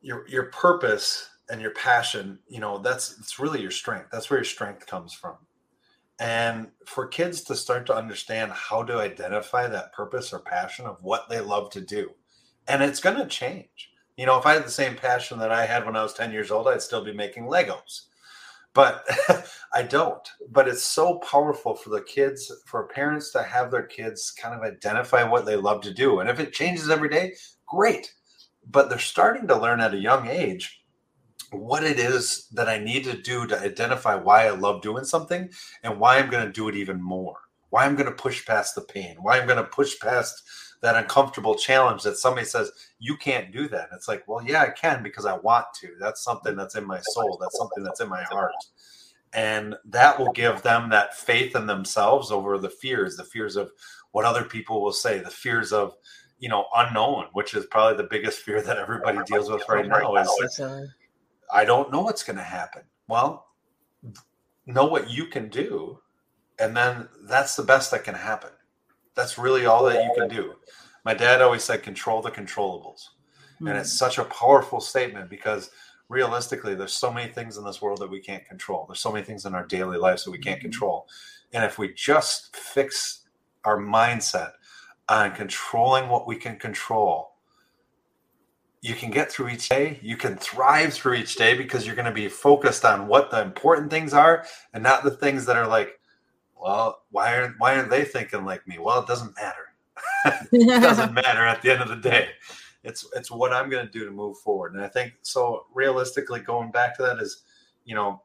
your 0.00 0.26
your 0.28 0.44
purpose 0.44 1.28
and 1.50 1.60
your 1.60 1.72
passion, 1.72 2.38
you 2.48 2.60
know, 2.60 2.78
that's 2.78 3.18
it's 3.18 3.38
really 3.38 3.60
your 3.60 3.70
strength. 3.70 4.08
That's 4.10 4.30
where 4.30 4.38
your 4.38 4.44
strength 4.44 4.86
comes 4.86 5.12
from. 5.12 5.36
And 6.20 6.68
for 6.84 7.06
kids 7.06 7.42
to 7.42 7.54
start 7.54 7.86
to 7.86 7.94
understand 7.94 8.50
how 8.52 8.82
to 8.82 8.98
identify 8.98 9.68
that 9.68 9.92
purpose 9.92 10.32
or 10.32 10.40
passion 10.40 10.86
of 10.86 11.02
what 11.02 11.28
they 11.28 11.40
love 11.40 11.70
to 11.70 11.80
do, 11.80 12.10
and 12.66 12.82
it's 12.82 13.00
going 13.00 13.16
to 13.16 13.26
change 13.26 13.90
you 14.18 14.26
know, 14.26 14.36
if 14.36 14.44
I 14.44 14.54
had 14.54 14.64
the 14.64 14.70
same 14.70 14.96
passion 14.96 15.38
that 15.38 15.52
I 15.52 15.64
had 15.64 15.86
when 15.86 15.94
I 15.94 16.02
was 16.02 16.12
10 16.12 16.32
years 16.32 16.50
old, 16.50 16.66
I'd 16.66 16.82
still 16.82 17.04
be 17.04 17.12
making 17.12 17.44
Legos. 17.44 18.06
But 18.74 19.06
I 19.74 19.84
don't. 19.84 20.28
But 20.50 20.66
it's 20.66 20.82
so 20.82 21.20
powerful 21.20 21.76
for 21.76 21.90
the 21.90 22.02
kids, 22.02 22.52
for 22.66 22.88
parents 22.88 23.30
to 23.32 23.42
have 23.44 23.70
their 23.70 23.84
kids 23.84 24.32
kind 24.32 24.56
of 24.56 24.62
identify 24.62 25.22
what 25.22 25.46
they 25.46 25.54
love 25.54 25.82
to 25.82 25.94
do. 25.94 26.18
And 26.18 26.28
if 26.28 26.40
it 26.40 26.52
changes 26.52 26.90
every 26.90 27.08
day, 27.08 27.34
great. 27.66 28.12
But 28.68 28.90
they're 28.90 28.98
starting 28.98 29.46
to 29.46 29.56
learn 29.56 29.80
at 29.80 29.94
a 29.94 29.98
young 29.98 30.26
age 30.26 30.82
what 31.52 31.84
it 31.84 32.00
is 32.00 32.48
that 32.48 32.68
I 32.68 32.78
need 32.78 33.04
to 33.04 33.16
do 33.16 33.46
to 33.46 33.60
identify 33.60 34.16
why 34.16 34.46
I 34.46 34.50
love 34.50 34.82
doing 34.82 35.04
something 35.04 35.48
and 35.84 36.00
why 36.00 36.18
I'm 36.18 36.28
going 36.28 36.44
to 36.44 36.52
do 36.52 36.68
it 36.68 36.74
even 36.74 37.00
more. 37.00 37.36
Why 37.70 37.84
I'm 37.84 37.94
going 37.94 38.06
to 38.06 38.12
push 38.12 38.44
past 38.44 38.74
the 38.74 38.80
pain, 38.80 39.16
why 39.20 39.38
I'm 39.38 39.46
going 39.46 39.62
to 39.62 39.70
push 39.70 39.98
past 40.00 40.42
that 40.82 40.96
uncomfortable 40.96 41.54
challenge 41.54 42.02
that 42.02 42.16
somebody 42.16 42.46
says 42.46 42.70
you 42.98 43.16
can't 43.16 43.52
do 43.52 43.68
that. 43.68 43.90
It's 43.92 44.08
like, 44.08 44.26
well, 44.26 44.44
yeah, 44.44 44.62
I 44.62 44.70
can 44.70 45.02
because 45.02 45.26
I 45.26 45.36
want 45.36 45.66
to. 45.80 45.94
That's 46.00 46.22
something 46.22 46.56
that's 46.56 46.74
in 46.74 46.84
my 46.84 47.00
soul. 47.00 47.38
That's 47.40 47.56
something 47.56 47.84
that's 47.84 48.00
in 48.00 48.08
my 48.08 48.22
heart. 48.24 48.52
And 49.32 49.76
that 49.84 50.18
will 50.18 50.32
give 50.32 50.62
them 50.62 50.88
that 50.90 51.16
faith 51.16 51.54
in 51.54 51.66
themselves 51.66 52.30
over 52.30 52.58
the 52.58 52.70
fears, 52.70 53.16
the 53.16 53.24
fears 53.24 53.56
of 53.56 53.70
what 54.12 54.24
other 54.24 54.44
people 54.44 54.82
will 54.82 54.92
say, 54.92 55.18
the 55.18 55.30
fears 55.30 55.72
of, 55.72 55.94
you 56.38 56.48
know, 56.48 56.66
unknown, 56.76 57.26
which 57.32 57.54
is 57.54 57.66
probably 57.66 57.96
the 57.96 58.08
biggest 58.08 58.40
fear 58.40 58.62
that 58.62 58.78
everybody 58.78 59.18
deals 59.26 59.50
with 59.50 59.62
right 59.68 59.86
now 59.86 60.14
is 60.16 60.60
I 61.52 61.64
don't 61.64 61.92
know 61.92 62.00
what's 62.02 62.24
going 62.24 62.36
to 62.36 62.42
happen. 62.42 62.82
Well, 63.06 63.46
know 64.66 64.86
what 64.86 65.10
you 65.10 65.26
can 65.26 65.48
do. 65.48 66.00
And 66.58 66.76
then 66.76 67.08
that's 67.22 67.54
the 67.54 67.62
best 67.62 67.90
that 67.90 68.04
can 68.04 68.14
happen. 68.14 68.50
That's 69.14 69.38
really 69.38 69.66
all 69.66 69.84
that 69.84 70.02
you 70.02 70.12
can 70.16 70.28
do. 70.28 70.54
My 71.04 71.14
dad 71.14 71.40
always 71.40 71.64
said, 71.64 71.82
control 71.82 72.22
the 72.22 72.30
controllables. 72.30 73.08
Mm-hmm. 73.54 73.68
And 73.68 73.78
it's 73.78 73.92
hmm. 73.92 73.96
such 73.96 74.18
a 74.18 74.24
powerful 74.24 74.80
statement 74.80 75.30
because 75.30 75.70
realistically, 76.08 76.74
there's 76.74 76.92
so 76.92 77.12
many 77.12 77.32
things 77.32 77.56
in 77.56 77.64
this 77.64 77.82
world 77.82 77.98
that 78.00 78.10
we 78.10 78.20
can't 78.20 78.44
control. 78.46 78.86
There's 78.86 79.00
so 79.00 79.12
many 79.12 79.24
things 79.24 79.44
in 79.44 79.54
our 79.54 79.66
daily 79.66 79.98
lives 79.98 80.24
that 80.24 80.30
we 80.30 80.38
can't 80.38 80.58
mm-hmm. 80.58 80.66
control. 80.66 81.08
And 81.52 81.64
if 81.64 81.78
we 81.78 81.92
just 81.92 82.54
fix 82.56 83.22
our 83.64 83.78
mindset 83.78 84.52
on 85.08 85.34
controlling 85.34 86.08
what 86.08 86.26
we 86.26 86.36
can 86.36 86.58
control, 86.58 87.32
you 88.80 88.94
can 88.94 89.10
get 89.10 89.30
through 89.30 89.48
each 89.48 89.68
day. 89.68 89.98
You 90.02 90.16
can 90.16 90.36
thrive 90.36 90.94
through 90.94 91.14
each 91.14 91.36
day 91.36 91.56
because 91.56 91.84
you're 91.84 91.96
going 91.96 92.06
to 92.06 92.12
be 92.12 92.28
focused 92.28 92.84
on 92.84 93.08
what 93.08 93.30
the 93.30 93.42
important 93.42 93.90
things 93.90 94.14
are 94.14 94.44
and 94.72 94.82
not 94.82 95.02
the 95.02 95.10
things 95.10 95.46
that 95.46 95.56
are 95.56 95.66
like, 95.66 95.98
well, 96.60 97.02
why 97.10 97.38
aren't 97.38 97.58
why 97.58 97.76
aren't 97.76 97.90
they 97.90 98.04
thinking 98.04 98.44
like 98.44 98.66
me? 98.66 98.78
Well, 98.78 99.00
it 99.00 99.06
doesn't 99.06 99.36
matter. 99.36 99.67
It 100.52 100.66
doesn't 100.82 101.14
matter 101.26 101.44
at 101.44 101.62
the 101.62 101.72
end 101.72 101.82
of 101.82 101.88
the 101.88 101.96
day. 101.96 102.28
It's 102.84 103.06
it's 103.14 103.30
what 103.30 103.52
I'm 103.52 103.68
going 103.68 103.86
to 103.86 103.92
do 103.92 104.04
to 104.04 104.10
move 104.10 104.38
forward. 104.38 104.74
And 104.74 104.82
I 104.82 104.88
think 104.88 105.14
so. 105.22 105.66
Realistically, 105.74 106.40
going 106.40 106.70
back 106.70 106.96
to 106.96 107.02
that 107.02 107.18
is, 107.18 107.42
you 107.84 107.94
know, 107.94 108.22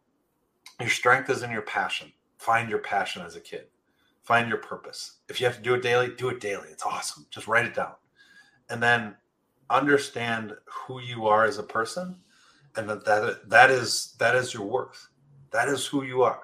your 0.79 0.89
strength 0.89 1.29
is 1.29 1.43
in 1.43 1.51
your 1.51 1.63
passion. 1.63 2.11
Find 2.37 2.69
your 2.69 2.79
passion 2.79 3.23
as 3.23 3.35
a 3.35 3.41
kid. 3.41 3.67
Find 4.21 4.47
your 4.47 4.59
purpose. 4.59 5.19
If 5.29 5.39
you 5.39 5.47
have 5.47 5.57
to 5.57 5.61
do 5.61 5.73
it 5.73 5.81
daily, 5.81 6.13
do 6.15 6.29
it 6.29 6.39
daily. 6.39 6.67
It's 6.71 6.85
awesome. 6.85 7.25
Just 7.29 7.47
write 7.47 7.65
it 7.65 7.73
down, 7.73 7.93
and 8.69 8.81
then 8.81 9.15
understand 9.69 10.53
who 10.65 11.01
you 11.01 11.25
are 11.25 11.45
as 11.45 11.57
a 11.57 11.63
person, 11.63 12.17
and 12.75 12.89
that 12.89 13.05
that 13.05 13.49
that 13.49 13.71
is 13.71 14.15
that 14.19 14.35
is 14.35 14.53
your 14.53 14.65
worth. 14.65 15.09
That 15.51 15.67
is 15.67 15.85
who 15.85 16.03
you 16.03 16.23
are 16.23 16.43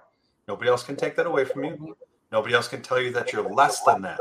Nobody 0.49 0.67
else 0.67 0.81
can 0.81 0.95
take 0.95 1.15
that 1.15 1.27
away 1.27 1.45
from 1.45 1.63
you. 1.63 1.95
Nobody 2.31 2.55
else 2.55 2.67
can 2.67 2.81
tell 2.81 2.99
you 2.99 3.11
that 3.13 3.31
you're 3.31 3.47
less 3.47 3.83
than 3.83 4.01
that. 4.01 4.19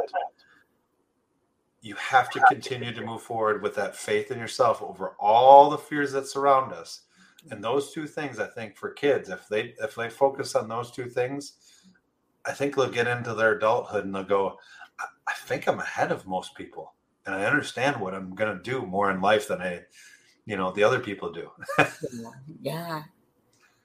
You 1.81 1.95
have 1.97 2.31
to 2.31 2.41
continue 2.49 2.93
to 2.93 3.05
move 3.05 3.23
forward 3.23 3.63
with 3.63 3.75
that 3.77 3.97
faith 3.97 4.31
in 4.31 4.39
yourself 4.39 4.83
over 4.83 5.15
all 5.19 5.71
the 5.71 5.79
fears 5.79 6.13
that 6.13 6.27
surround 6.27 6.73
us. 6.73 7.03
And 7.51 7.63
those 7.63 7.93
two 7.93 8.07
things, 8.07 8.41
I 8.41 8.47
think, 8.47 8.77
for 8.77 8.91
kids, 8.91 9.29
if 9.29 9.49
they 9.49 9.75
if 9.81 9.95
they 9.95 10.11
focus 10.11 10.55
on 10.55 10.69
those 10.69 10.91
two 10.91 11.09
things, 11.09 11.55
I 12.45 12.53
think 12.53 12.75
they'll 12.75 12.91
get 12.91 13.07
into 13.07 13.35
their 13.35 13.57
adulthood 13.57 14.05
and 14.05 14.15
they'll 14.15 14.25
go, 14.25 14.59
I, 14.99 15.35
think 15.45 15.69
I'm 15.69 15.79
ahead 15.79 16.11
of 16.11 16.27
most 16.27 16.55
people. 16.57 16.95
And 17.27 17.35
I 17.35 17.45
understand 17.45 18.01
what 18.01 18.15
I'm 18.15 18.35
gonna 18.35 18.61
do 18.63 18.83
more 18.83 19.11
in 19.11 19.21
life 19.21 19.49
than 19.49 19.61
I, 19.63 19.83
you 20.47 20.57
know, 20.57 20.73
the 20.73 20.83
other 20.83 20.99
people 20.99 21.33
do. 21.33 21.51
yeah 22.61 23.03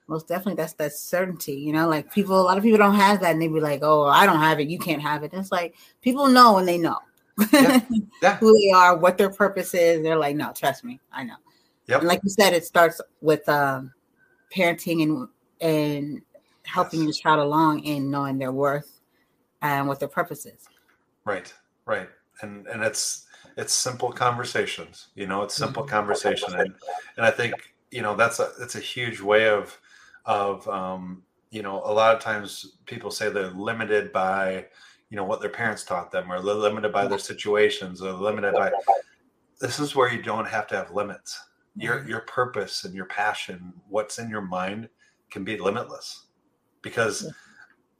most 0.06 0.28
definitely 0.28 0.54
that's 0.54 0.74
that 0.74 0.92
certainty 0.92 1.54
you 1.54 1.72
know 1.72 1.88
like 1.88 2.12
people 2.12 2.38
a 2.38 2.42
lot 2.42 2.58
of 2.58 2.62
people 2.62 2.78
don't 2.78 2.94
have 2.94 3.20
that 3.20 3.32
and 3.32 3.40
they 3.40 3.48
be 3.48 3.60
like 3.60 3.80
oh 3.82 4.04
i 4.04 4.26
don't 4.26 4.40
have 4.40 4.60
it 4.60 4.68
you 4.68 4.78
can't 4.78 5.00
have 5.00 5.22
it 5.22 5.32
it's 5.32 5.50
like 5.50 5.74
people 6.02 6.26
know 6.26 6.54
when 6.54 6.66
they 6.66 6.76
know 6.76 6.98
yeah. 7.52 7.80
Yeah. 8.22 8.36
who 8.36 8.58
they 8.58 8.70
are 8.70 8.96
what 8.96 9.18
their 9.18 9.30
purpose 9.30 9.74
is 9.74 10.02
they're 10.02 10.16
like 10.16 10.36
no 10.36 10.52
trust 10.52 10.84
me 10.84 11.00
i 11.12 11.24
know 11.24 11.34
yep. 11.86 12.00
and 12.00 12.08
like 12.08 12.20
you 12.22 12.30
said 12.30 12.54
it 12.54 12.64
starts 12.64 13.00
with 13.20 13.46
um, 13.48 13.92
parenting 14.54 15.02
and 15.02 15.28
and 15.60 16.22
helping 16.64 17.00
yes. 17.00 17.06
your 17.06 17.22
child 17.22 17.40
along 17.40 17.86
and 17.86 18.10
knowing 18.10 18.38
their 18.38 18.52
worth 18.52 19.00
and 19.62 19.86
what 19.86 19.98
their 19.98 20.08
purpose 20.08 20.46
is 20.46 20.68
right 21.24 21.52
right 21.86 22.08
and 22.40 22.66
and 22.68 22.82
it's 22.82 23.26
it's 23.56 23.74
simple 23.74 24.10
conversations 24.10 25.08
you 25.14 25.26
know 25.26 25.42
it's 25.42 25.54
simple 25.54 25.82
mm-hmm. 25.82 25.90
conversation 25.90 26.54
and 26.54 26.74
and 27.16 27.26
i 27.26 27.30
think 27.30 27.54
you 27.90 28.02
know 28.02 28.16
that's 28.16 28.40
a 28.40 28.50
that's 28.58 28.74
a 28.74 28.80
huge 28.80 29.20
way 29.20 29.48
of 29.48 29.78
of 30.26 30.66
um, 30.68 31.22
you 31.50 31.62
know 31.62 31.82
a 31.84 31.92
lot 31.92 32.14
of 32.14 32.20
times 32.20 32.76
people 32.86 33.10
say 33.10 33.30
they're 33.30 33.50
limited 33.50 34.12
by 34.12 34.66
you 35.10 35.16
know 35.16 35.24
what 35.24 35.40
their 35.40 35.50
parents 35.50 35.84
taught 35.84 36.10
them 36.10 36.30
or 36.30 36.40
they're 36.40 36.54
limited 36.54 36.92
by 36.92 37.06
their 37.06 37.18
situations 37.18 38.02
or 38.02 38.12
limited 38.12 38.54
by 38.54 38.70
this 39.60 39.78
is 39.78 39.94
where 39.94 40.12
you 40.12 40.22
don't 40.22 40.48
have 40.48 40.66
to 40.66 40.76
have 40.76 40.90
limits 40.90 41.40
your 41.76 41.98
mm-hmm. 41.98 42.08
your 42.08 42.20
purpose 42.20 42.84
and 42.84 42.94
your 42.94 43.06
passion 43.06 43.72
what's 43.88 44.18
in 44.18 44.28
your 44.28 44.40
mind 44.40 44.88
can 45.30 45.44
be 45.44 45.58
limitless 45.58 46.26
because 46.82 47.32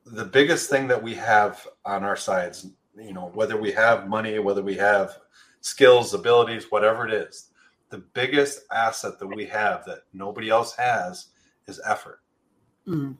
the 0.06 0.24
biggest 0.24 0.70
thing 0.70 0.86
that 0.88 1.02
we 1.02 1.14
have 1.14 1.66
on 1.84 2.04
our 2.04 2.16
sides, 2.16 2.68
you 2.96 3.12
know, 3.12 3.30
whether 3.34 3.56
we 3.56 3.72
have 3.72 4.08
money, 4.08 4.38
whether 4.38 4.62
we 4.62 4.74
have 4.74 5.18
skills, 5.60 6.12
abilities, 6.12 6.70
whatever 6.70 7.08
it 7.08 7.12
is, 7.12 7.50
the 7.90 7.98
biggest 7.98 8.60
asset 8.70 9.18
that 9.18 9.26
we 9.26 9.46
have 9.46 9.84
that 9.86 10.00
nobody 10.12 10.50
else 10.50 10.74
has 10.74 11.28
is 11.66 11.80
effort. 11.86 12.20
Mm. 12.86 13.16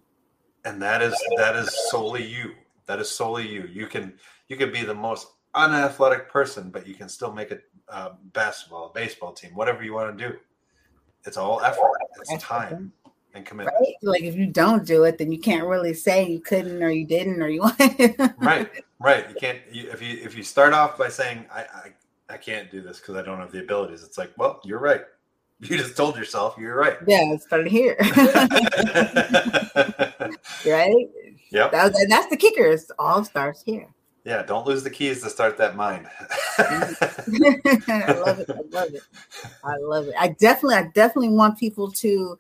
And 0.67 0.83
that 0.83 1.03
is 1.03 1.15
that 1.37 1.57
is 1.57 1.71
solely 1.91 2.25
you. 2.25 2.55
That 2.87 3.01
is 3.01 3.11
solely 3.11 3.49
you. 3.49 3.69
You 3.73 3.87
can 3.87 4.15
you 4.49 4.57
can 4.57 4.73
be 4.73 4.83
the 4.83 4.95
most 4.95 5.29
unathletic 5.55 6.29
person, 6.29 6.71
but 6.71 6.87
you 6.87 6.95
can 6.95 7.09
still 7.09 7.33
make 7.33 7.51
a 7.51 7.59
uh, 7.89 8.11
basketball, 8.33 8.91
baseball 8.95 9.33
team, 9.33 9.55
whatever 9.55 9.83
you 9.83 9.95
want 9.95 10.17
to 10.17 10.29
do. 10.29 10.37
It's 11.27 11.37
all 11.37 11.61
effort. 11.61 11.93
It's 12.21 12.43
time 12.43 12.93
and 13.35 13.45
commitment. 13.45 13.77
Right? 13.81 13.95
Like 14.03 14.23
if 14.23 14.37
you 14.37 14.47
don't 14.47 14.87
do 14.87 15.05
it, 15.05 15.19
then 15.19 15.31
you 15.33 15.39
can't 15.39 15.67
really 15.67 15.95
say 15.95 16.29
you 16.29 16.41
couldn't 16.41 16.83
or 16.83 16.91
you 16.91 17.07
didn't 17.07 17.43
or 17.43 17.49
you 17.49 17.61
want. 17.63 17.79
right, 18.39 18.71
right. 18.99 19.29
You 19.29 19.35
can't. 19.35 19.59
You, 19.71 19.91
if 19.91 20.03
you 20.03 20.19
if 20.23 20.37
you 20.37 20.43
start 20.43 20.73
off 20.73 20.99
by 20.99 21.09
saying 21.09 21.47
I 21.53 21.61
I, 21.61 21.93
I 22.31 22.37
can't 22.37 22.71
do 22.71 22.81
this 22.81 23.01
because 23.01 23.17
I 23.17 23.23
don't 23.23 23.39
have 23.39 23.53
the 23.53 23.61
abilities, 23.61 24.03
it's 24.03 24.19
like 24.19 24.33
well 24.37 24.61
you're 24.65 24.81
right. 24.81 25.03
You 25.61 25.79
just 25.79 25.97
told 25.97 26.17
yourself 26.17 26.57
you're 26.59 26.77
right. 26.77 26.99
Yeah, 27.07 27.33
it 27.33 27.41
started 27.41 27.69
here. 27.69 27.97
right. 30.67 31.09
Yeah. 31.55 31.69
That, 31.69 31.95
that's 32.09 32.27
the 32.27 32.37
kicker. 32.37 32.67
It 32.67 32.83
all 32.99 33.25
starts 33.25 33.63
here. 33.63 33.87
Yeah, 34.25 34.43
don't 34.43 34.67
lose 34.67 34.83
the 34.83 34.91
keys 34.91 35.23
to 35.23 35.31
start 35.31 35.57
that 35.59 35.77
mind. 35.77 36.09
Mm-hmm. 36.57 37.91
I 37.93 38.13
love 38.13 38.41
it. 38.41 38.51
I 38.51 38.61
love 38.71 38.95
it. 38.95 39.03
I 39.63 39.77
love 39.77 40.09
it. 40.09 40.15
I 40.19 40.29
definitely, 40.29 40.77
I 40.77 40.91
definitely 40.95 41.29
want 41.29 41.59
people 41.59 41.93
to 41.93 42.39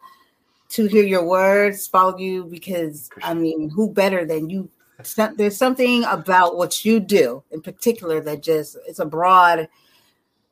to 0.70 0.86
hear 0.86 1.04
your 1.04 1.24
words, 1.24 1.86
follow 1.86 2.18
you, 2.18 2.44
because 2.46 3.08
I 3.22 3.34
mean, 3.34 3.70
who 3.70 3.92
better 3.92 4.24
than 4.24 4.50
you? 4.50 4.68
There's 5.36 5.56
something 5.56 6.02
about 6.04 6.56
what 6.56 6.84
you 6.84 6.98
do 6.98 7.44
in 7.52 7.60
particular 7.60 8.20
that 8.22 8.42
just 8.42 8.76
it's 8.88 8.98
a 8.98 9.06
broad. 9.06 9.68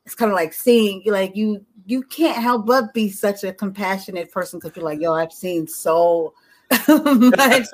It's 0.04 0.14
kind 0.14 0.30
of 0.30 0.36
like 0.36 0.52
seeing 0.52 1.02
like 1.06 1.34
you 1.34 1.64
you 1.86 2.02
can't 2.02 2.40
help 2.40 2.66
but 2.66 2.94
be 2.94 3.08
such 3.08 3.42
a 3.42 3.52
compassionate 3.52 4.30
person 4.30 4.60
because 4.60 4.76
you're 4.76 4.84
like, 4.84 5.00
yo, 5.00 5.14
I've 5.14 5.32
seen 5.32 5.66
so 5.66 6.34
much. 6.88 7.66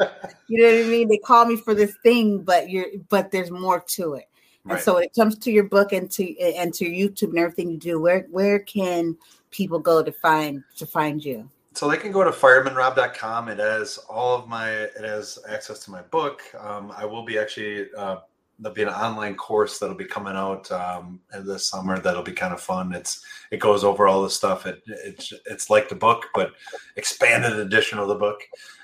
you 0.48 0.62
know 0.62 0.76
what 0.76 0.86
I 0.86 0.88
mean? 0.88 1.08
They 1.08 1.18
call 1.18 1.46
me 1.46 1.56
for 1.56 1.74
this 1.74 1.94
thing, 2.02 2.42
but 2.42 2.70
you're 2.70 2.86
but 3.08 3.30
there's 3.30 3.50
more 3.50 3.80
to 3.88 4.14
it. 4.14 4.24
Right. 4.64 4.74
And 4.74 4.82
so 4.82 4.94
when 4.94 5.04
it 5.04 5.14
comes 5.14 5.38
to 5.38 5.50
your 5.50 5.64
book 5.64 5.92
and 5.92 6.10
to 6.12 6.40
and 6.40 6.72
to 6.74 6.84
YouTube 6.84 7.30
and 7.30 7.38
everything 7.38 7.70
you 7.70 7.78
do, 7.78 8.00
where 8.00 8.26
where 8.30 8.58
can 8.58 9.16
people 9.50 9.78
go 9.78 10.02
to 10.02 10.12
find 10.12 10.62
to 10.76 10.86
find 10.86 11.24
you? 11.24 11.48
So 11.74 11.88
they 11.88 11.96
can 11.96 12.10
go 12.10 12.24
to 12.24 12.30
firemanrob.com. 12.30 13.48
It 13.48 13.58
has 13.60 13.98
all 14.10 14.36
of 14.36 14.48
my 14.48 14.70
it 14.70 15.04
has 15.04 15.38
access 15.48 15.78
to 15.84 15.90
my 15.90 16.02
book. 16.02 16.42
Um, 16.58 16.92
I 16.96 17.04
will 17.04 17.22
be 17.22 17.38
actually 17.38 17.86
uh, 17.96 18.18
there'll 18.58 18.74
be 18.74 18.82
an 18.82 18.88
online 18.88 19.34
course 19.34 19.78
that'll 19.78 19.94
be 19.94 20.04
coming 20.04 20.34
out 20.34 20.70
um, 20.72 21.20
this 21.44 21.68
summer 21.68 21.98
that'll 21.98 22.22
be 22.22 22.32
kind 22.32 22.52
of 22.52 22.60
fun. 22.60 22.92
It's 22.92 23.24
it 23.50 23.60
goes 23.60 23.84
over 23.84 24.08
all 24.08 24.22
the 24.22 24.30
stuff. 24.30 24.66
It 24.66 24.82
it's 24.86 25.32
it's 25.46 25.70
like 25.70 25.88
the 25.88 25.94
book, 25.94 26.26
but 26.34 26.52
expanded 26.96 27.52
edition 27.52 27.98
of 27.98 28.08
the 28.08 28.14
book. 28.14 28.40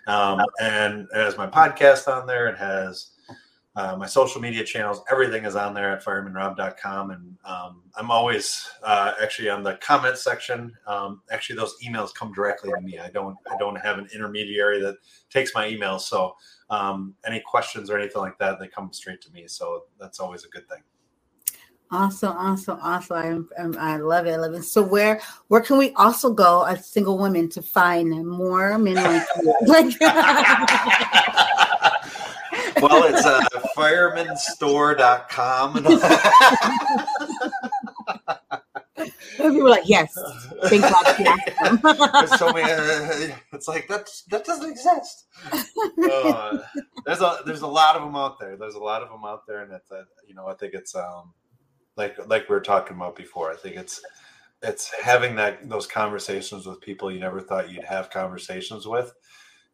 Um, 0.07 0.41
and 0.61 1.07
it 1.14 1.16
has 1.16 1.37
my 1.37 1.47
podcast 1.47 2.09
on 2.09 2.27
there. 2.27 2.47
It 2.49 2.59
has 2.59 3.11
uh, 3.77 3.97
my 3.97 4.07
social 4.07 4.41
media 4.41 4.62
channels, 4.62 5.03
everything 5.11 5.45
is 5.45 5.57
on 5.57 5.75
there 5.75 5.91
at 5.91 6.05
firemanrob.com. 6.05 7.11
And 7.11 7.37
um, 7.45 7.83
I'm 7.97 8.11
always 8.11 8.68
uh, 8.85 9.14
actually 9.20 9.49
on 9.51 9.64
the 9.64 9.75
comment 9.77 10.16
section. 10.16 10.72
Um, 10.87 11.22
actually, 11.33 11.57
those 11.57 11.75
emails 11.85 12.14
come 12.14 12.33
directly 12.33 12.70
to 12.70 12.81
me. 12.81 12.99
I 13.01 13.11
don't 13.11 13.37
I 13.51 13.57
don't 13.59 13.77
have 13.77 13.99
an 13.99 14.09
intermediary 14.14 14.81
that 14.83 14.97
takes 15.29 15.55
my 15.55 15.68
emails. 15.68 16.03
So 16.03 16.37
um, 16.70 17.14
any 17.27 17.41
questions 17.41 17.91
or 17.91 17.99
anything 17.99 18.22
like 18.22 18.39
that, 18.39 18.61
they 18.61 18.68
come 18.68 18.93
straight 18.93 19.20
to 19.22 19.33
me. 19.33 19.49
So 19.49 19.85
that's 19.99 20.20
always 20.20 20.45
a 20.45 20.49
good 20.49 20.68
thing. 20.68 20.83
Awesome, 21.91 22.37
awesome, 22.37 22.79
awesome! 22.81 23.49
I, 23.59 23.95
I 23.95 23.97
love 23.97 24.27
it. 24.27 24.33
I 24.33 24.37
love 24.37 24.55
it. 24.55 24.62
So 24.62 24.83
where 24.83 25.20
where 25.49 25.61
can 25.61 25.79
we 25.79 25.93
also 25.95 26.33
go 26.33 26.62
as 26.62 26.87
single 26.87 27.18
women 27.18 27.49
to 27.51 27.62
find 27.62 28.27
more 28.27 28.79
men 28.79 29.25
like 29.66 30.01
you? 30.01 30.09
well, 32.85 33.05
it's 33.05 33.24
uh, 33.24 33.41
firemanstore.com. 33.76 35.74
People 39.37 39.62
were 39.62 39.70
like, 39.70 39.89
yes. 39.89 40.12
Thank 40.66 40.82
God 40.82 41.07
so 42.39 42.53
many, 42.53 42.70
uh, 42.70 43.35
it's 43.53 43.68
like 43.68 43.89
that 43.89 44.09
that 44.30 44.45
doesn't 44.45 44.70
exist. 44.70 45.26
Uh, 45.53 46.59
there's 47.05 47.20
a 47.20 47.39
there's 47.45 47.62
a 47.62 47.66
lot 47.66 47.97
of 47.97 48.03
them 48.03 48.16
out 48.16 48.39
there. 48.39 48.57
There's 48.57 48.74
a 48.74 48.80
lot 48.80 49.03
of 49.03 49.11
them 49.11 49.24
out 49.24 49.47
there, 49.47 49.62
and 49.62 49.72
it's 49.72 49.91
uh, 49.91 50.05
you 50.26 50.35
know 50.35 50.47
I 50.47 50.55
think 50.55 50.74
it's 50.74 50.95
um 50.95 51.32
like 51.97 52.16
like 52.28 52.49
we 52.49 52.55
were 52.55 52.61
talking 52.61 52.97
about 52.97 53.16
before. 53.16 53.51
I 53.51 53.57
think 53.57 53.76
it's 53.76 54.01
it's 54.62 54.93
having 55.03 55.37
that 55.37 55.68
those 55.68 55.87
conversations 55.87 56.66
with 56.66 56.80
people 56.80 57.11
you 57.11 57.20
never 57.20 57.41
thought 57.41 57.70
you'd 57.70 57.85
have 57.85 58.11
conversations 58.11 58.87
with 58.87 59.12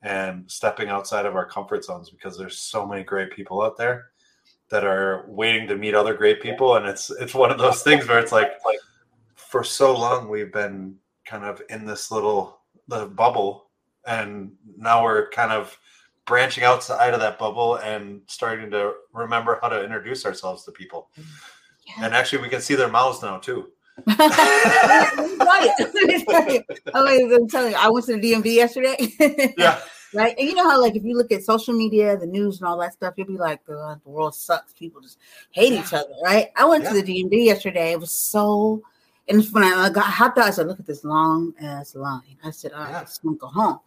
and 0.03 0.51
stepping 0.51 0.89
outside 0.89 1.27
of 1.27 1.37
our 1.37 1.45
comfort 1.47 1.85
zones 1.85 2.11
because 2.11 2.39
there's 2.39 2.59
so 2.59 2.87
many 2.87 3.05
great 3.05 3.31
people 3.31 3.63
out 3.63 3.77
there 3.77 4.07
that 4.71 4.85
are 4.85 5.25
waiting 5.29 5.67
to 5.69 5.77
meet 5.77 5.95
other 5.95 6.15
great 6.15 6.41
people. 6.41 6.77
And 6.77 6.87
it's 6.87 7.11
it's 7.11 7.35
one 7.35 7.51
of 7.51 7.59
those 7.59 7.83
things 7.83 8.09
where 8.09 8.19
it's 8.19 8.33
like 8.33 8.53
like 8.65 8.79
for 9.35 9.63
so 9.65 9.97
long 9.97 10.29
we've 10.29 10.53
been 10.53 10.97
kind 11.27 11.45
of 11.45 11.61
in 11.69 11.85
this 11.85 12.11
little 12.11 12.61
the 12.89 13.07
bubble 13.07 13.71
and 14.07 14.53
now 14.77 15.05
we're 15.05 15.29
kind 15.31 15.53
of 15.53 15.77
branching 16.25 16.65
outside 16.65 17.13
of 17.13 17.21
that 17.21 17.39
bubble 17.39 17.77
and 17.77 18.23
starting 18.27 18.71
to 18.71 18.95
remember 19.13 19.59
how 19.61 19.69
to 19.69 19.83
introduce 19.83 20.25
ourselves 20.25 20.65
to 20.65 20.73
people. 20.73 21.11
Yeah. 21.87 22.05
and 22.05 22.15
actually 22.15 22.43
we 22.43 22.49
can 22.49 22.61
see 22.61 22.75
their 22.75 22.89
mouths 22.89 23.23
now 23.23 23.39
too 23.39 23.71
right. 24.07 25.71
I'm 26.95 27.49
telling 27.49 27.73
you, 27.73 27.79
I 27.79 27.89
went 27.91 28.07
to 28.07 28.17
the 28.17 28.33
DMV 28.33 28.55
yesterday. 28.55 28.97
yeah. 29.57 29.81
Right. 30.13 30.35
And 30.37 30.49
you 30.49 30.57
know 30.57 30.69
how, 30.69 30.81
like, 30.81 30.97
if 30.97 31.05
you 31.05 31.17
look 31.17 31.31
at 31.31 31.45
social 31.45 31.73
media, 31.73 32.17
the 32.17 32.27
news, 32.27 32.59
and 32.59 32.67
all 32.67 32.77
that 32.79 32.95
stuff, 32.95 33.15
you'll 33.17 33.29
be 33.29 33.39
like, 33.39 33.65
the 33.65 34.01
world 34.05 34.35
sucks. 34.35 34.73
People 34.73 35.01
just 35.01 35.19
hate 35.53 35.73
yeah. 35.73 35.81
each 35.81 35.93
other. 35.93 36.13
Right. 36.21 36.49
I 36.57 36.65
went 36.65 36.83
yeah. 36.83 36.95
to 36.95 37.01
the 37.01 37.23
DMV 37.23 37.45
yesterday. 37.45 37.93
It 37.93 38.01
was 38.01 38.11
so, 38.11 38.83
and 39.29 39.45
when 39.53 39.63
I 39.63 39.89
got 39.89 40.07
hopped 40.07 40.37
out, 40.37 40.49
I 40.49 40.51
said, 40.51 40.67
look 40.67 40.81
at 40.81 40.87
this 40.87 41.05
long 41.05 41.55
ass 41.61 41.95
line. 41.95 42.37
I 42.43 42.51
said, 42.51 42.73
all 42.73 42.81
right, 42.81 42.91
yeah. 42.91 42.99
let's 42.99 43.19
go 43.19 43.47
home. 43.47 43.79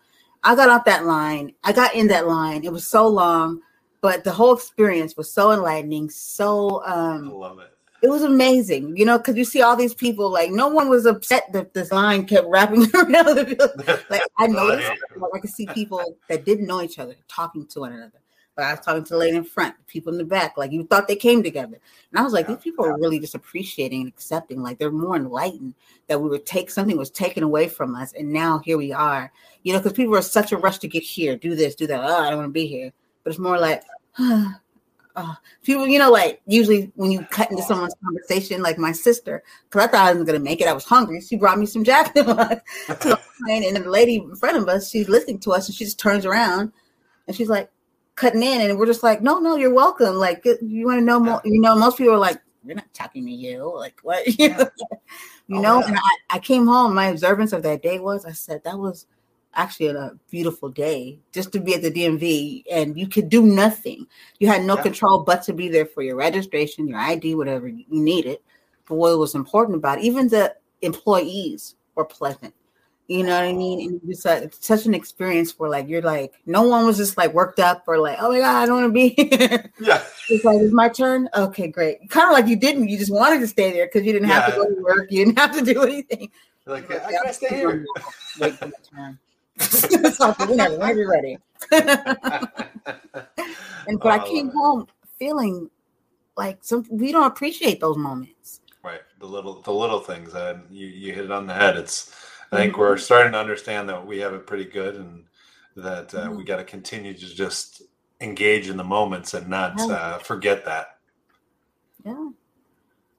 I 0.46 0.56
got 0.56 0.70
off 0.70 0.86
that 0.86 1.06
line. 1.06 1.56
I 1.66 1.74
got 1.74 1.94
in 1.94 2.08
that 2.08 2.26
line. 2.26 2.64
It 2.64 2.72
was 2.72 2.88
so 2.88 3.06
long, 3.06 3.60
but 4.00 4.24
the 4.24 4.32
whole 4.32 4.56
experience 4.56 5.18
was 5.18 5.30
so 5.30 5.52
enlightening. 5.52 6.10
So, 6.10 6.86
um, 6.86 7.28
I 7.28 7.34
love 7.34 7.60
it 7.60 7.73
it 8.04 8.10
was 8.10 8.22
amazing, 8.22 8.98
you 8.98 9.06
know, 9.06 9.18
because 9.18 9.38
you 9.38 9.46
see 9.46 9.62
all 9.62 9.78
these 9.78 9.94
people, 9.94 10.30
like 10.30 10.52
no 10.52 10.68
one 10.68 10.90
was 10.90 11.06
upset 11.06 11.52
that 11.54 11.74
this 11.74 11.90
line 11.90 12.26
kept 12.26 12.46
wrapping 12.48 12.82
around 12.94 13.38
the 13.38 13.56
building. 13.58 13.98
Like 14.10 14.22
I 14.38 14.44
oh, 14.44 14.48
noticed, 14.48 14.92
like, 15.16 15.32
I 15.34 15.40
could 15.40 15.50
see 15.50 15.66
people 15.68 16.18
that 16.28 16.44
didn't 16.44 16.68
know 16.68 16.82
each 16.82 17.00
other 17.00 17.16
talking 17.30 17.66
to 17.68 17.80
one 17.80 17.94
another. 17.94 18.20
But 18.56 18.66
I 18.66 18.72
was 18.72 18.82
talking 18.82 19.06
to 19.06 19.14
the 19.14 19.18
lady 19.18 19.38
in 19.38 19.46
front, 19.46 19.76
people 19.88 20.12
in 20.12 20.18
the 20.18 20.26
back, 20.26 20.58
like 20.58 20.74
you 20.74 20.86
thought 20.86 21.08
they 21.08 21.16
came 21.16 21.42
together. 21.42 21.80
And 22.12 22.20
I 22.20 22.24
was 22.24 22.34
like, 22.34 22.50
yeah. 22.50 22.56
these 22.56 22.64
people 22.64 22.86
are 22.86 23.00
really 23.00 23.20
just 23.20 23.36
appreciating 23.36 24.02
and 24.02 24.10
accepting, 24.10 24.62
like 24.62 24.80
they're 24.80 24.92
more 24.92 25.16
enlightened 25.16 25.74
that 26.08 26.22
we 26.22 26.28
would 26.28 26.46
take 26.46 26.70
something 26.70 26.98
was 26.98 27.10
taken 27.10 27.42
away 27.42 27.70
from 27.70 27.96
us, 27.96 28.12
and 28.12 28.34
now 28.34 28.60
here 28.60 28.78
we 28.78 28.92
are. 28.92 29.32
You 29.64 29.72
know, 29.72 29.80
because 29.80 29.94
people 29.94 30.18
are 30.18 30.22
such 30.22 30.52
a 30.52 30.58
rush 30.58 30.80
to 30.80 30.90
get 30.90 31.04
here, 31.04 31.38
do 31.38 31.56
this, 31.56 31.74
do 31.74 31.88
that. 31.88 32.04
Oh, 32.04 32.18
I 32.18 32.30
don't 32.30 32.40
want 32.40 32.50
to 32.50 32.52
be 32.52 32.68
here. 32.68 32.92
But 33.24 33.30
it's 33.30 33.40
more 33.40 33.58
like, 33.58 33.82
uh, 35.16 35.36
people, 35.64 35.88
you 35.88 36.00
know, 36.00 36.12
like 36.12 36.42
usually 36.48 36.92
when 36.96 37.12
you 37.12 37.24
cut 37.26 37.52
into 37.52 37.64
someone's 37.64 37.96
conversation, 38.04 38.62
like 38.62 38.78
my 38.78 38.92
sister, 38.92 39.44
because 39.70 39.88
I 39.88 39.92
thought 39.92 40.08
I 40.08 40.12
wasn't 40.12 40.28
gonna 40.28 40.40
make 40.40 40.62
it, 40.62 40.68
I 40.68 40.74
was 40.74 40.86
hungry. 40.86 41.22
She 41.22 41.36
brought 41.36 41.60
me 41.60 41.66
some 41.66 41.84
Jack 41.84 42.16
and 42.16 42.26
the 42.28 43.84
lady 43.86 44.16
in 44.16 44.36
front 44.36 44.58
of 44.58 44.68
us, 44.68 44.90
she's 44.90 45.10
listening 45.10 45.40
to 45.40 45.52
us, 45.52 45.68
and 45.68 45.76
she 45.76 45.86
just 45.86 46.00
turns 46.00 46.26
around 46.26 46.72
and 47.28 47.36
she's 47.36 47.50
like 47.50 47.70
cutting 48.16 48.44
in, 48.44 48.62
and 48.62 48.78
we're 48.78 48.86
just 48.86 49.04
like, 49.04 49.22
no, 49.22 49.40
no, 49.40 49.56
you're 49.56 49.74
welcome. 49.74 50.16
Like, 50.16 50.46
you 50.46 50.86
want 50.86 51.00
to 51.00 51.06
know 51.06 51.20
more? 51.20 51.42
You 51.44 51.60
know, 51.60 51.76
most 51.76 51.98
people 51.98 52.14
are 52.14 52.20
like, 52.20 52.42
we're 52.64 52.76
not 52.76 52.94
talking 52.94 53.26
to 53.26 53.32
you. 53.32 53.72
Like, 53.76 54.00
what? 54.04 54.28
you 54.40 54.50
know, 54.50 54.70
you 55.48 55.62
know? 55.62 55.82
And 55.82 55.98
I, 55.98 56.18
I 56.30 56.40
came 56.40 56.66
home. 56.66 56.94
My 56.94 57.08
observance 57.08 57.54
of 57.54 57.64
that 57.64 57.82
day 57.82 58.00
was, 58.00 58.26
I 58.26 58.32
said 58.32 58.64
that 58.64 58.78
was 58.78 59.08
actually 59.56 59.88
a 59.88 60.12
beautiful 60.30 60.70
day 60.70 61.20
just 61.32 61.52
to 61.52 61.60
be 61.60 61.76
at 61.76 61.82
the 61.82 61.92
DMV 61.92 62.64
and 62.72 62.98
you 62.98 63.08
could 63.08 63.30
do 63.30 63.44
nothing. 63.44 64.08
You 64.40 64.48
had 64.48 64.64
no 64.64 64.76
yeah. 64.76 64.84
control 64.84 65.20
but 65.24 65.44
to 65.44 65.54
be 65.54 65.70
there 65.70 65.86
for 65.86 66.02
your 66.02 66.16
registration, 66.16 66.88
your 66.88 67.00
ID, 67.00 67.36
whatever 67.36 67.68
you 67.68 67.86
needed. 67.90 68.40
But 68.88 68.96
what 68.96 69.18
was 69.18 69.36
important 69.36 69.78
about 69.78 70.00
it, 70.00 70.06
even 70.06 70.28
the 70.28 70.56
employees 70.82 71.76
were 71.96 72.06
pleasant. 72.06 72.54
You 73.08 73.24
know 73.24 73.36
what 73.36 73.44
I 73.44 73.54
mean? 73.54 73.90
And 73.90 74.02
it's, 74.10 74.26
a, 74.26 74.44
it's 74.44 74.66
such 74.66 74.86
an 74.86 74.94
experience 74.94 75.60
where 75.60 75.70
like 75.70 75.90
you're 75.90 76.02
like 76.02 76.34
no 76.46 76.64
one 76.64 76.86
was 76.86 76.96
just 76.96 77.18
like 77.18 77.34
worked 77.34 77.60
up 77.60 77.84
or 77.86 77.98
like 78.00 78.18
oh 78.22 78.32
my 78.32 78.40
god 78.40 78.64
I 78.64 78.66
don't 78.66 78.82
want 78.82 78.88
to 78.88 78.94
be 78.94 79.10
here. 79.10 79.72
Yeah, 79.80 80.02
it's 80.30 80.46
like 80.46 80.62
it's 80.62 80.74
my 80.74 80.88
turn. 80.88 81.28
Okay, 81.36 81.68
great. 81.68 82.10
Kind 82.10 82.30
of 82.30 82.34
like 82.34 82.48
you 82.48 82.56
didn't. 82.56 82.88
You 82.88 82.98
just 82.98 83.12
wanted 83.12 83.42
to 83.42 83.48
stay 83.48 83.74
there 83.74 83.88
because 83.88 84.06
you 84.06 84.14
didn't 84.14 84.30
have 84.30 84.46
to 84.46 84.52
go 84.54 84.66
to 84.66 84.82
work. 84.82 85.12
You 85.12 85.26
didn't 85.26 85.38
have 85.38 85.54
to 85.54 85.62
do 85.62 85.84
anything. 85.84 86.32
Like, 86.66 86.90
I 87.06 87.12
gotta 87.12 87.34
stay 87.34 87.50
here. 87.50 87.86
Wait 88.40 88.54
for 88.54 88.68
my 88.68 88.72
turn 88.90 89.20
whenever, 89.58 90.78
whenever 90.78 91.00
you're 91.00 91.12
ready. 91.12 91.38
and 91.72 91.88
but 94.00 94.06
oh, 94.06 94.10
I 94.10 94.28
came 94.28 94.50
home 94.50 94.88
feeling 95.18 95.70
like 96.36 96.58
some 96.62 96.86
we 96.90 97.12
don't 97.12 97.26
appreciate 97.26 97.80
those 97.80 97.98
moments. 97.98 98.62
Right, 98.84 99.02
the 99.20 99.28
little 99.28 99.62
the 99.62 99.72
little 99.72 100.00
things, 100.00 100.34
and 100.34 100.64
you 100.70 100.88
you 100.88 101.14
hit 101.14 101.26
it 101.26 101.32
on 101.32 101.48
the 101.48 101.54
head. 101.54 101.78
It's 101.78 102.14
I 102.52 102.58
think 102.58 102.74
mm-hmm. 102.74 102.82
we're 102.82 102.98
starting 102.98 103.34
to 103.34 103.40
understand 103.40 103.90
that 103.90 104.06
we 104.06 104.20
have 104.20 104.34
it 104.34 104.46
pretty 104.46 104.66
good, 104.66 104.96
and 104.96 105.24
that 105.76 106.14
uh, 106.14 106.26
mm-hmm. 106.26 106.38
we 106.38 106.44
got 106.44 106.58
to 106.58 106.64
continue 106.64 107.14
to 107.14 107.36
just 107.36 107.84
engage 108.22 108.70
in 108.70 108.78
the 108.78 108.84
moments 108.84 109.34
and 109.34 109.48
not 109.48 109.80
uh, 109.80 110.18
forget 110.20 110.66
that. 110.66 110.98
Yeah. 112.06 112.30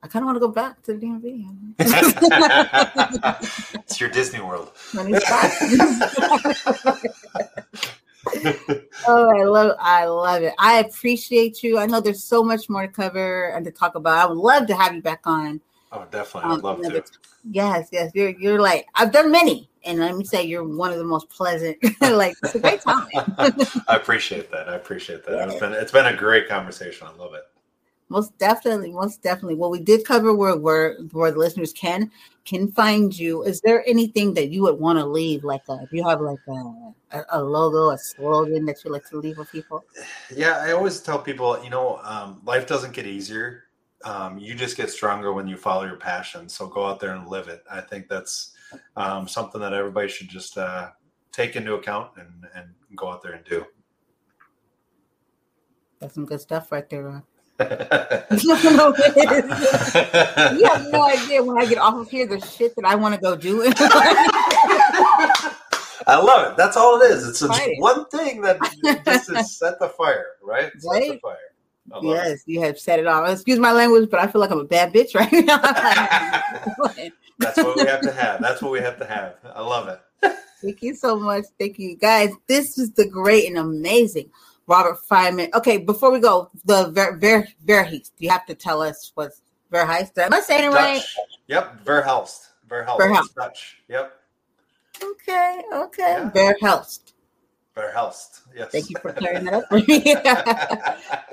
I 0.05 0.07
kind 0.07 0.23
of 0.23 0.27
want 0.27 0.37
to 0.37 0.41
go 0.41 0.49
back 0.49 0.83
to 0.83 0.93
the 0.93 1.07
DMV. 1.07 1.49
it's 3.87 3.99
your 3.99 4.11
Disney 4.11 4.43
World. 4.43 4.71
oh, 9.09 9.31
I 9.31 9.45
love, 9.45 9.77
I 9.81 10.05
love 10.05 10.43
it. 10.43 10.53
I 10.59 10.81
appreciate 10.81 11.63
you. 11.63 11.79
I 11.79 11.87
know 11.87 12.03
there's 12.03 12.23
so 12.23 12.45
much 12.45 12.69
more 12.69 12.87
to 12.87 12.93
cover 12.93 13.47
and 13.57 13.65
to 13.65 13.71
talk 13.71 13.95
about. 13.95 14.19
I 14.19 14.27
would 14.27 14.37
love 14.37 14.67
to 14.67 14.75
have 14.75 14.95
you 14.95 15.01
back 15.01 15.23
on. 15.25 15.63
Oh, 15.91 16.05
definitely. 16.11 16.51
I'd 16.51 16.57
um, 16.57 16.61
love 16.61 16.83
to. 16.83 17.03
Yes, 17.51 17.89
yes. 17.91 18.11
You're, 18.15 18.39
you're 18.39 18.61
like 18.61 18.87
I've 18.97 19.11
done 19.11 19.33
many, 19.33 19.71
and 19.85 20.01
let 20.01 20.19
me 20.19 20.25
say 20.27 20.45
you're 20.45 20.65
one 20.65 20.93
of 20.93 20.99
the 20.99 21.05
most 21.05 21.31
pleasant. 21.31 21.79
like 22.03 22.37
it's 22.43 22.55
a 22.55 22.59
great 22.59 22.83
time. 22.83 23.09
I 23.89 23.97
appreciate 23.97 24.51
that. 24.51 24.69
I 24.69 24.75
appreciate 24.75 25.25
that. 25.25 25.35
Yeah. 25.35 25.47
It's 25.47 25.59
been 25.59 25.73
it's 25.73 25.93
been 25.93 26.07
a 26.07 26.15
great 26.15 26.47
conversation. 26.47 27.07
I 27.07 27.17
love 27.17 27.33
it. 27.33 27.45
Most 28.15 28.39
definitely, 28.39 28.93
most 28.93 29.25
definitely. 29.25 29.57
Well, 29.57 29.71
we 29.71 29.81
did 29.81 30.05
cover 30.05 30.33
where 30.33 30.55
where 30.57 30.99
where 31.11 31.33
the 31.33 31.39
listeners 31.41 31.73
can 31.73 32.13
can 32.45 32.71
find 32.71 33.19
you. 33.19 33.43
Is 33.43 33.61
there 33.63 33.83
anything 33.89 34.35
that 34.35 34.51
you 34.51 34.63
would 34.63 34.79
want 34.79 35.01
to 35.01 35.05
leave? 35.05 35.43
Like, 35.43 35.63
a, 35.69 35.81
if 35.83 35.93
you 35.93 36.07
have 36.07 36.21
like 36.21 36.39
a, 36.47 37.25
a 37.31 37.43
logo, 37.43 37.91
a 37.91 37.99
slogan 37.99 38.67
that 38.67 38.85
you 38.85 38.93
like 38.93 39.05
to 39.11 39.19
leave 39.19 39.37
with 39.37 39.51
people? 39.51 39.85
Yeah, 40.33 40.59
I 40.59 40.71
always 40.71 41.01
tell 41.01 41.19
people, 41.19 41.61
you 41.65 41.71
know, 41.71 41.99
um, 42.05 42.41
life 42.45 42.69
doesn't 42.69 42.93
get 42.93 43.05
easier. 43.05 43.65
Um, 44.05 44.39
you 44.39 44.55
just 44.55 44.77
get 44.77 44.91
stronger 44.91 45.33
when 45.33 45.49
you 45.49 45.57
follow 45.57 45.85
your 45.85 45.97
passion. 45.97 46.49
So 46.49 46.69
go 46.69 46.87
out 46.87 47.01
there 47.01 47.17
and 47.17 47.27
live 47.27 47.49
it. 47.49 47.65
I 47.69 47.81
think 47.81 48.07
that's 48.07 48.55
um, 48.97 49.27
something 49.27 49.61
that 49.61 49.73
everybody 49.73 50.07
should 50.07 50.29
just 50.29 50.57
uh, 50.57 50.91
take 51.33 51.57
into 51.57 51.75
account 51.75 52.13
and 52.17 52.47
and 52.55 52.67
go 52.95 53.09
out 53.11 53.25
there 53.25 53.33
and 53.33 53.45
do. 53.45 53.67
That's 55.99 56.15
some 56.15 56.27
good 56.27 56.41
stuff 56.41 56.71
right 56.71 56.89
there, 56.89 57.25
Rob 57.59 57.69
you 57.69 57.77
have 60.67 60.87
no 60.91 61.05
idea 61.05 61.43
when 61.43 61.59
I 61.59 61.67
get 61.67 61.79
off 61.79 61.95
of 61.95 62.11
here 62.11 62.27
the 62.27 62.41
shit 62.41 62.75
that 62.77 62.85
I 62.85 62.97
want 62.97 63.15
to 63.15 63.21
go 63.21 63.37
do. 63.37 63.63
I 66.07 66.17
love 66.17 66.53
it. 66.53 66.57
That's 66.57 66.77
all 66.77 67.01
it 67.01 67.11
is. 67.11 67.29
It's 67.29 67.43
one 67.79 68.07
thing 68.07 68.41
that 68.43 68.59
just 69.05 69.27
set 69.59 69.79
the 69.79 69.89
fire, 69.89 70.27
right? 70.43 70.71
Set 70.79 70.91
right? 70.91 71.13
the 71.13 71.19
fire. 71.21 71.39
Yes, 72.03 72.41
it. 72.41 72.43
you 72.47 72.61
have 72.63 72.79
set 72.79 72.99
it 72.99 73.07
off. 73.07 73.31
Excuse 73.31 73.59
my 73.59 73.73
language, 73.73 74.11
but 74.11 74.21
I 74.21 74.27
feel 74.27 74.41
like 74.41 74.51
I'm 74.51 74.61
a 74.61 74.65
bad 74.65 74.93
bitch 74.93 75.15
right 75.15 75.33
now. 75.33 75.59
That's 77.39 77.59
what 77.59 77.77
we 77.77 77.87
have 77.87 78.01
to 78.03 78.13
have. 78.13 78.41
That's 78.41 78.63
what 78.63 78.73
we 78.73 78.81
have 78.81 78.99
to 78.99 79.07
have. 79.07 79.37
I 79.55 79.61
love 79.61 79.89
it. 79.89 80.01
Thank 80.63 80.83
you 80.83 80.95
so 80.95 81.17
much. 81.17 81.45
Thank 81.59 81.79
you, 81.79 81.97
guys. 81.97 82.31
This 82.47 82.79
is 82.79 82.93
the 82.93 83.09
great 83.09 83.49
and 83.49 83.59
amazing 83.59 84.31
Robert 84.67 84.99
Fireman. 85.07 85.51
Okay, 85.55 85.79
before 85.79 86.11
we 86.11 86.21
go, 86.21 86.51
the 86.65 86.91
Ver, 86.91 87.17
Ver, 87.17 87.47
Verheist, 87.65 88.13
you 88.19 88.31
have 88.31 88.47
to 88.47 88.55
tell 88.55 88.83
us 88.83 89.13
what's 89.15 89.43
Verheist. 89.73 90.17
Am 90.19 90.33
I 90.33 90.41
saying 90.41 90.71
it 90.71 90.75
right? 90.75 91.03
Yep, 91.49 91.85
Verhelst. 91.85 92.49
Verhelst. 92.69 92.99
Verhelst. 92.99 93.35
Dutch. 93.35 93.79
Yep. 93.89 94.13
Okay, 95.03 95.63
okay. 95.73 96.17
Yeah. 96.19 96.31
Verhelst. 96.31 97.13
Verhelst. 97.77 98.43
Yes. 98.57 98.71
Thank 98.71 98.91
you 98.91 98.97
for 99.03 99.13
clearing 99.17 99.45
that 99.45 99.55
up 99.55 99.65
for 99.69 99.79
me. 99.81 100.17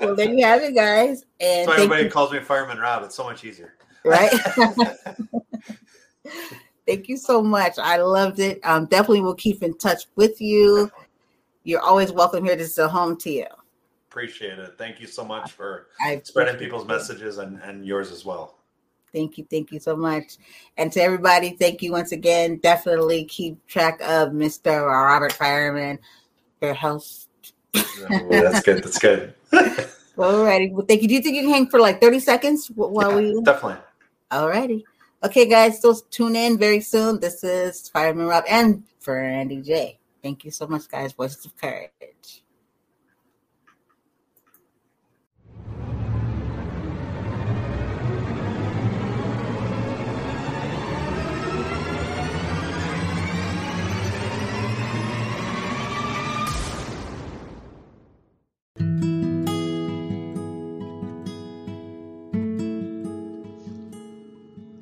well, 0.00 0.16
there 0.16 0.32
you 0.32 0.44
have 0.44 0.62
it, 0.62 0.74
guys. 0.74 1.24
And 1.40 1.66
so 1.66 1.72
everybody 1.72 2.04
you. 2.04 2.10
calls 2.10 2.32
me 2.32 2.40
Fireman 2.40 2.78
Rob. 2.78 3.04
It's 3.04 3.14
so 3.14 3.24
much 3.24 3.44
easier. 3.44 3.74
Right. 4.04 4.32
thank 6.86 7.08
you 7.08 7.16
so 7.16 7.40
much. 7.42 7.78
I 7.78 7.98
loved 7.98 8.40
it. 8.40 8.60
Um, 8.64 8.86
definitely 8.86 9.20
will 9.20 9.34
keep 9.34 9.62
in 9.62 9.78
touch 9.78 10.06
with 10.16 10.40
you. 10.40 10.90
You're 11.64 11.80
always 11.80 12.12
welcome 12.12 12.44
here. 12.44 12.56
This 12.56 12.72
is 12.72 12.78
a 12.78 12.88
home 12.88 13.16
to 13.18 13.30
you. 13.30 13.46
Appreciate 14.10 14.58
it. 14.58 14.74
Thank 14.76 15.00
you 15.00 15.06
so 15.06 15.24
much 15.24 15.52
for 15.52 15.88
spreading 16.22 16.56
people's 16.56 16.86
messages 16.86 17.38
and, 17.38 17.60
and 17.62 17.86
yours 17.86 18.10
as 18.10 18.24
well. 18.24 18.58
Thank 19.12 19.38
you. 19.38 19.46
Thank 19.50 19.70
you 19.70 19.78
so 19.78 19.94
much. 19.94 20.38
And 20.76 20.90
to 20.92 21.02
everybody, 21.02 21.50
thank 21.50 21.82
you 21.82 21.92
once 21.92 22.12
again. 22.12 22.56
Definitely 22.56 23.24
keep 23.26 23.64
track 23.66 24.00
of 24.00 24.30
Mr. 24.30 24.86
Robert 24.86 25.32
Fireman, 25.32 25.98
your 26.60 26.74
host. 26.74 27.28
oh, 27.74 28.26
that's 28.30 28.60
good. 28.62 28.82
That's 28.82 28.98
good. 28.98 29.34
Alrighty. 30.16 30.72
Well, 30.72 30.86
thank 30.86 31.02
you. 31.02 31.08
Do 31.08 31.14
you 31.14 31.22
think 31.22 31.36
you 31.36 31.42
can 31.42 31.50
hang 31.50 31.66
for 31.68 31.80
like 31.80 32.00
30 32.00 32.20
seconds 32.20 32.68
while 32.68 33.10
yeah, 33.10 33.34
we 33.34 33.42
definitely. 33.44 33.78
Alrighty. 34.30 34.84
Okay, 35.24 35.48
guys, 35.48 35.80
so 35.80 35.94
tune 36.10 36.34
in 36.34 36.58
very 36.58 36.80
soon. 36.80 37.20
This 37.20 37.44
is 37.44 37.88
Fireman 37.88 38.26
Rob 38.26 38.44
and 38.48 38.82
for 38.98 39.18
Andy 39.18 39.60
J. 39.62 39.98
Thank 40.22 40.44
you 40.44 40.52
so 40.52 40.68
much, 40.68 40.88
guys. 40.88 41.12
Voices 41.12 41.44
of 41.44 41.56
Courage. 41.56 41.90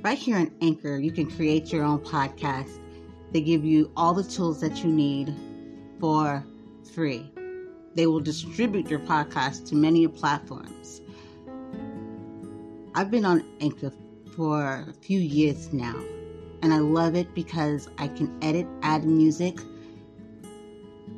Right 0.02 0.18
here 0.18 0.36
on 0.36 0.50
Anchor, 0.60 0.98
you 0.98 1.12
can 1.12 1.30
create 1.30 1.72
your 1.72 1.84
own 1.84 2.00
podcast 2.00 2.80
they 3.32 3.40
give 3.40 3.64
you 3.64 3.90
all 3.96 4.12
the 4.14 4.24
tools 4.24 4.60
that 4.60 4.82
you 4.82 4.90
need 4.90 5.34
for 6.00 6.44
free. 6.94 7.30
They 7.94 8.06
will 8.06 8.20
distribute 8.20 8.88
your 8.88 9.00
podcast 9.00 9.68
to 9.68 9.74
many 9.74 10.06
platforms. 10.08 11.00
I've 12.94 13.10
been 13.10 13.24
on 13.24 13.44
Anchor 13.60 13.92
for 14.34 14.84
a 14.88 14.92
few 14.92 15.20
years 15.20 15.72
now, 15.72 15.94
and 16.62 16.72
I 16.72 16.78
love 16.78 17.14
it 17.14 17.34
because 17.34 17.88
I 17.98 18.08
can 18.08 18.36
edit, 18.42 18.66
add 18.82 19.04
music, 19.04 19.60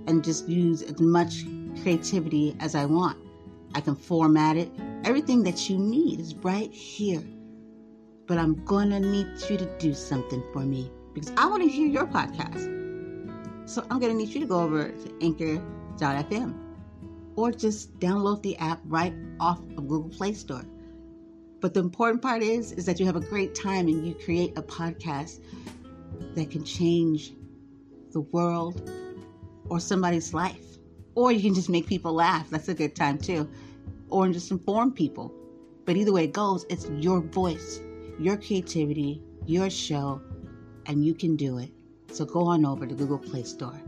and 0.07 0.23
just 0.23 0.49
use 0.49 0.83
as 0.83 1.01
much 1.01 1.45
creativity 1.83 2.57
as 2.61 2.75
I 2.75 2.85
want. 2.85 3.19
I 3.75 3.81
can 3.81 3.95
format 3.95 4.57
it. 4.57 4.71
Everything 5.05 5.43
that 5.45 5.71
you 5.71 5.79
need 5.79 6.21
is 6.21 6.35
right 6.35 6.71
here. 6.71 7.23
But 8.27 8.39
I'm 8.39 8.63
gonna 8.65 9.01
need 9.01 9.29
you 9.49 9.57
to 9.57 9.79
do 9.79 9.95
something 9.95 10.43
for 10.53 10.61
me 10.61 10.91
because 11.15 11.33
I 11.37 11.47
want 11.47 11.63
to 11.63 11.69
hear 11.69 11.87
your 11.87 12.07
podcast. 12.07 12.69
So 13.69 13.85
I'm 13.91 13.99
going 13.99 14.13
to 14.13 14.19
need 14.19 14.29
you 14.29 14.41
to 14.41 14.47
go 14.47 14.61
over 14.61 14.89
to 14.89 15.15
anchor.fm 15.21 16.55
or 17.37 17.53
just 17.53 17.99
download 17.99 18.43
the 18.43 18.57
app 18.59 18.81
right 18.85 19.15
off 19.41 19.61
of 19.77 19.89
Google 19.89 20.11
Play 20.11 20.35
Store. 20.35 20.65
But 21.61 21.75
the 21.75 21.81
important 21.81 22.23
part 22.23 22.43
is 22.43 22.73
is 22.73 22.87
that 22.87 22.99
you 22.99 23.07
have 23.07 23.17
a 23.17 23.21
great 23.21 23.55
time 23.55 23.87
and 23.87 24.07
you 24.07 24.15
create 24.15 24.59
a 24.59 24.63
podcast 24.63 25.41
that 26.35 26.51
can 26.51 26.65
change 26.65 27.33
the 28.13 28.21
world 28.21 28.91
or 29.69 29.81
somebody's 29.81 30.35
life. 30.35 30.79
Or 31.15 31.31
you 31.31 31.41
can 31.41 31.55
just 31.55 31.69
make 31.69 31.87
people 31.87 32.13
laugh. 32.13 32.51
That's 32.51 32.69
a 32.69 32.75
good 32.75 32.97
time 32.97 33.19
too. 33.19 33.49
Or 34.09 34.29
just 34.29 34.51
inform 34.51 34.93
people. 34.93 35.33
But 35.85 35.97
either 35.97 36.13
way 36.13 36.25
it 36.25 36.33
goes, 36.33 36.67
it's 36.69 36.89
your 36.91 37.21
voice, 37.21 37.81
your 38.19 38.37
creativity, 38.37 39.23
your 39.47 39.71
show, 39.71 40.21
and 40.87 41.05
you 41.05 41.15
can 41.15 41.37
do 41.37 41.59
it. 41.59 41.71
So 42.13 42.25
go 42.25 42.45
on 42.45 42.65
over 42.67 42.87
to 42.87 42.95
Google 42.95 43.19
Play 43.19 43.43
Store 43.43 43.81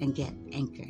and 0.00 0.14
get 0.14 0.32
Anchor. 0.52 0.88